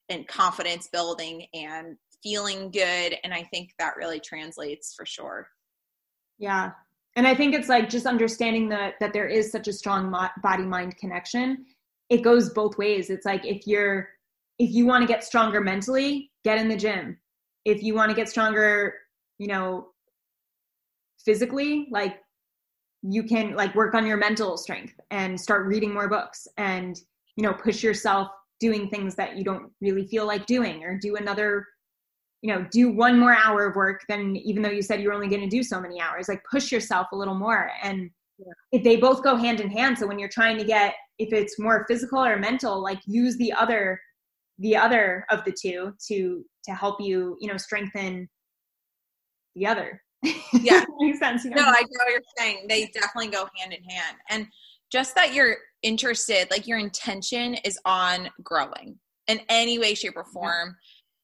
and 0.09 0.27
confidence 0.27 0.87
building 0.93 1.47
and 1.55 1.97
feeling 2.21 2.69
good 2.69 3.15
and 3.23 3.33
i 3.33 3.41
think 3.51 3.71
that 3.79 3.95
really 3.97 4.19
translates 4.19 4.93
for 4.95 5.05
sure. 5.05 5.47
Yeah. 6.37 6.71
And 7.15 7.25
i 7.25 7.33
think 7.33 7.55
it's 7.55 7.69
like 7.69 7.89
just 7.89 8.05
understanding 8.05 8.69
that 8.69 8.93
that 8.99 9.13
there 9.13 9.27
is 9.27 9.51
such 9.51 9.67
a 9.67 9.73
strong 9.73 10.15
body 10.43 10.63
mind 10.63 10.97
connection 10.97 11.65
it 12.09 12.21
goes 12.21 12.51
both 12.51 12.77
ways. 12.77 13.09
It's 13.09 13.25
like 13.25 13.45
if 13.45 13.65
you're 13.65 14.09
if 14.59 14.71
you 14.71 14.85
want 14.85 15.01
to 15.01 15.07
get 15.07 15.23
stronger 15.23 15.61
mentally 15.61 16.31
get 16.43 16.59
in 16.59 16.67
the 16.67 16.77
gym. 16.77 17.17
If 17.65 17.81
you 17.81 17.95
want 17.95 18.09
to 18.11 18.15
get 18.15 18.29
stronger 18.29 18.93
you 19.37 19.47
know 19.47 19.87
physically 21.23 21.87
like 21.91 22.17
you 23.01 23.23
can 23.23 23.55
like 23.55 23.73
work 23.75 23.93
on 23.93 24.05
your 24.05 24.17
mental 24.17 24.57
strength 24.57 24.93
and 25.11 25.39
start 25.39 25.67
reading 25.67 25.93
more 25.93 26.09
books 26.09 26.47
and 26.57 26.99
you 27.35 27.43
know 27.43 27.53
push 27.53 27.83
yourself 27.83 28.29
doing 28.59 28.89
things 28.89 29.15
that 29.15 29.35
you 29.35 29.43
don't 29.43 29.71
really 29.81 30.07
feel 30.07 30.25
like 30.25 30.45
doing 30.45 30.83
or 30.83 30.97
do 30.97 31.15
another 31.15 31.65
you 32.41 32.53
know 32.53 32.65
do 32.71 32.91
one 32.91 33.19
more 33.19 33.35
hour 33.35 33.65
of 33.65 33.75
work 33.75 34.01
than 34.07 34.35
even 34.37 34.61
though 34.61 34.69
you 34.69 34.81
said 34.81 35.01
you 35.01 35.09
were 35.09 35.13
only 35.13 35.27
going 35.27 35.41
to 35.41 35.47
do 35.47 35.63
so 35.63 35.79
many 35.79 35.99
hours 35.99 36.27
like 36.29 36.41
push 36.49 36.71
yourself 36.71 37.07
a 37.11 37.15
little 37.15 37.35
more 37.35 37.71
and 37.83 38.09
if 38.71 38.83
they 38.83 38.97
both 38.97 39.23
go 39.23 39.35
hand 39.35 39.61
in 39.61 39.69
hand. 39.69 39.97
So 39.97 40.07
when 40.07 40.19
you're 40.19 40.29
trying 40.29 40.57
to 40.57 40.63
get 40.63 40.95
if 41.17 41.31
it's 41.31 41.57
more 41.59 41.85
physical 41.87 42.23
or 42.23 42.37
mental 42.37 42.81
like 42.81 42.99
use 43.05 43.37
the 43.37 43.53
other 43.53 43.99
the 44.59 44.75
other 44.75 45.25
of 45.29 45.43
the 45.45 45.51
two 45.51 45.93
to 46.07 46.43
to 46.63 46.73
help 46.73 46.99
you 46.99 47.37
you 47.39 47.47
know 47.47 47.57
strengthen 47.57 48.29
the 49.55 49.65
other 49.67 50.01
Yeah. 50.53 50.83
makes 50.99 51.19
sense 51.19 51.43
you 51.43 51.51
know? 51.51 51.61
No, 51.61 51.67
I 51.67 51.81
get 51.81 51.89
what 51.89 52.11
you're 52.11 52.21
saying. 52.37 52.65
They 52.67 52.87
definitely 52.87 53.29
go 53.29 53.47
hand 53.57 53.73
in 53.73 53.83
hand. 53.83 54.17
And 54.29 54.47
just 54.91 55.15
that 55.15 55.33
you're 55.33 55.57
interested, 55.81 56.49
like 56.51 56.67
your 56.67 56.77
intention 56.77 57.55
is 57.65 57.79
on 57.85 58.29
growing 58.43 58.97
in 59.27 59.41
any 59.49 59.79
way, 59.79 59.93
shape, 59.93 60.13
or 60.15 60.25
form, 60.25 60.75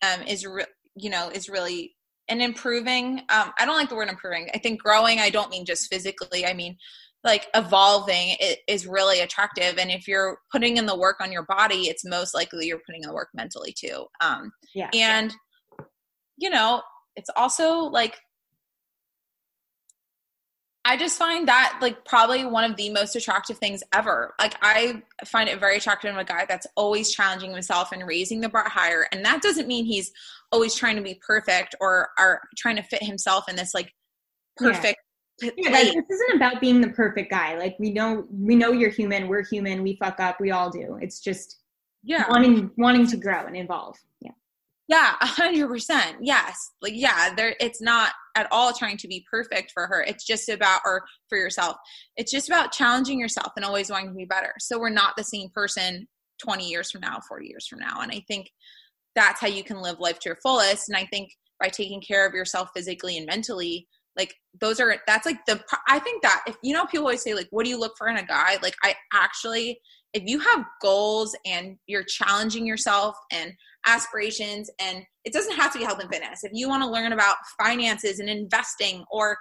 um, 0.02 0.22
is 0.28 0.46
re- 0.46 0.66
you 0.96 1.10
know 1.10 1.30
is 1.30 1.48
really 1.50 1.96
and 2.28 2.42
improving. 2.42 3.20
Um, 3.30 3.52
I 3.60 3.66
don't 3.66 3.76
like 3.76 3.90
the 3.90 3.96
word 3.96 4.10
improving. 4.10 4.50
I 4.54 4.58
think 4.58 4.82
growing. 4.82 5.20
I 5.20 5.30
don't 5.30 5.50
mean 5.50 5.66
just 5.66 5.88
physically. 5.92 6.46
I 6.46 6.54
mean 6.54 6.78
like 7.24 7.48
evolving 7.54 8.36
it 8.40 8.60
is 8.68 8.88
really 8.88 9.20
attractive 9.20 9.78
and 9.78 9.92
if 9.92 10.08
you're 10.08 10.40
putting 10.52 10.78
in 10.78 10.86
the 10.86 10.98
work 10.98 11.18
on 11.22 11.32
your 11.32 11.44
body 11.44 11.84
it's 11.84 12.04
most 12.04 12.34
likely 12.34 12.66
you're 12.66 12.82
putting 12.86 13.04
in 13.04 13.08
the 13.08 13.14
work 13.14 13.30
mentally 13.34 13.74
too 13.74 14.06
um 14.22 14.52
yeah 14.74 14.90
and 14.94 15.34
you 16.38 16.50
know 16.50 16.82
it's 17.16 17.30
also 17.36 17.80
like 17.84 18.20
i 20.86 20.98
just 20.98 21.18
find 21.18 21.48
that 21.48 21.78
like 21.82 22.04
probably 22.06 22.44
one 22.46 22.64
of 22.70 22.76
the 22.78 22.90
most 22.90 23.16
attractive 23.16 23.58
things 23.58 23.84
ever 23.94 24.34
like 24.40 24.56
i 24.62 25.02
find 25.26 25.48
it 25.50 25.60
very 25.60 25.78
attractive 25.78 26.12
in 26.12 26.18
a 26.20 26.24
guy 26.24 26.46
that's 26.48 26.68
always 26.76 27.12
challenging 27.12 27.52
himself 27.52 27.92
and 27.92 28.08
raising 28.08 28.42
the 28.42 28.50
bar 28.50 28.68
higher 28.68 29.06
and 29.12 29.24
that 29.26 29.42
doesn't 29.42 29.68
mean 29.68 29.86
he's 29.86 30.12
always 30.52 30.74
trying 30.76 30.96
to 30.96 31.02
be 31.02 31.20
perfect 31.26 31.76
or 31.80 32.10
are 32.18 32.42
trying 32.58 32.76
to 32.76 32.84
fit 32.84 33.04
himself 33.04 33.48
in 33.48 33.56
this 33.56 33.74
like 33.74 33.94
Yeah. 34.60 34.72
perfect 34.74 35.00
p- 35.40 35.52
Yeah, 35.58 35.70
like, 35.72 35.94
this 35.94 36.20
isn't 36.20 36.36
about 36.36 36.60
being 36.62 36.82
the 36.82 36.90
perfect 36.90 37.32
guy. 37.32 37.58
Like 37.58 37.76
we 37.80 37.92
know, 37.92 38.26
we 38.30 38.56
know 38.56 38.72
you're 38.74 38.90
human. 38.92 39.28
We're 39.28 39.44
human. 39.44 39.82
We 39.82 39.96
fuck 39.96 40.20
up. 40.20 40.40
We 40.40 40.52
all 40.52 40.70
do. 40.70 40.98
It's 41.02 41.20
just 41.20 41.58
yeah 42.04 42.26
wanting 42.30 42.70
wanting 42.78 43.08
to 43.08 43.18
grow 43.18 43.46
and 43.46 43.56
evolve. 43.56 43.96
Yeah. 44.92 45.16
A 45.22 45.26
hundred 45.26 45.70
percent. 45.70 46.18
Yes. 46.20 46.72
Like, 46.82 46.92
yeah, 46.94 47.34
there 47.34 47.56
it's 47.62 47.82
not 47.82 48.12
at 48.36 48.50
all 48.52 48.74
trying 48.74 48.98
to 48.98 49.08
be 49.08 49.26
perfect 49.32 49.72
for 49.74 49.88
her. 49.88 50.04
It's 50.04 50.26
just 50.26 50.50
about 50.50 50.82
or 50.86 51.06
for 51.30 51.38
yourself. 51.38 51.78
It's 52.18 52.30
just 52.30 52.50
about 52.50 52.74
challenging 52.74 53.18
yourself 53.18 53.54
and 53.56 53.64
always 53.64 53.90
wanting 53.90 54.10
to 54.10 54.16
be 54.16 54.26
better. 54.26 54.54
So 54.60 54.78
we're 54.78 54.90
not 54.90 55.14
the 55.16 55.24
same 55.24 55.48
person 55.56 56.10
20 56.44 56.68
years 56.68 56.92
from 56.92 57.02
now, 57.02 57.20
40 57.26 57.48
years 57.48 57.68
from 57.68 57.80
now. 57.80 58.02
And 58.02 58.12
I 58.12 58.22
think 58.28 58.50
that's 59.16 59.40
how 59.40 59.48
you 59.48 59.64
can 59.64 59.82
live 59.82 60.02
life 60.02 60.20
to 60.20 60.30
your 60.30 60.40
fullest. 60.44 60.90
And 60.90 60.98
I 60.98 61.06
think 61.06 61.32
by 61.58 61.70
taking 61.70 62.02
care 62.02 62.28
of 62.28 62.34
yourself 62.34 62.72
physically 62.76 63.18
and 63.18 63.26
mentally, 63.26 63.88
like 64.18 64.36
those 64.60 64.82
are 64.82 64.98
that's 65.08 65.26
like 65.26 65.46
the 65.46 65.64
I 65.88 66.00
think 66.00 66.22
that 66.24 66.42
if 66.48 66.58
you 66.62 66.74
know 66.74 66.86
people 66.86 67.06
always 67.06 67.22
say 67.22 67.34
like 67.34 67.48
what 67.52 67.64
do 67.64 67.70
you 67.70 67.80
look 67.80 67.94
for 67.98 68.10
in 68.10 68.18
a 68.18 68.26
guy? 68.26 68.58
Like 68.62 68.76
I 68.84 68.94
actually 69.14 69.80
if 70.14 70.24
you 70.26 70.40
have 70.40 70.66
goals 70.82 71.34
and 71.46 71.78
you're 71.88 72.04
challenging 72.04 72.66
yourself 72.66 73.16
and 73.32 73.54
aspirations 73.86 74.70
and 74.80 75.04
it 75.26 75.34
doesn't 75.34 75.56
have 75.56 75.72
to 75.74 75.80
be 75.80 75.86
health 75.86 76.00
and 76.00 76.10
fitness. 76.10 76.44
If 76.44 76.52
you 76.54 76.70
want 76.70 76.84
to 76.84 76.90
learn 76.90 77.14
about 77.14 77.38
finances 77.60 78.20
and 78.20 78.30
investing 78.30 79.04
or 79.12 79.38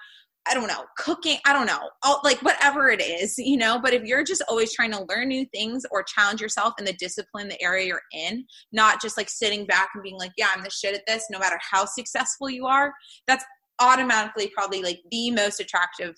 i 0.49 0.55
don't 0.55 0.69
know 0.69 0.85
cooking 0.97 1.37
i 1.45 1.53
don't 1.53 1.67
know 1.67 1.91
all, 2.03 2.19
like 2.25 2.41
whatever 2.41 2.89
it 2.89 3.03
is 3.03 3.35
you 3.37 3.59
know 3.59 3.79
but 3.79 3.93
if 3.93 4.05
you're 4.05 4.25
just 4.25 4.43
always 4.49 4.73
trying 4.73 4.91
to 4.91 5.05
learn 5.11 5.29
new 5.29 5.45
things 5.53 5.85
or 5.91 6.03
challenge 6.03 6.41
yourself 6.41 6.73
in 6.79 6.87
the 6.87 6.95
discipline 6.95 7.47
the 7.47 7.63
area 7.63 7.87
you're 7.87 8.01
in 8.15 8.43
not 8.73 9.03
just 9.03 9.19
like 9.19 9.29
sitting 9.29 9.67
back 9.67 9.91
and 9.93 10.03
being 10.03 10.17
like 10.17 10.31
yeah 10.39 10.49
i'm 10.57 10.65
the 10.65 10.71
shit 10.71 10.95
at 10.95 11.03
this 11.07 11.27
no 11.31 11.39
matter 11.39 11.59
how 11.61 11.85
successful 11.85 12.49
you 12.49 12.65
are 12.65 12.91
that's 13.27 13.45
automatically 13.81 14.51
probably 14.55 14.83
like 14.83 15.01
the 15.11 15.31
most 15.31 15.61
attractive 15.61 16.15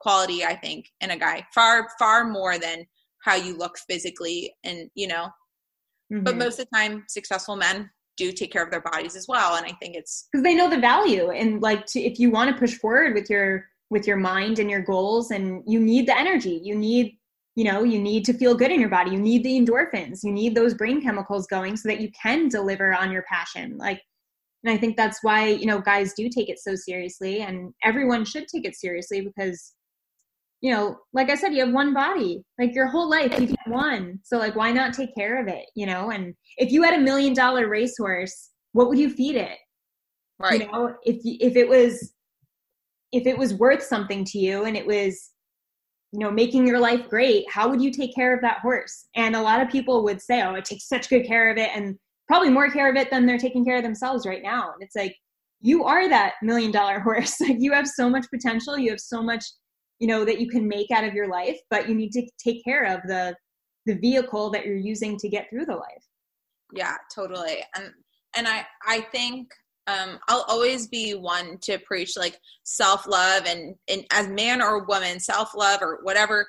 quality 0.00 0.44
i 0.44 0.54
think 0.54 0.86
in 1.00 1.10
a 1.10 1.16
guy. 1.16 1.46
Far 1.54 1.88
far 1.98 2.24
more 2.24 2.58
than 2.58 2.84
how 3.22 3.34
you 3.34 3.56
look 3.56 3.78
physically 3.88 4.54
and 4.64 4.90
you 4.94 5.08
know 5.08 5.28
but 6.10 6.34
Mhm. 6.34 6.38
most 6.38 6.58
of 6.58 6.66
the 6.66 6.76
time 6.76 7.04
successful 7.08 7.56
men 7.56 7.90
do 8.16 8.30
take 8.32 8.52
care 8.52 8.62
of 8.62 8.70
their 8.70 8.80
bodies 8.80 9.16
as 9.16 9.26
well 9.28 9.56
and 9.56 9.66
i 9.66 9.72
think 9.80 9.96
it's 9.96 10.28
because 10.30 10.44
they 10.44 10.54
know 10.54 10.70
the 10.70 10.78
value 10.78 11.30
and 11.30 11.62
like 11.62 11.84
to, 11.86 12.00
if 12.00 12.18
you 12.18 12.30
want 12.30 12.50
to 12.50 12.58
push 12.58 12.74
forward 12.74 13.14
with 13.14 13.28
your 13.28 13.66
with 13.90 14.06
your 14.06 14.16
mind 14.16 14.58
and 14.58 14.70
your 14.70 14.82
goals 14.82 15.30
and 15.30 15.62
you 15.66 15.80
need 15.80 16.06
the 16.06 16.18
energy 16.18 16.60
you 16.62 16.74
need 16.76 17.18
you 17.56 17.64
know 17.64 17.82
you 17.82 17.98
need 17.98 18.24
to 18.24 18.32
feel 18.32 18.54
good 18.54 18.70
in 18.70 18.80
your 18.80 18.88
body 18.88 19.10
you 19.10 19.20
need 19.20 19.42
the 19.44 19.60
endorphins 19.60 20.22
you 20.22 20.32
need 20.32 20.54
those 20.54 20.74
brain 20.74 21.00
chemicals 21.00 21.46
going 21.46 21.76
so 21.76 21.88
that 21.88 22.00
you 22.00 22.10
can 22.20 22.48
deliver 22.48 22.94
on 22.94 23.10
your 23.10 23.22
passion 23.22 23.76
like 23.78 24.00
and 24.64 24.72
i 24.72 24.76
think 24.76 24.96
that's 24.96 25.18
why 25.22 25.48
you 25.48 25.66
know 25.66 25.80
guys 25.80 26.14
do 26.14 26.28
take 26.28 26.48
it 26.48 26.58
so 26.58 26.74
seriously 26.74 27.40
and 27.40 27.72
everyone 27.82 28.24
should 28.24 28.46
take 28.48 28.64
it 28.64 28.74
seriously 28.74 29.20
because 29.20 29.74
you 30.64 30.72
know 30.72 30.96
like 31.12 31.28
i 31.28 31.34
said 31.34 31.52
you 31.52 31.62
have 31.62 31.74
one 31.74 31.92
body 31.92 32.42
like 32.58 32.74
your 32.74 32.86
whole 32.86 33.08
life 33.08 33.38
you 33.38 33.48
get 33.48 33.58
one. 33.66 34.18
So 34.22 34.38
like 34.38 34.56
why 34.56 34.72
not 34.72 34.94
take 34.94 35.14
care 35.14 35.38
of 35.40 35.46
it 35.46 35.66
you 35.76 35.84
know? 35.84 36.10
And 36.10 36.34
if 36.56 36.72
you 36.72 36.82
had 36.82 36.94
a 36.94 36.98
million 36.98 37.34
dollar 37.34 37.68
racehorse 37.68 38.50
what 38.72 38.88
would 38.88 38.98
you 38.98 39.10
feed 39.10 39.36
it? 39.36 39.58
Right. 40.38 40.62
you 40.62 40.66
know 40.66 40.94
if 41.04 41.16
if 41.22 41.54
it 41.54 41.68
was 41.68 42.14
if 43.12 43.26
it 43.26 43.36
was 43.36 43.52
worth 43.54 43.82
something 43.82 44.24
to 44.24 44.38
you 44.38 44.64
and 44.64 44.74
it 44.74 44.86
was 44.86 45.32
you 46.12 46.20
know 46.20 46.30
making 46.30 46.66
your 46.66 46.80
life 46.80 47.10
great 47.10 47.44
how 47.50 47.68
would 47.68 47.82
you 47.82 47.90
take 47.90 48.14
care 48.14 48.34
of 48.34 48.40
that 48.40 48.60
horse? 48.60 49.06
And 49.14 49.36
a 49.36 49.42
lot 49.42 49.60
of 49.60 49.68
people 49.68 50.02
would 50.04 50.22
say 50.22 50.40
oh 50.40 50.54
i 50.54 50.60
take 50.62 50.80
such 50.80 51.10
good 51.10 51.26
care 51.26 51.50
of 51.50 51.58
it 51.58 51.70
and 51.76 51.98
probably 52.26 52.48
more 52.48 52.70
care 52.70 52.88
of 52.88 52.96
it 52.96 53.10
than 53.10 53.26
they're 53.26 53.46
taking 53.46 53.66
care 53.66 53.76
of 53.76 53.82
themselves 53.82 54.24
right 54.24 54.42
now. 54.42 54.72
And 54.72 54.82
it's 54.82 54.96
like 54.96 55.14
you 55.60 55.84
are 55.84 56.08
that 56.08 56.34
million 56.42 56.70
dollar 56.70 57.00
horse. 57.08 57.38
Like 57.38 57.56
you 57.58 57.74
have 57.74 57.86
so 57.86 58.08
much 58.08 58.24
potential 58.32 58.78
you 58.78 58.88
have 58.92 59.00
so 59.00 59.22
much 59.22 59.44
you 59.98 60.06
know 60.06 60.24
that 60.24 60.40
you 60.40 60.48
can 60.48 60.66
make 60.66 60.90
out 60.90 61.04
of 61.04 61.14
your 61.14 61.28
life 61.28 61.58
but 61.70 61.88
you 61.88 61.94
need 61.94 62.12
to 62.12 62.26
take 62.42 62.64
care 62.64 62.84
of 62.84 63.00
the 63.04 63.34
the 63.86 63.94
vehicle 63.94 64.50
that 64.50 64.64
you're 64.64 64.76
using 64.76 65.18
to 65.18 65.28
get 65.28 65.48
through 65.50 65.66
the 65.66 65.74
life. 65.74 66.04
Yeah 66.72 66.94
totally. 67.14 67.58
And 67.76 67.92
and 68.36 68.48
i 68.48 68.64
i 68.86 69.00
think 69.00 69.52
um 69.86 70.18
i'll 70.28 70.44
always 70.48 70.88
be 70.88 71.12
one 71.14 71.58
to 71.58 71.78
preach 71.78 72.16
like 72.16 72.38
self-love 72.64 73.44
and, 73.46 73.74
and 73.88 74.04
as 74.12 74.28
man 74.28 74.62
or 74.62 74.84
woman 74.84 75.20
self-love 75.20 75.80
or 75.82 76.00
whatever 76.02 76.46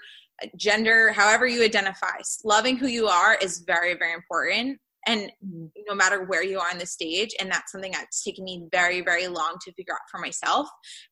gender 0.58 1.12
however 1.12 1.48
you 1.48 1.64
identify 1.64 2.18
loving 2.44 2.78
who 2.78 2.88
you 2.88 3.08
are 3.08 3.36
is 3.42 3.60
very 3.60 3.94
very 3.94 4.14
important 4.14 4.78
and 5.08 5.32
no 5.88 5.96
matter 5.96 6.26
where 6.26 6.44
you 6.44 6.60
are 6.60 6.70
on 6.72 6.80
the 6.80 6.86
stage 6.86 7.30
and 7.40 7.52
that's 7.52 7.72
something 7.72 7.92
that's 7.92 8.24
taken 8.24 8.44
me 8.44 8.68
very 8.72 9.02
very 9.02 9.28
long 9.28 9.56
to 9.64 9.74
figure 9.74 9.94
out 9.94 10.00
for 10.10 10.20
myself. 10.20 10.68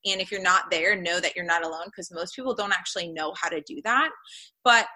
And 0.06 0.22
if 0.22 0.32
you're 0.32 0.41
not 0.41 0.72
there 0.72 1.00
know 1.00 1.20
that 1.20 1.36
you're 1.36 1.46
not 1.46 1.66
alone 1.66 1.86
because 1.86 2.12
most 2.12 2.36
people 2.36 2.56
don't 2.56 2.74
actually 2.74 3.10
know 3.10 3.34
how 3.39 3.50
to 3.50 3.62
do 3.62 3.82
that. 3.84 4.10
But 4.64 4.88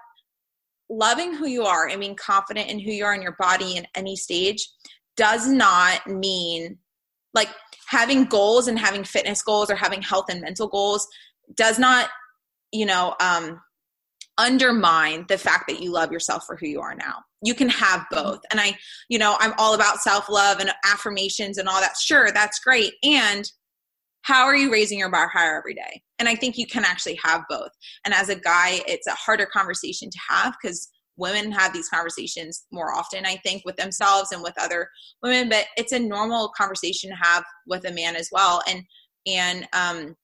loving 0.89 1.33
who 1.33 1.47
you 1.47 1.63
are 1.63 1.87
and 1.87 1.99
being 1.99 2.15
confident 2.15 2.69
in 2.69 2.79
who 2.79 2.91
you 2.91 3.05
are 3.05 3.13
in 3.13 3.21
your 3.21 3.35
body 3.39 3.75
in 3.75 3.85
any 3.95 4.15
stage 4.15 4.69
does 5.15 5.47
not 5.47 6.07
mean 6.07 6.77
like 7.33 7.49
having 7.87 8.25
goals 8.25 8.67
and 8.67 8.79
having 8.79 9.03
fitness 9.03 9.41
goals 9.41 9.69
or 9.69 9.75
having 9.75 10.01
health 10.01 10.25
and 10.29 10.41
mental 10.41 10.67
goals 10.67 11.07
does 11.55 11.77
not 11.77 12.09
you 12.71 12.85
know 12.85 13.15
um 13.19 13.59
undermine 14.37 15.25
the 15.27 15.37
fact 15.37 15.67
that 15.67 15.81
you 15.81 15.91
love 15.91 16.11
yourself 16.11 16.45
for 16.45 16.55
who 16.55 16.67
you 16.67 16.79
are 16.81 16.95
now. 16.95 17.23
You 17.43 17.53
can 17.53 17.69
have 17.69 18.05
both. 18.11 18.39
And 18.51 18.59
i 18.59 18.75
you 19.09 19.19
know 19.19 19.35
i'm 19.39 19.53
all 19.57 19.73
about 19.73 19.99
self-love 19.99 20.59
and 20.59 20.71
affirmations 20.85 21.57
and 21.57 21.67
all 21.67 21.81
that. 21.81 21.97
Sure 21.97 22.29
that's 22.31 22.59
great. 22.59 22.93
And 23.03 23.49
how 24.23 24.43
are 24.45 24.55
you 24.55 24.71
raising 24.71 24.99
your 24.99 25.09
bar 25.09 25.27
higher 25.27 25.57
every 25.57 25.73
day? 25.73 26.01
And 26.19 26.27
i 26.27 26.35
think 26.35 26.57
you 26.57 26.67
can 26.67 26.85
actually 26.85 27.19
have 27.23 27.43
both. 27.49 27.71
And 28.05 28.13
as 28.13 28.29
a 28.29 28.35
guy 28.35 28.81
it's 28.87 29.07
a 29.07 29.11
harder 29.11 29.45
conversation 29.45 30.09
to 30.09 30.19
have 30.29 30.55
because 30.61 30.89
women 31.17 31.51
have 31.51 31.73
these 31.73 31.89
conversations 31.89 32.65
more 32.71 32.93
often 32.93 33.25
i 33.25 33.37
think 33.37 33.63
with 33.65 33.75
themselves 33.75 34.31
and 34.31 34.43
with 34.43 34.53
other 34.59 34.87
women. 35.23 35.49
But 35.49 35.65
it's 35.77 35.93
a 35.93 35.99
normal 35.99 36.51
conversation 36.55 37.09
to 37.09 37.15
have 37.15 37.43
with 37.65 37.85
a 37.85 37.91
man 37.91 38.15
as 38.15 38.29
well. 38.31 38.61
And 38.67 38.83
and 39.25 39.67
um 39.73 40.15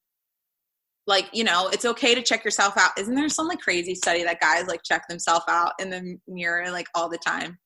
like 1.08 1.30
you 1.34 1.43
know 1.43 1.70
it's 1.74 1.86
okay 1.86 2.16
to 2.16 2.22
check 2.22 2.43
yourself 2.45 2.76
out 2.78 2.91
isn't 2.97 3.16
there 3.16 3.28
some 3.30 3.47
like 3.47 3.60
crazy 3.60 3.93
study 3.95 4.24
that 4.24 4.39
guys 4.39 4.68
like 4.68 4.82
check 4.84 5.08
themselves 5.08 5.45
out 5.49 5.74
in 5.80 5.89
the 5.89 6.18
mirror 6.28 6.70
like 6.72 6.88
all 6.95 7.10
the 7.10 7.18
time 7.26 7.58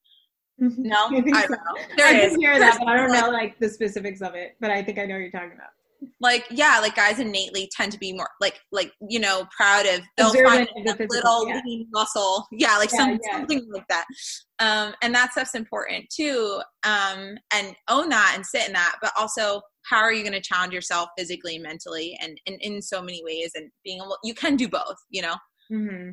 no 0.60 0.96
I 0.96 1.24
I 1.34 1.42
so. 1.44 1.48
don't 1.50 1.52
know. 1.52 1.84
There 1.98 2.08
I 2.08 2.20
is. 2.20 2.32
can 2.32 2.42
hear 2.42 2.58
that, 2.60 2.78
but 2.80 2.88
I 2.88 2.98
don't 2.98 3.12
like, 3.12 3.22
know 3.24 3.30
like 3.30 3.60
the 3.60 3.70
specifics 3.70 4.22
of 4.22 4.34
it. 4.34 4.56
But 4.60 4.72
I 4.72 4.82
think 4.84 4.98
I 4.98 5.06
know 5.06 5.14
what 5.14 5.20
you're 5.22 5.30
talking 5.30 5.52
about. 5.54 5.70
like 6.20 6.46
yeah 6.52 6.80
like 6.82 6.96
guys 6.96 7.20
innately 7.20 7.70
tend 7.76 7.92
to 7.92 7.98
be 8.00 8.14
more 8.14 8.30
like 8.40 8.60
like 8.72 8.92
you 9.08 9.20
know 9.20 9.46
proud 9.56 9.86
of 9.86 10.02
they'll 10.16 10.30
Observant 10.30 10.70
find 10.76 10.88
a 11.00 11.06
little 11.10 11.48
yeah. 11.48 11.62
lean 11.66 11.88
muscle 11.92 12.48
yeah 12.52 12.78
like 12.78 12.92
Yeah, 12.92 12.98
some, 12.98 13.20
yeah. 13.24 13.38
something 13.38 13.68
like 13.72 13.88
that 13.90 14.06
um 14.60 14.94
and 15.02 15.14
that 15.16 15.32
stuff's 15.32 15.56
important 15.56 16.06
too 16.10 16.60
um 16.84 17.38
and 17.54 17.76
own 17.90 18.10
that 18.10 18.34
and 18.36 18.46
sit 18.46 18.68
in 18.68 18.74
that 18.74 18.96
but 19.02 19.12
also 19.18 19.62
how 19.90 19.98
are 19.98 20.14
you 20.14 20.22
going 20.22 20.34
to 20.34 20.42
challenge 20.42 20.74
yourself 20.74 21.10
physically 21.18 21.56
and 21.56 21.64
mentally 21.64 22.18
and, 22.22 22.40
and 22.48 22.60
in 22.62 22.82
so 22.82 23.02
many 23.02 23.24
ways 23.24 23.52
and 23.56 23.70
being 23.84 23.98
able 23.98 24.18
you 24.24 24.34
can 24.34 24.56
do 24.56 24.68
both 24.68 24.98
you 25.10 25.22
know 25.22 25.36
hmm 25.70 26.10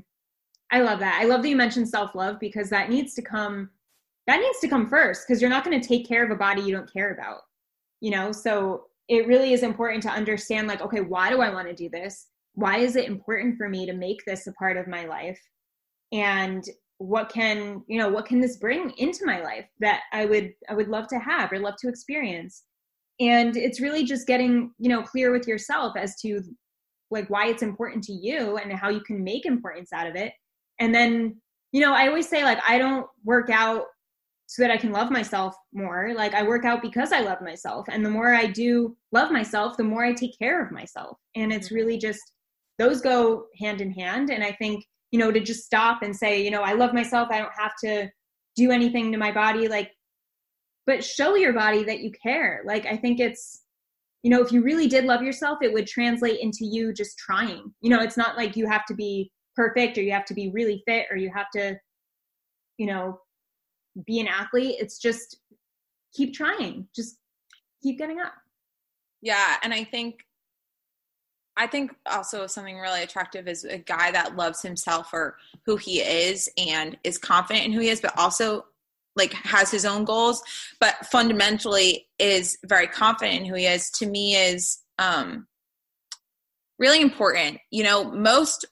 I 0.71 0.81
love 0.81 0.99
that. 1.01 1.21
I 1.21 1.27
love 1.27 1.43
that 1.43 1.49
you 1.49 1.55
mentioned 1.55 1.89
self 1.89 2.17
love 2.17 2.41
because 2.41 2.69
that 2.71 2.91
needs 2.91 3.15
to 3.15 3.23
come. 3.23 3.71
That 4.27 4.41
needs 4.41 4.59
to 4.61 4.67
come 4.67 4.89
first 4.89 5.23
because 5.25 5.41
you're 5.41 5.51
not 5.51 5.63
going 5.63 5.79
to 5.81 5.87
take 5.87 6.09
care 6.09 6.25
of 6.25 6.33
a 6.33 6.37
body 6.37 6.63
you 6.63 6.75
don't 6.75 6.93
care 6.93 7.13
about. 7.13 7.43
You 8.01 8.11
know, 8.11 8.33
so 8.33 8.87
it 9.07 9.29
really 9.29 9.53
is 9.53 9.63
important 9.63 10.03
to 10.05 10.09
understand 10.09 10.67
like, 10.67 10.81
okay, 10.81 11.01
why 11.01 11.31
do 11.31 11.43
I 11.43 11.51
want 11.51 11.69
to 11.69 11.75
do 11.75 11.89
this? 11.91 12.27
why 12.55 12.79
is 12.79 12.97
it 12.97 13.07
important 13.07 13.57
for 13.57 13.69
me 13.69 13.87
to 13.87 13.93
make 13.93 14.25
this 14.25 14.47
a 14.47 14.53
part 14.53 14.77
of 14.77 14.87
my 14.87 15.05
life 15.05 15.41
and 16.13 16.65
what 16.99 17.29
can 17.29 17.83
you 17.89 17.99
know 17.99 18.09
what 18.09 18.25
can 18.25 18.41
this 18.41 18.57
bring 18.57 18.91
into 18.99 19.27
my 19.27 19.43
life 19.43 19.67
that 19.81 20.03
i 20.13 20.25
would 20.25 20.53
i 20.69 20.75
would 20.75 20.89
love 20.89 21.09
to 21.09 21.19
have 21.19 21.53
or 21.53 21.59
love 21.59 21.75
to 21.77 21.89
experience 21.89 22.63
and 23.21 23.57
it's 23.57 23.81
really 23.81 24.05
just 24.05 24.27
getting 24.27 24.73
you 24.79 24.89
know 24.89 25.03
clear 25.03 25.31
with 25.31 25.47
yourself 25.47 25.97
as 25.97 26.17
to 26.21 26.43
like 27.11 27.29
why 27.31 27.47
it's 27.47 27.63
important 27.63 28.03
to 28.05 28.13
you 28.13 28.57
and 28.57 28.73
how 28.73 28.89
you 28.89 29.01
can 29.01 29.23
make 29.23 29.47
importance 29.47 29.93
out 29.93 30.07
of 30.07 30.17
it. 30.17 30.33
And 30.81 30.95
then 30.95 31.41
you 31.73 31.81
know 31.81 31.93
i 31.95 32.07
always 32.09 32.29
say 32.29 32.45
like 32.45 32.59
i 32.69 32.79
don't 32.79 33.07
work 33.25 33.51
out 33.51 33.85
so 34.47 34.63
that 34.63 34.71
i 34.71 34.77
can 34.77 34.93
love 34.93 35.11
myself 35.11 35.55
more. 35.73 36.13
Like 36.15 36.35
i 36.35 36.43
work 36.43 36.65
out 36.65 36.83
because 36.83 37.13
i 37.13 37.21
love 37.21 37.41
myself. 37.41 37.87
And 37.89 38.05
the 38.05 38.11
more 38.11 38.35
i 38.35 38.47
do 38.47 38.97
love 39.13 39.31
myself 39.31 39.77
the 39.77 39.85
more 39.85 40.05
i 40.05 40.13
take 40.13 40.39
care 40.39 40.65
of 40.65 40.73
myself. 40.73 41.19
And 41.37 41.53
it's 41.53 41.69
mm-hmm. 41.69 41.77
really 41.77 41.99
just 41.99 42.21
those 42.79 43.01
go 43.01 43.47
hand 43.61 43.81
in 43.81 43.93
hand. 43.93 44.31
And 44.31 44.43
i 44.43 44.53
think 44.53 44.85
you 45.13 45.21
know 45.21 45.31
to 45.31 45.41
just 45.41 45.65
stop 45.65 46.03
and 46.03 46.15
say 46.15 46.43
you 46.43 46.51
know 46.51 46.63
i 46.63 46.73
love 46.73 46.93
myself. 46.93 47.29
I 47.31 47.39
don't 47.39 47.57
have 47.57 47.75
to 47.85 48.11
do 48.57 48.71
anything 48.71 49.11
to 49.13 49.19
my 49.19 49.33
body 49.33 49.69
like 49.69 49.91
but 50.87 51.05
show 51.05 51.35
your 51.35 51.53
body 51.53 51.85
that 51.85 52.01
you 52.01 52.11
care. 52.23 52.63
Like 52.65 52.87
i 52.87 52.97
think 52.97 53.21
it's 53.21 53.63
you 54.23 54.31
know 54.31 54.43
if 54.43 54.53
you 54.53 54.63
really 54.63 54.89
did 54.89 55.05
love 55.05 55.23
yourself 55.23 55.59
it 55.63 55.73
would 55.73 55.87
translate 55.87 56.41
into 56.41 56.65
you 56.65 56.93
just 56.93 57.19
trying. 57.19 57.73
You 57.81 57.91
know 57.91 58.01
it's 58.01 58.17
not 58.17 58.37
like 58.37 58.57
you 58.57 58.67
have 58.67 58.85
to 58.87 58.95
be 58.95 59.31
perfect 59.57 59.99
or 59.99 60.03
you 60.03 60.13
have 60.13 60.25
to 60.27 60.35
be 60.35 60.51
really 60.51 60.83
fit 60.87 61.07
or 61.11 61.17
you 61.17 61.31
have 61.35 61.51
to 61.55 61.77
you 62.79 62.87
know 62.87 63.21
be 64.07 64.21
an 64.21 64.27
athlete. 64.27 64.77
It's 64.81 64.99
just 64.99 65.39
keep 66.13 66.35
trying. 66.35 66.89
Just 66.95 67.19
keep 67.83 67.99
getting 67.99 68.21
up. 68.21 68.33
Yeah 69.23 69.57
and 69.63 69.73
i 69.73 69.85
think 69.85 70.21
I 71.57 71.67
think 71.67 71.95
also 72.07 72.47
something 72.47 72.79
really 72.79 73.03
attractive 73.03 73.47
is 73.47 73.65
a 73.65 73.79
guy 73.79 74.11
that 74.11 74.37
loves 74.37 74.61
himself 74.63 75.11
or 75.13 75.37
who 75.65 75.77
he 75.77 76.01
is 76.01 76.51
and 76.59 76.97
is 77.05 77.19
confident 77.19 77.67
in 77.67 77.73
who 77.73 77.81
he 77.81 77.89
is, 77.89 78.01
but 78.01 78.17
also 78.19 78.67
like 79.17 79.33
has 79.33 79.71
his 79.71 79.85
own 79.85 80.05
goals, 80.05 80.43
but 80.81 81.07
fundamentally 81.07 82.07
is 82.19 82.59
very 82.65 82.87
confident 82.87 83.41
in 83.41 83.45
who 83.45 83.55
he 83.55 83.67
is. 83.67 83.91
To 83.93 84.07
me, 84.07 84.35
is 84.35 84.79
um, 84.99 85.47
really 86.79 87.01
important. 87.01 87.59
You 87.71 87.85
know, 87.85 88.05
most 88.05 88.65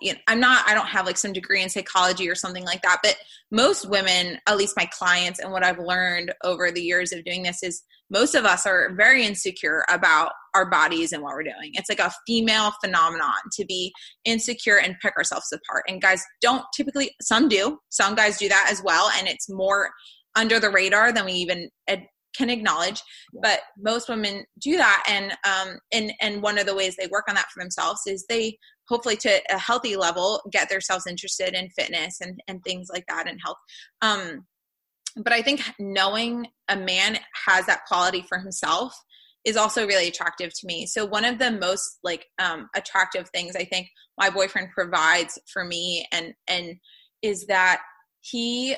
you 0.00 0.12
know, 0.12 0.18
I'm 0.28 0.40
not, 0.40 0.64
I 0.68 0.74
don't 0.74 0.86
have 0.86 1.06
like 1.06 1.16
some 1.16 1.32
degree 1.32 1.62
in 1.62 1.68
psychology 1.68 2.28
or 2.28 2.34
something 2.34 2.64
like 2.64 2.82
that, 2.82 3.00
but 3.02 3.16
most 3.50 3.88
women, 3.88 4.38
at 4.46 4.56
least 4.56 4.76
my 4.76 4.86
clients, 4.86 5.40
and 5.40 5.52
what 5.52 5.64
I've 5.64 5.78
learned 5.78 6.32
over 6.42 6.70
the 6.70 6.82
years 6.82 7.12
of 7.12 7.24
doing 7.24 7.42
this 7.42 7.62
is 7.62 7.82
most 8.14 8.36
of 8.36 8.44
us 8.44 8.64
are 8.64 8.94
very 8.94 9.26
insecure 9.26 9.84
about 9.90 10.30
our 10.54 10.70
bodies 10.70 11.12
and 11.12 11.20
what 11.20 11.34
we're 11.34 11.42
doing. 11.42 11.72
It's 11.72 11.88
like 11.88 11.98
a 11.98 12.12
female 12.28 12.72
phenomenon 12.82 13.34
to 13.54 13.64
be 13.66 13.92
insecure 14.24 14.78
and 14.78 14.94
pick 15.02 15.16
ourselves 15.16 15.52
apart. 15.52 15.82
And 15.88 16.00
guys 16.00 16.22
don't 16.40 16.64
typically, 16.76 17.10
some 17.20 17.48
do, 17.48 17.78
some 17.90 18.14
guys 18.14 18.38
do 18.38 18.48
that 18.48 18.68
as 18.70 18.80
well. 18.84 19.10
And 19.18 19.26
it's 19.26 19.50
more 19.50 19.90
under 20.36 20.60
the 20.60 20.70
radar 20.70 21.12
than 21.12 21.24
we 21.24 21.32
even 21.32 21.68
ad- 21.88 22.06
can 22.36 22.50
acknowledge 22.50 23.00
but 23.42 23.60
most 23.78 24.08
women 24.08 24.44
do 24.60 24.76
that 24.76 25.04
and 25.08 25.30
um 25.48 25.78
and 25.92 26.12
and 26.20 26.42
one 26.42 26.58
of 26.58 26.66
the 26.66 26.74
ways 26.74 26.96
they 26.96 27.06
work 27.06 27.26
on 27.28 27.36
that 27.36 27.46
for 27.54 27.62
themselves 27.62 28.00
is 28.08 28.26
they 28.28 28.58
hopefully 28.88 29.14
to 29.14 29.40
a 29.50 29.56
healthy 29.58 29.94
level 29.94 30.42
get 30.50 30.68
themselves 30.68 31.06
interested 31.06 31.54
in 31.54 31.68
fitness 31.78 32.20
and 32.20 32.40
and 32.48 32.60
things 32.64 32.88
like 32.92 33.04
that 33.08 33.28
and 33.28 33.38
health 33.44 33.56
um 34.02 34.44
but 35.16 35.32
i 35.32 35.42
think 35.42 35.62
knowing 35.78 36.46
a 36.68 36.76
man 36.76 37.18
has 37.46 37.66
that 37.66 37.84
quality 37.86 38.24
for 38.28 38.38
himself 38.38 38.94
is 39.44 39.56
also 39.56 39.86
really 39.86 40.08
attractive 40.08 40.52
to 40.54 40.66
me 40.66 40.86
so 40.86 41.04
one 41.04 41.24
of 41.24 41.38
the 41.38 41.50
most 41.50 41.98
like 42.02 42.26
um 42.38 42.68
attractive 42.74 43.28
things 43.30 43.56
i 43.56 43.64
think 43.64 43.88
my 44.18 44.30
boyfriend 44.30 44.68
provides 44.70 45.38
for 45.52 45.64
me 45.64 46.06
and 46.12 46.34
and 46.48 46.76
is 47.22 47.46
that 47.46 47.80
he 48.20 48.76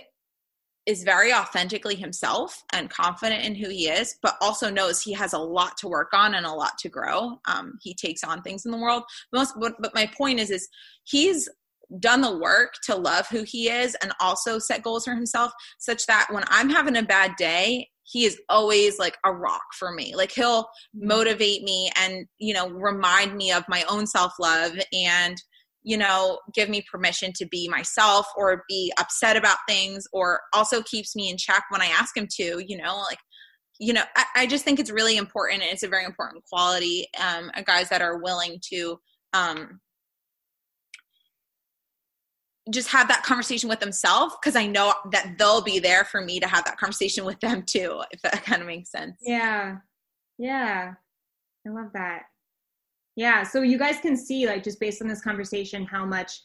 is 0.86 1.02
very 1.02 1.34
authentically 1.34 1.96
himself 1.96 2.62
and 2.72 2.88
confident 2.88 3.44
in 3.44 3.56
who 3.56 3.68
he 3.68 3.88
is, 3.88 4.16
but 4.22 4.36
also 4.40 4.70
knows 4.70 5.02
he 5.02 5.12
has 5.12 5.32
a 5.32 5.38
lot 5.38 5.76
to 5.76 5.88
work 5.88 6.10
on 6.14 6.34
and 6.34 6.46
a 6.46 6.52
lot 6.52 6.78
to 6.78 6.88
grow. 6.88 7.40
Um, 7.48 7.76
he 7.82 7.92
takes 7.92 8.22
on 8.22 8.40
things 8.40 8.64
in 8.64 8.70
the 8.70 8.78
world. 8.78 9.02
Most, 9.32 9.54
but, 9.60 9.74
but 9.80 9.94
my 9.96 10.06
point 10.16 10.38
is, 10.38 10.50
is 10.50 10.68
he's 11.02 11.48
done 12.00 12.20
the 12.20 12.38
work 12.38 12.74
to 12.84 12.96
love 12.96 13.26
who 13.28 13.42
he 13.42 13.68
is 13.68 13.96
and 14.02 14.12
also 14.20 14.58
set 14.58 14.82
goals 14.82 15.04
for 15.04 15.14
himself, 15.14 15.52
such 15.78 16.06
that 16.06 16.28
when 16.30 16.44
I'm 16.48 16.70
having 16.70 16.96
a 16.96 17.02
bad 17.02 17.32
day, 17.36 17.88
he 18.04 18.24
is 18.24 18.40
always 18.48 18.98
like 18.98 19.16
a 19.24 19.32
rock 19.32 19.64
for 19.78 19.92
me. 19.92 20.14
Like 20.14 20.32
he'll 20.32 20.68
motivate 20.94 21.62
me 21.62 21.90
and 21.96 22.26
you 22.38 22.54
know 22.54 22.68
remind 22.68 23.36
me 23.36 23.52
of 23.52 23.64
my 23.68 23.84
own 23.88 24.06
self 24.06 24.32
love 24.38 24.72
and 24.92 25.36
you 25.86 25.96
know, 25.96 26.40
give 26.52 26.68
me 26.68 26.84
permission 26.90 27.32
to 27.36 27.46
be 27.46 27.68
myself 27.68 28.26
or 28.36 28.64
be 28.68 28.92
upset 28.98 29.36
about 29.36 29.56
things 29.68 30.04
or 30.12 30.40
also 30.52 30.82
keeps 30.82 31.14
me 31.14 31.30
in 31.30 31.36
check 31.36 31.62
when 31.68 31.80
I 31.80 31.86
ask 31.86 32.16
him 32.16 32.26
to, 32.38 32.60
you 32.66 32.76
know, 32.76 32.96
like, 33.08 33.20
you 33.78 33.92
know, 33.92 34.02
I, 34.16 34.24
I 34.34 34.46
just 34.48 34.64
think 34.64 34.80
it's 34.80 34.90
really 34.90 35.16
important 35.16 35.62
and 35.62 35.70
it's 35.70 35.84
a 35.84 35.88
very 35.88 36.04
important 36.04 36.42
quality, 36.52 37.06
um, 37.24 37.52
guys 37.64 37.88
that 37.90 38.02
are 38.02 38.18
willing 38.18 38.58
to, 38.72 38.98
um, 39.32 39.80
just 42.70 42.88
have 42.88 43.08
that 43.08 43.22
conversation 43.22 43.68
with 43.68 43.80
themselves 43.80 44.34
because 44.40 44.56
I 44.56 44.66
know 44.66 44.92
that 45.12 45.36
they'll 45.38 45.62
be 45.62 45.78
there 45.78 46.04
for 46.04 46.20
me 46.20 46.40
to 46.40 46.48
have 46.48 46.64
that 46.64 46.78
conversation 46.78 47.24
with 47.24 47.38
them 47.40 47.62
too, 47.62 48.02
if 48.10 48.20
that 48.22 48.44
kind 48.44 48.60
of 48.60 48.66
makes 48.66 48.90
sense. 48.90 49.16
Yeah. 49.22 49.76
Yeah. 50.38 50.94
I 51.66 51.70
love 51.70 51.90
that. 51.94 52.22
Yeah. 53.14 53.44
So 53.44 53.62
you 53.62 53.78
guys 53.78 53.98
can 54.00 54.16
see, 54.16 54.46
like, 54.46 54.62
just 54.62 54.80
based 54.80 55.00
on 55.00 55.08
this 55.08 55.22
conversation, 55.22 55.84
how 55.84 56.04
much 56.04 56.42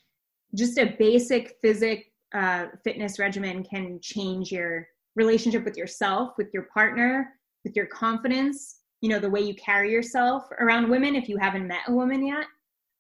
just 0.56 0.78
a 0.78 0.96
basic 0.98 1.58
physic 1.62 2.12
uh, 2.34 2.68
fitness 2.84 3.20
regimen 3.20 3.64
can 3.64 4.00
change 4.02 4.52
your 4.52 4.88
relationship 5.16 5.66
with 5.66 5.76
yourself, 5.76 6.34
with 6.38 6.48
your 6.54 6.64
partner, 6.74 7.34
with 7.64 7.76
your 7.76 7.88
confidence, 7.88 8.78
you 9.02 9.10
know, 9.10 9.20
the 9.20 9.30
way 9.30 9.42
you 9.42 9.56
carry 9.56 9.92
yourself 9.92 10.48
around 10.60 10.90
women 10.90 11.16
if 11.16 11.28
you 11.28 11.38
haven't 11.38 11.68
met 11.68 11.82
a 11.88 11.92
woman 11.92 12.26
yet. 12.26 12.46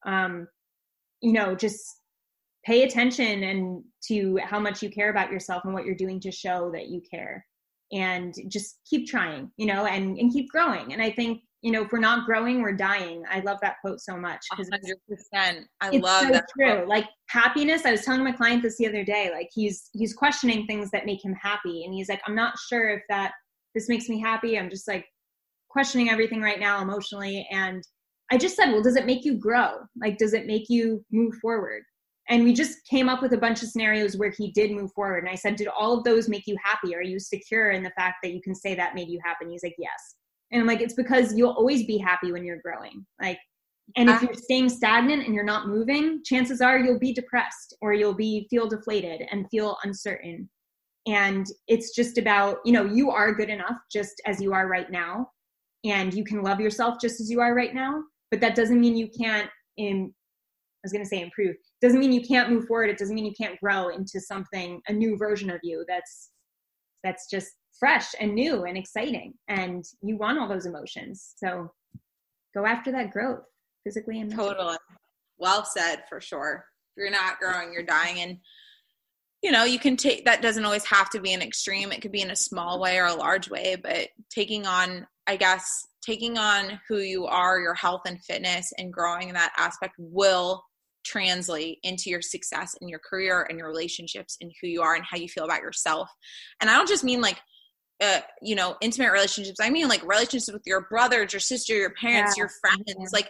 Um, 0.05 0.47
you 1.21 1.33
know, 1.33 1.55
just 1.55 2.00
pay 2.65 2.83
attention 2.83 3.43
and 3.43 3.83
to 4.07 4.37
how 4.43 4.59
much 4.59 4.81
you 4.81 4.89
care 4.89 5.09
about 5.09 5.31
yourself 5.31 5.63
and 5.65 5.73
what 5.73 5.85
you're 5.85 5.95
doing 5.95 6.19
to 6.19 6.31
show 6.31 6.71
that 6.71 6.87
you 6.87 7.01
care 7.09 7.45
and 7.91 8.33
just 8.47 8.79
keep 8.89 9.07
trying 9.07 9.51
you 9.57 9.65
know 9.65 9.85
and 9.85 10.17
and 10.17 10.31
keep 10.31 10.49
growing 10.49 10.93
and 10.93 11.01
i 11.01 11.11
think 11.11 11.41
you 11.61 11.71
know, 11.71 11.83
if 11.83 11.91
we're 11.91 11.99
not 11.99 12.25
growing, 12.25 12.61
we're 12.61 12.75
dying. 12.75 13.23
I 13.29 13.39
love 13.41 13.59
that 13.61 13.75
quote 13.81 14.01
so 14.01 14.17
much. 14.17 14.39
because 14.49 14.69
100%. 14.69 15.65
I 15.79 15.89
love 15.91 16.23
so 16.23 16.31
that. 16.31 16.45
True. 16.57 16.75
Quote. 16.77 16.87
Like 16.87 17.05
happiness. 17.29 17.85
I 17.85 17.91
was 17.91 18.03
telling 18.03 18.23
my 18.23 18.31
client 18.31 18.63
this 18.63 18.77
the 18.77 18.87
other 18.87 19.03
day. 19.03 19.29
Like 19.31 19.49
he's 19.53 19.89
he's 19.93 20.13
questioning 20.13 20.65
things 20.65 20.89
that 20.91 21.05
make 21.05 21.23
him 21.23 21.35
happy, 21.39 21.83
and 21.85 21.93
he's 21.93 22.09
like, 22.09 22.21
I'm 22.25 22.35
not 22.35 22.55
sure 22.67 22.89
if 22.89 23.03
that 23.09 23.33
this 23.75 23.89
makes 23.89 24.09
me 24.09 24.19
happy. 24.19 24.57
I'm 24.57 24.71
just 24.71 24.87
like 24.87 25.05
questioning 25.69 26.09
everything 26.09 26.41
right 26.41 26.59
now 26.59 26.81
emotionally. 26.81 27.47
And 27.51 27.83
I 28.31 28.37
just 28.37 28.55
said, 28.55 28.71
well, 28.71 28.81
does 28.81 28.95
it 28.95 29.05
make 29.05 29.23
you 29.23 29.37
grow? 29.37 29.73
Like, 30.01 30.17
does 30.17 30.33
it 30.33 30.47
make 30.47 30.67
you 30.67 31.05
move 31.11 31.35
forward? 31.35 31.83
And 32.31 32.45
we 32.45 32.53
just 32.53 32.85
came 32.85 33.09
up 33.09 33.21
with 33.21 33.33
a 33.33 33.37
bunch 33.37 33.61
of 33.61 33.67
scenarios 33.67 34.15
where 34.15 34.31
he 34.31 34.51
did 34.53 34.71
move 34.71 34.93
forward. 34.93 35.19
And 35.19 35.29
I 35.29 35.35
said, 35.35 35.57
did 35.57 35.67
all 35.67 35.97
of 35.97 36.05
those 36.05 36.29
make 36.29 36.47
you 36.47 36.55
happy? 36.63 36.95
Are 36.95 37.03
you 37.03 37.19
secure 37.19 37.71
in 37.71 37.83
the 37.83 37.91
fact 37.91 38.19
that 38.23 38.31
you 38.31 38.41
can 38.41 38.55
say 38.55 38.73
that 38.73 38.95
made 38.95 39.09
you 39.09 39.19
happy? 39.23 39.43
And 39.43 39.51
he's 39.51 39.63
like, 39.63 39.75
yes. 39.77 40.15
And 40.49 40.61
I'm 40.61 40.67
like, 40.67 40.79
it's 40.79 40.93
because 40.93 41.35
you'll 41.35 41.51
always 41.51 41.85
be 41.85 41.97
happy 41.97 42.31
when 42.31 42.45
you're 42.45 42.61
growing. 42.63 43.05
Like, 43.21 43.37
and 43.97 44.09
if 44.09 44.23
ah. 44.23 44.25
you're 44.25 44.33
staying 44.33 44.69
stagnant 44.69 45.25
and 45.25 45.35
you're 45.35 45.43
not 45.43 45.67
moving, 45.67 46.21
chances 46.23 46.61
are 46.61 46.79
you'll 46.79 46.99
be 46.99 47.13
depressed 47.13 47.75
or 47.81 47.93
you'll 47.93 48.13
be 48.13 48.47
feel 48.49 48.65
deflated 48.65 49.27
and 49.29 49.49
feel 49.51 49.77
uncertain. 49.83 50.49
And 51.07 51.45
it's 51.67 51.93
just 51.93 52.17
about, 52.17 52.59
you 52.63 52.71
know, 52.71 52.85
you 52.85 53.11
are 53.11 53.33
good 53.33 53.49
enough 53.49 53.75
just 53.91 54.21
as 54.25 54.41
you 54.41 54.53
are 54.53 54.69
right 54.69 54.89
now. 54.89 55.29
And 55.83 56.13
you 56.13 56.23
can 56.23 56.43
love 56.43 56.61
yourself 56.61 56.95
just 57.01 57.19
as 57.19 57.29
you 57.29 57.41
are 57.41 57.53
right 57.53 57.73
now. 57.73 58.03
But 58.29 58.39
that 58.39 58.55
doesn't 58.55 58.79
mean 58.79 58.95
you 58.95 59.09
can't 59.09 59.49
in 59.75 60.13
I 60.83 60.85
was 60.85 60.91
gonna 60.91 61.05
say 61.05 61.21
improve. 61.21 61.55
Doesn't 61.81 61.99
mean 61.99 62.11
you 62.11 62.21
can't 62.21 62.49
move 62.49 62.65
forward. 62.65 62.89
It 62.89 62.97
doesn't 62.97 63.13
mean 63.13 63.25
you 63.25 63.35
can't 63.39 63.59
grow 63.59 63.89
into 63.89 64.19
something, 64.19 64.81
a 64.87 64.93
new 64.93 65.15
version 65.15 65.51
of 65.51 65.59
you 65.61 65.85
that's 65.87 66.31
that's 67.03 67.29
just 67.29 67.49
fresh 67.79 68.07
and 68.19 68.33
new 68.33 68.63
and 68.63 68.77
exciting. 68.77 69.33
And 69.47 69.83
you 70.01 70.17
want 70.17 70.39
all 70.39 70.47
those 70.47 70.65
emotions. 70.65 71.33
So 71.37 71.71
go 72.55 72.65
after 72.65 72.91
that 72.91 73.11
growth 73.11 73.43
physically 73.83 74.19
and 74.19 74.29
mentally. 74.29 74.49
totally. 74.55 74.77
Well 75.37 75.65
said 75.65 76.03
for 76.09 76.19
sure. 76.19 76.65
If 76.95 77.01
you're 77.01 77.11
not 77.11 77.39
growing 77.39 77.73
you're 77.73 77.83
dying. 77.83 78.19
And 78.21 78.37
you 79.43 79.51
know 79.51 79.63
you 79.63 79.79
can 79.79 79.97
take 79.97 80.25
that 80.25 80.41
doesn't 80.41 80.65
always 80.65 80.85
have 80.85 81.11
to 81.11 81.21
be 81.21 81.33
an 81.33 81.41
extreme. 81.43 81.91
It 81.91 82.01
could 82.01 82.11
be 82.11 82.21
in 82.21 82.31
a 82.31 82.35
small 82.35 82.79
way 82.79 82.97
or 82.97 83.05
a 83.05 83.15
large 83.15 83.49
way. 83.49 83.75
But 83.81 84.09
taking 84.31 84.65
on 84.65 85.05
i 85.27 85.35
guess 85.35 85.87
taking 86.03 86.37
on 86.37 86.79
who 86.87 86.97
you 86.97 87.25
are 87.25 87.59
your 87.59 87.75
health 87.75 88.01
and 88.07 88.19
fitness 88.23 88.71
and 88.77 88.91
growing 88.91 89.29
in 89.29 89.35
that 89.35 89.53
aspect 89.55 89.93
will 89.97 90.63
translate 91.03 91.79
into 91.83 92.09
your 92.09 92.21
success 92.21 92.75
in 92.81 92.87
your 92.87 92.99
career 92.99 93.45
and 93.49 93.57
your 93.57 93.67
relationships 93.67 94.37
and 94.41 94.51
who 94.61 94.67
you 94.67 94.81
are 94.81 94.95
and 94.95 95.05
how 95.09 95.17
you 95.17 95.27
feel 95.27 95.45
about 95.45 95.61
yourself 95.61 96.09
and 96.59 96.69
i 96.69 96.75
don't 96.75 96.87
just 96.87 97.03
mean 97.03 97.21
like 97.21 97.39
uh, 98.01 98.19
you 98.41 98.55
know, 98.55 98.75
intimate 98.81 99.11
relationships. 99.11 99.59
I 99.61 99.69
mean, 99.69 99.87
like 99.87 100.01
relationships 100.01 100.51
with 100.51 100.63
your 100.65 100.87
brothers, 100.89 101.33
your 101.33 101.39
sister, 101.39 101.75
your 101.75 101.93
parents, 101.93 102.33
yeah. 102.35 102.41
your 102.41 102.49
friends. 102.59 102.83
Yeah. 102.87 103.05
Like 103.13 103.29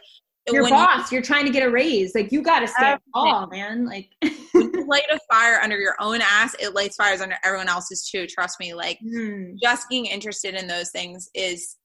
your 0.49 0.69
boss, 0.69 1.11
you, 1.11 1.19
are 1.19 1.21
trying 1.21 1.45
to 1.45 1.51
get 1.51 1.63
a 1.63 1.69
raise. 1.69 2.15
Like 2.15 2.31
you 2.31 2.41
got 2.41 2.59
to 2.59 2.67
stand 2.67 2.99
tall, 3.13 3.47
man. 3.47 3.85
Like 3.85 4.09
you 4.21 4.85
light 4.87 5.03
a 5.11 5.19
fire 5.29 5.59
under 5.61 5.77
your 5.77 5.95
own 5.99 6.21
ass, 6.21 6.55
it 6.59 6.73
lights 6.73 6.95
fires 6.95 7.21
under 7.21 7.35
everyone 7.43 7.67
else's 7.67 8.09
too. 8.09 8.25
Trust 8.27 8.59
me. 8.59 8.73
Like 8.73 8.97
mm. 9.05 9.55
just 9.61 9.89
being 9.89 10.05
interested 10.05 10.55
in 10.55 10.67
those 10.67 10.89
things 10.89 11.29
is 11.35 11.75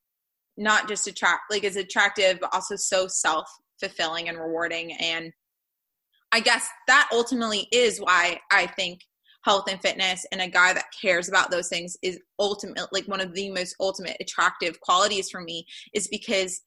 not 0.56 0.88
just 0.88 1.06
attract, 1.06 1.50
like 1.50 1.64
is 1.64 1.76
attractive, 1.76 2.38
but 2.40 2.54
also 2.54 2.76
so 2.76 3.08
self 3.08 3.48
fulfilling 3.80 4.28
and 4.28 4.38
rewarding. 4.38 4.92
And 4.92 5.32
I 6.32 6.40
guess 6.40 6.68
that 6.86 7.08
ultimately 7.12 7.68
is 7.72 7.98
why 7.98 8.40
I 8.50 8.66
think 8.66 9.00
health 9.44 9.64
and 9.70 9.80
fitness 9.80 10.26
and 10.32 10.40
a 10.40 10.48
guy 10.48 10.72
that 10.72 10.86
cares 11.00 11.28
about 11.28 11.50
those 11.50 11.68
things 11.68 11.96
is 12.02 12.18
ultimate 12.38 12.92
like 12.92 13.06
one 13.06 13.20
of 13.20 13.32
the 13.32 13.48
most 13.50 13.76
ultimate 13.78 14.16
attractive 14.20 14.80
qualities 14.80 15.30
for 15.30 15.40
me 15.40 15.64
is 15.94 16.08
because 16.08 16.60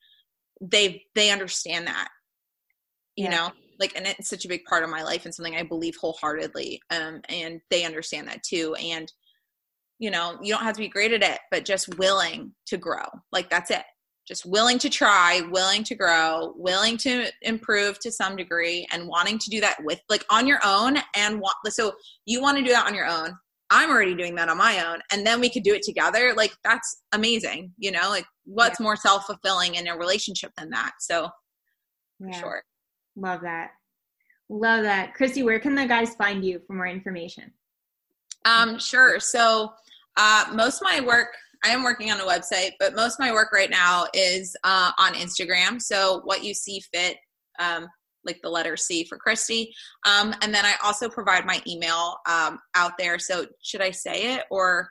they 0.61 1.03
they 1.13 1.29
understand 1.29 1.87
that 1.87 2.07
you 3.15 3.25
yeah. 3.25 3.31
know? 3.31 3.51
Like 3.79 3.95
and 3.95 4.07
it's 4.07 4.29
such 4.29 4.45
a 4.45 4.49
big 4.49 4.63
part 4.63 4.83
of 4.83 4.89
my 4.89 5.03
life 5.03 5.23
and 5.23 5.33
something 5.33 5.55
i 5.55 5.63
believe 5.63 5.95
wholeheartedly 5.95 6.81
um 6.89 7.21
and 7.29 7.61
they 7.69 7.85
understand 7.85 8.27
that 8.27 8.43
too 8.43 8.75
and 8.75 9.09
you 9.99 10.11
know 10.11 10.37
you 10.41 10.53
don't 10.53 10.63
have 10.63 10.75
to 10.75 10.81
be 10.81 10.89
great 10.89 11.13
at 11.13 11.23
it 11.23 11.39
but 11.49 11.63
just 11.63 11.97
willing 11.97 12.53
to 12.65 12.77
grow. 12.77 13.05
Like 13.31 13.49
that's 13.49 13.71
it 13.71 13.83
just 14.29 14.45
willing 14.45 14.77
to 14.77 14.89
try 14.89 15.41
willing 15.49 15.83
to 15.83 15.95
grow 15.95 16.53
willing 16.55 16.95
to 16.95 17.25
improve 17.41 17.99
to 17.99 18.11
some 18.11 18.35
degree 18.35 18.87
and 18.91 19.07
wanting 19.07 19.39
to 19.39 19.49
do 19.49 19.59
that 19.59 19.75
with 19.83 19.99
like 20.07 20.23
on 20.29 20.45
your 20.45 20.59
own 20.63 20.97
and 21.15 21.41
want 21.41 21.55
so 21.69 21.93
you 22.25 22.39
want 22.39 22.55
to 22.55 22.63
do 22.63 22.69
that 22.69 22.85
on 22.85 22.93
your 22.93 23.07
own. 23.07 23.35
I'm 23.71 23.89
already 23.89 24.15
doing 24.15 24.35
that 24.35 24.47
on 24.47 24.57
my 24.57 24.85
own 24.85 24.99
and 25.11 25.25
then 25.25 25.39
we 25.39 25.49
could 25.49 25.63
do 25.63 25.73
it 25.73 25.81
together. 25.81 26.33
Like 26.37 26.53
that's 26.63 27.01
amazing 27.11 27.73
you 27.79 27.91
know? 27.91 28.07
Like 28.09 28.25
what's 28.45 28.79
yeah. 28.79 28.83
more 28.83 28.95
self-fulfilling 28.95 29.75
in 29.75 29.87
a 29.87 29.97
relationship 29.97 30.51
than 30.57 30.69
that? 30.69 30.91
So 30.99 31.29
yeah. 32.19 32.39
sure. 32.39 32.63
Love 33.15 33.41
that. 33.41 33.71
Love 34.47 34.83
that. 34.83 35.15
Christie 35.15 35.43
where 35.43 35.59
can 35.59 35.73
the 35.73 35.87
guys 35.87 36.13
find 36.15 36.45
you 36.45 36.61
for 36.67 36.73
more 36.73 36.87
information? 36.87 37.51
Um 38.45 38.77
sure. 38.77 39.19
So 39.19 39.73
uh 40.17 40.45
most 40.53 40.83
of 40.83 40.83
my 40.83 41.01
work 41.01 41.29
i 41.63 41.69
am 41.69 41.83
working 41.83 42.11
on 42.11 42.19
a 42.19 42.23
website 42.23 42.71
but 42.79 42.95
most 42.95 43.15
of 43.15 43.19
my 43.19 43.31
work 43.31 43.49
right 43.53 43.69
now 43.69 44.05
is 44.13 44.55
uh, 44.63 44.91
on 44.97 45.13
instagram 45.13 45.81
so 45.81 46.21
what 46.25 46.43
you 46.43 46.53
see 46.53 46.81
fit 46.93 47.17
um, 47.59 47.87
like 48.25 48.41
the 48.41 48.49
letter 48.49 48.77
C 48.77 49.03
for 49.05 49.17
Christie. 49.17 49.73
Um, 50.05 50.33
and 50.41 50.53
then 50.53 50.65
I 50.65 50.73
also 50.83 51.09
provide 51.09 51.45
my 51.45 51.61
email 51.67 52.17
um, 52.27 52.59
out 52.75 52.93
there. 52.97 53.19
So 53.19 53.45
should 53.61 53.81
I 53.81 53.91
say 53.91 54.35
it 54.35 54.43
or 54.51 54.89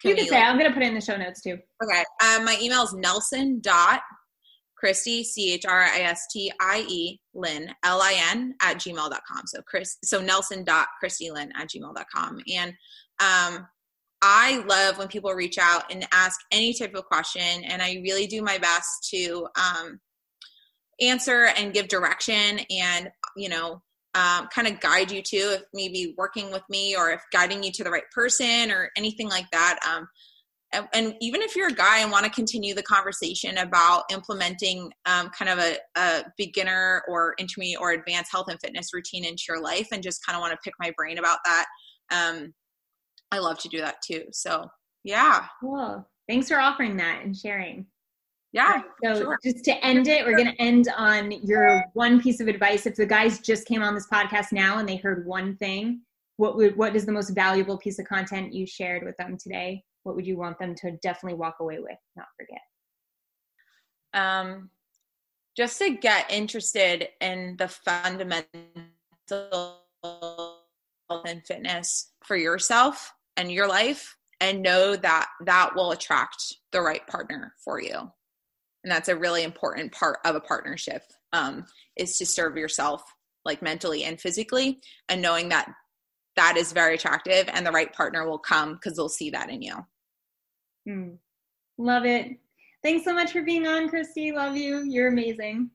can 0.00 0.10
you 0.10 0.16
can 0.16 0.26
say 0.26 0.36
like, 0.36 0.44
I'm 0.44 0.58
going 0.58 0.70
to 0.70 0.74
put 0.74 0.82
it 0.82 0.86
in 0.86 0.94
the 0.94 1.00
show 1.00 1.16
notes 1.16 1.42
too. 1.42 1.58
Okay. 1.82 2.04
Um, 2.24 2.44
my 2.44 2.58
email 2.60 2.82
is 2.82 2.94
Nelson 2.94 3.60
dot 3.60 4.00
Christie, 4.76 5.22
C 5.22 5.52
H 5.54 5.66
R 5.66 5.82
I 5.82 6.00
S 6.00 6.26
T 6.32 6.50
I 6.58 6.86
E 6.88 7.20
Lin, 7.34 7.70
L 7.84 8.00
I 8.00 8.14
N 8.30 8.54
at 8.62 8.78
gmail.com. 8.78 9.42
So 9.46 9.60
Chris, 9.66 9.98
so 10.02 10.20
Nelson 10.20 10.64
dot 10.64 10.88
Christie 10.98 11.30
Lin 11.30 11.52
at 11.54 11.68
gmail.com. 11.68 12.40
And, 12.54 12.72
um, 13.20 13.66
I 14.22 14.62
love 14.68 14.98
when 14.98 15.08
people 15.08 15.32
reach 15.32 15.58
out 15.58 15.90
and 15.90 16.06
ask 16.12 16.38
any 16.52 16.74
type 16.74 16.94
of 16.94 17.06
question, 17.06 17.64
and 17.64 17.80
I 17.80 18.00
really 18.02 18.26
do 18.26 18.42
my 18.42 18.58
best 18.58 19.08
to 19.10 19.46
um, 19.56 20.00
answer 21.00 21.48
and 21.56 21.72
give 21.72 21.88
direction 21.88 22.60
and, 22.70 23.10
you 23.36 23.48
know, 23.48 23.82
um, 24.14 24.48
kind 24.52 24.66
of 24.66 24.80
guide 24.80 25.10
you 25.10 25.22
to 25.22 25.36
if 25.36 25.62
maybe 25.72 26.14
working 26.18 26.50
with 26.50 26.62
me 26.68 26.96
or 26.96 27.10
if 27.10 27.22
guiding 27.32 27.62
you 27.62 27.70
to 27.72 27.84
the 27.84 27.90
right 27.90 28.08
person 28.12 28.70
or 28.70 28.90
anything 28.96 29.28
like 29.28 29.46
that. 29.52 29.78
Um, 29.88 30.08
and, 30.72 30.88
and, 30.92 31.14
even 31.20 31.42
if 31.42 31.56
you're 31.56 31.68
a 31.68 31.72
guy 31.72 31.98
and 31.98 32.12
want 32.12 32.24
to 32.24 32.30
continue 32.30 32.74
the 32.74 32.82
conversation 32.82 33.58
about 33.58 34.04
implementing 34.12 34.92
um, 35.06 35.28
kind 35.30 35.48
of 35.48 35.58
a, 35.58 35.76
a, 35.96 36.24
beginner 36.36 37.02
or 37.08 37.34
intermediate 37.38 37.80
or 37.80 37.90
advanced 37.92 38.30
health 38.30 38.46
and 38.48 38.60
fitness 38.60 38.92
routine 38.92 39.24
into 39.24 39.42
your 39.48 39.60
life 39.60 39.88
and 39.92 40.02
just 40.02 40.24
kind 40.24 40.36
of 40.36 40.40
want 40.40 40.52
to 40.52 40.58
pick 40.62 40.74
my 40.78 40.92
brain 40.96 41.18
about 41.18 41.38
that, 41.44 41.66
um, 42.12 42.52
I 43.32 43.38
love 43.38 43.58
to 43.60 43.68
do 43.68 43.78
that 43.78 44.02
too. 44.02 44.24
So, 44.32 44.68
yeah. 45.04 45.46
Cool. 45.60 46.06
Thanks 46.28 46.48
for 46.48 46.58
offering 46.58 46.96
that 46.98 47.22
and 47.24 47.36
sharing. 47.36 47.86
Yeah. 48.52 48.82
So 49.04 49.14
sure. 49.14 49.38
just 49.44 49.64
to 49.66 49.84
end 49.84 50.08
it, 50.08 50.26
we're 50.26 50.36
going 50.36 50.52
to 50.52 50.60
end 50.60 50.88
on 50.96 51.30
your 51.30 51.84
one 51.92 52.20
piece 52.20 52.40
of 52.40 52.48
advice. 52.48 52.86
If 52.86 52.96
the 52.96 53.06
guys 53.06 53.38
just 53.38 53.66
came 53.66 53.82
on 53.82 53.94
this 53.94 54.08
podcast 54.12 54.52
now 54.52 54.78
and 54.78 54.88
they 54.88 54.96
heard 54.96 55.24
one 55.26 55.56
thing, 55.56 56.02
what 56.36 56.56
would 56.56 56.76
what 56.76 56.96
is 56.96 57.06
the 57.06 57.12
most 57.12 57.30
valuable 57.30 57.78
piece 57.78 57.98
of 57.98 58.06
content 58.06 58.52
you 58.52 58.66
shared 58.66 59.04
with 59.04 59.16
them 59.18 59.36
today? 59.38 59.84
What 60.02 60.16
would 60.16 60.26
you 60.26 60.36
want 60.36 60.58
them 60.58 60.74
to 60.76 60.92
definitely 61.02 61.38
walk 61.38 61.56
away 61.60 61.78
with, 61.78 61.98
not 62.16 62.26
forget? 62.36 62.60
Um, 64.14 64.70
just 65.56 65.78
to 65.78 65.90
get 65.90 66.30
interested 66.30 67.08
in 67.20 67.56
the 67.58 67.68
fundamental 67.68 68.44
health 70.02 71.24
and 71.26 71.44
fitness 71.46 72.12
for 72.24 72.36
yourself 72.36 73.12
and 73.40 73.50
your 73.50 73.66
life 73.66 74.16
and 74.40 74.62
know 74.62 74.94
that 74.96 75.28
that 75.46 75.74
will 75.74 75.92
attract 75.92 76.56
the 76.72 76.80
right 76.80 77.06
partner 77.06 77.54
for 77.64 77.80
you. 77.80 77.96
And 78.84 78.90
that's 78.90 79.08
a 79.08 79.16
really 79.16 79.44
important 79.44 79.92
part 79.92 80.18
of 80.26 80.34
a 80.34 80.40
partnership 80.40 81.02
um, 81.32 81.64
is 81.96 82.18
to 82.18 82.26
serve 82.26 82.56
yourself 82.56 83.02
like 83.46 83.62
mentally 83.62 84.04
and 84.04 84.20
physically 84.20 84.80
and 85.08 85.22
knowing 85.22 85.48
that 85.48 85.72
that 86.36 86.56
is 86.58 86.72
very 86.72 86.94
attractive 86.94 87.48
and 87.52 87.66
the 87.66 87.72
right 87.72 87.92
partner 87.94 88.28
will 88.28 88.38
come 88.38 88.74
because 88.74 88.96
they'll 88.96 89.08
see 89.08 89.30
that 89.30 89.50
in 89.50 89.62
you. 89.62 89.74
Mm. 90.88 91.16
love 91.78 92.04
it. 92.04 92.38
Thanks 92.82 93.04
so 93.04 93.14
much 93.14 93.32
for 93.32 93.42
being 93.42 93.66
on 93.66 93.88
christie. 93.88 94.32
Love 94.32 94.56
you. 94.56 94.82
You're 94.84 95.08
amazing. 95.08 95.70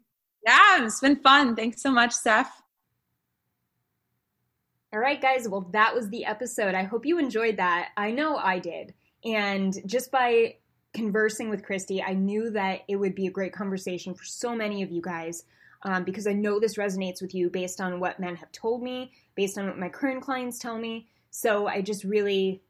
Yeah 0.45 0.83
it's 0.83 0.99
been 0.99 1.17
fun. 1.17 1.55
Thanks 1.55 1.81
so 1.81 1.91
much 1.91 2.11
steph 2.11 2.61
all 4.95 5.01
right 5.01 5.21
guys 5.21 5.47
well 5.47 5.67
that 5.71 5.93
was 5.93 6.09
the 6.09 6.25
episode 6.25 6.73
i 6.73 6.83
hope 6.83 7.05
you 7.05 7.19
enjoyed 7.19 7.57
that 7.57 7.89
i 7.97 8.09
know 8.09 8.37
i 8.37 8.57
did 8.57 8.93
and 9.25 9.77
just 9.85 10.11
by 10.11 10.55
conversing 10.95 11.49
with 11.49 11.63
Christie, 11.63 12.01
I 12.01 12.13
knew 12.13 12.49
that 12.51 12.81
it 12.87 12.95
would 12.95 13.13
be 13.13 13.27
a 13.27 13.31
great 13.31 13.53
conversation 13.53 14.15
for 14.15 14.23
so 14.23 14.55
many 14.55 14.81
of 14.81 14.91
you 14.91 15.01
guys 15.01 15.43
um, 15.83 16.03
because 16.05 16.25
I 16.25 16.33
know 16.33 16.59
this 16.59 16.77
resonates 16.77 17.21
with 17.21 17.35
you 17.35 17.49
based 17.49 17.81
on 17.81 17.99
what 17.99 18.19
men 18.19 18.35
have 18.37 18.51
told 18.51 18.81
me, 18.81 19.11
based 19.35 19.57
on 19.57 19.67
what 19.67 19.77
my 19.77 19.89
current 19.89 20.23
clients 20.23 20.57
tell 20.57 20.77
me. 20.77 21.07
So 21.31 21.67
I 21.67 21.81
just 21.81 22.05
really, 22.05 22.63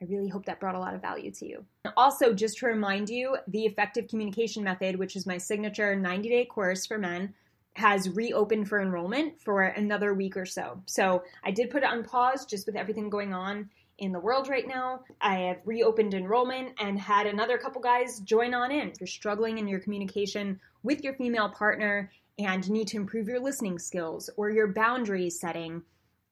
I 0.00 0.04
really 0.04 0.28
hope 0.28 0.44
that 0.46 0.60
brought 0.60 0.74
a 0.74 0.78
lot 0.78 0.94
of 0.94 1.00
value 1.00 1.30
to 1.30 1.46
you. 1.46 1.64
Also, 1.96 2.34
just 2.34 2.58
to 2.58 2.66
remind 2.66 3.08
you, 3.08 3.38
the 3.48 3.64
Effective 3.64 4.06
Communication 4.06 4.62
Method, 4.62 4.96
which 4.96 5.16
is 5.16 5.26
my 5.26 5.38
signature 5.38 5.96
90 5.96 6.28
day 6.28 6.44
course 6.44 6.84
for 6.84 6.98
men, 6.98 7.32
has 7.74 8.08
reopened 8.10 8.68
for 8.68 8.80
enrollment 8.80 9.40
for 9.40 9.62
another 9.62 10.12
week 10.14 10.36
or 10.36 10.46
so. 10.46 10.82
So 10.86 11.22
I 11.42 11.50
did 11.50 11.70
put 11.70 11.82
it 11.82 11.88
on 11.88 12.04
pause 12.04 12.44
just 12.44 12.66
with 12.66 12.76
everything 12.76 13.08
going 13.08 13.32
on 13.32 13.70
in 13.98 14.12
the 14.12 14.20
world 14.20 14.48
right 14.48 14.66
now. 14.66 15.00
I 15.20 15.36
have 15.36 15.58
reopened 15.64 16.14
enrollment 16.14 16.74
and 16.78 16.98
had 16.98 17.26
another 17.26 17.56
couple 17.56 17.80
guys 17.80 18.20
join 18.20 18.52
on 18.52 18.70
in. 18.70 18.88
If 18.88 19.00
you're 19.00 19.06
struggling 19.06 19.58
in 19.58 19.68
your 19.68 19.80
communication 19.80 20.60
with 20.82 21.02
your 21.02 21.14
female 21.14 21.48
partner 21.48 22.10
and 22.38 22.68
need 22.70 22.88
to 22.88 22.96
improve 22.96 23.28
your 23.28 23.40
listening 23.40 23.78
skills 23.78 24.28
or 24.36 24.50
your 24.50 24.72
boundaries 24.72 25.38
setting 25.38 25.82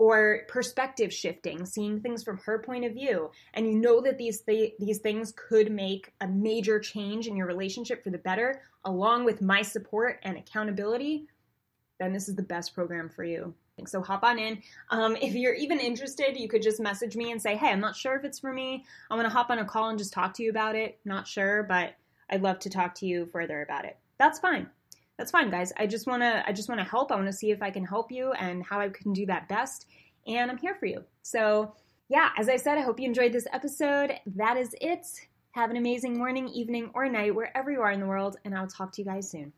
or 0.00 0.44
perspective 0.48 1.12
shifting, 1.12 1.66
seeing 1.66 2.00
things 2.00 2.22
from 2.22 2.38
her 2.38 2.58
point 2.58 2.86
of 2.86 2.94
view, 2.94 3.30
and 3.52 3.66
you 3.66 3.78
know 3.78 4.00
that 4.00 4.16
these 4.16 4.40
th- 4.40 4.72
these 4.78 4.98
things 4.98 5.34
could 5.36 5.70
make 5.70 6.14
a 6.22 6.26
major 6.26 6.80
change 6.80 7.26
in 7.26 7.36
your 7.36 7.46
relationship 7.46 8.02
for 8.02 8.08
the 8.08 8.16
better, 8.16 8.62
along 8.86 9.26
with 9.26 9.42
my 9.42 9.60
support 9.60 10.18
and 10.22 10.38
accountability, 10.38 11.26
then 11.98 12.14
this 12.14 12.30
is 12.30 12.34
the 12.34 12.42
best 12.42 12.74
program 12.74 13.10
for 13.10 13.24
you. 13.24 13.54
So 13.84 14.00
hop 14.00 14.24
on 14.24 14.38
in. 14.38 14.62
Um, 14.88 15.16
if 15.16 15.34
you're 15.34 15.54
even 15.54 15.78
interested, 15.78 16.34
you 16.34 16.48
could 16.48 16.62
just 16.62 16.80
message 16.80 17.14
me 17.14 17.30
and 17.30 17.40
say, 17.40 17.54
"Hey, 17.54 17.68
I'm 17.68 17.80
not 17.80 17.94
sure 17.94 18.16
if 18.16 18.24
it's 18.24 18.38
for 18.38 18.54
me. 18.54 18.86
I 19.10 19.14
want 19.16 19.26
to 19.26 19.32
hop 19.32 19.50
on 19.50 19.58
a 19.58 19.66
call 19.66 19.90
and 19.90 19.98
just 19.98 20.14
talk 20.14 20.32
to 20.34 20.42
you 20.42 20.48
about 20.48 20.76
it. 20.76 20.98
Not 21.04 21.28
sure, 21.28 21.62
but 21.62 21.94
I'd 22.30 22.42
love 22.42 22.58
to 22.60 22.70
talk 22.70 22.94
to 22.96 23.06
you 23.06 23.26
further 23.26 23.60
about 23.60 23.84
it." 23.84 23.98
That's 24.16 24.38
fine. 24.38 24.70
That's 25.20 25.32
fine, 25.32 25.50
guys. 25.50 25.70
I 25.76 25.86
just 25.86 26.06
want 26.06 26.22
to 26.22 26.42
I 26.48 26.52
just 26.54 26.70
want 26.70 26.80
to 26.80 26.84
help. 26.84 27.12
I 27.12 27.14
want 27.14 27.26
to 27.26 27.32
see 27.34 27.50
if 27.50 27.60
I 27.60 27.70
can 27.70 27.84
help 27.84 28.10
you 28.10 28.32
and 28.32 28.64
how 28.64 28.80
I 28.80 28.88
can 28.88 29.12
do 29.12 29.26
that 29.26 29.50
best, 29.50 29.84
and 30.26 30.50
I'm 30.50 30.56
here 30.56 30.74
for 30.74 30.86
you. 30.86 31.04
So, 31.20 31.74
yeah, 32.08 32.30
as 32.38 32.48
I 32.48 32.56
said, 32.56 32.78
I 32.78 32.80
hope 32.80 32.98
you 32.98 33.04
enjoyed 33.06 33.30
this 33.30 33.46
episode. 33.52 34.14
That 34.36 34.56
is 34.56 34.74
it. 34.80 35.06
Have 35.50 35.68
an 35.70 35.76
amazing 35.76 36.16
morning, 36.16 36.48
evening, 36.48 36.90
or 36.94 37.06
night 37.10 37.34
wherever 37.34 37.70
you 37.70 37.82
are 37.82 37.90
in 37.90 38.00
the 38.00 38.06
world, 38.06 38.38
and 38.46 38.56
I'll 38.56 38.66
talk 38.66 38.92
to 38.92 39.02
you 39.02 39.04
guys 39.04 39.30
soon. 39.30 39.52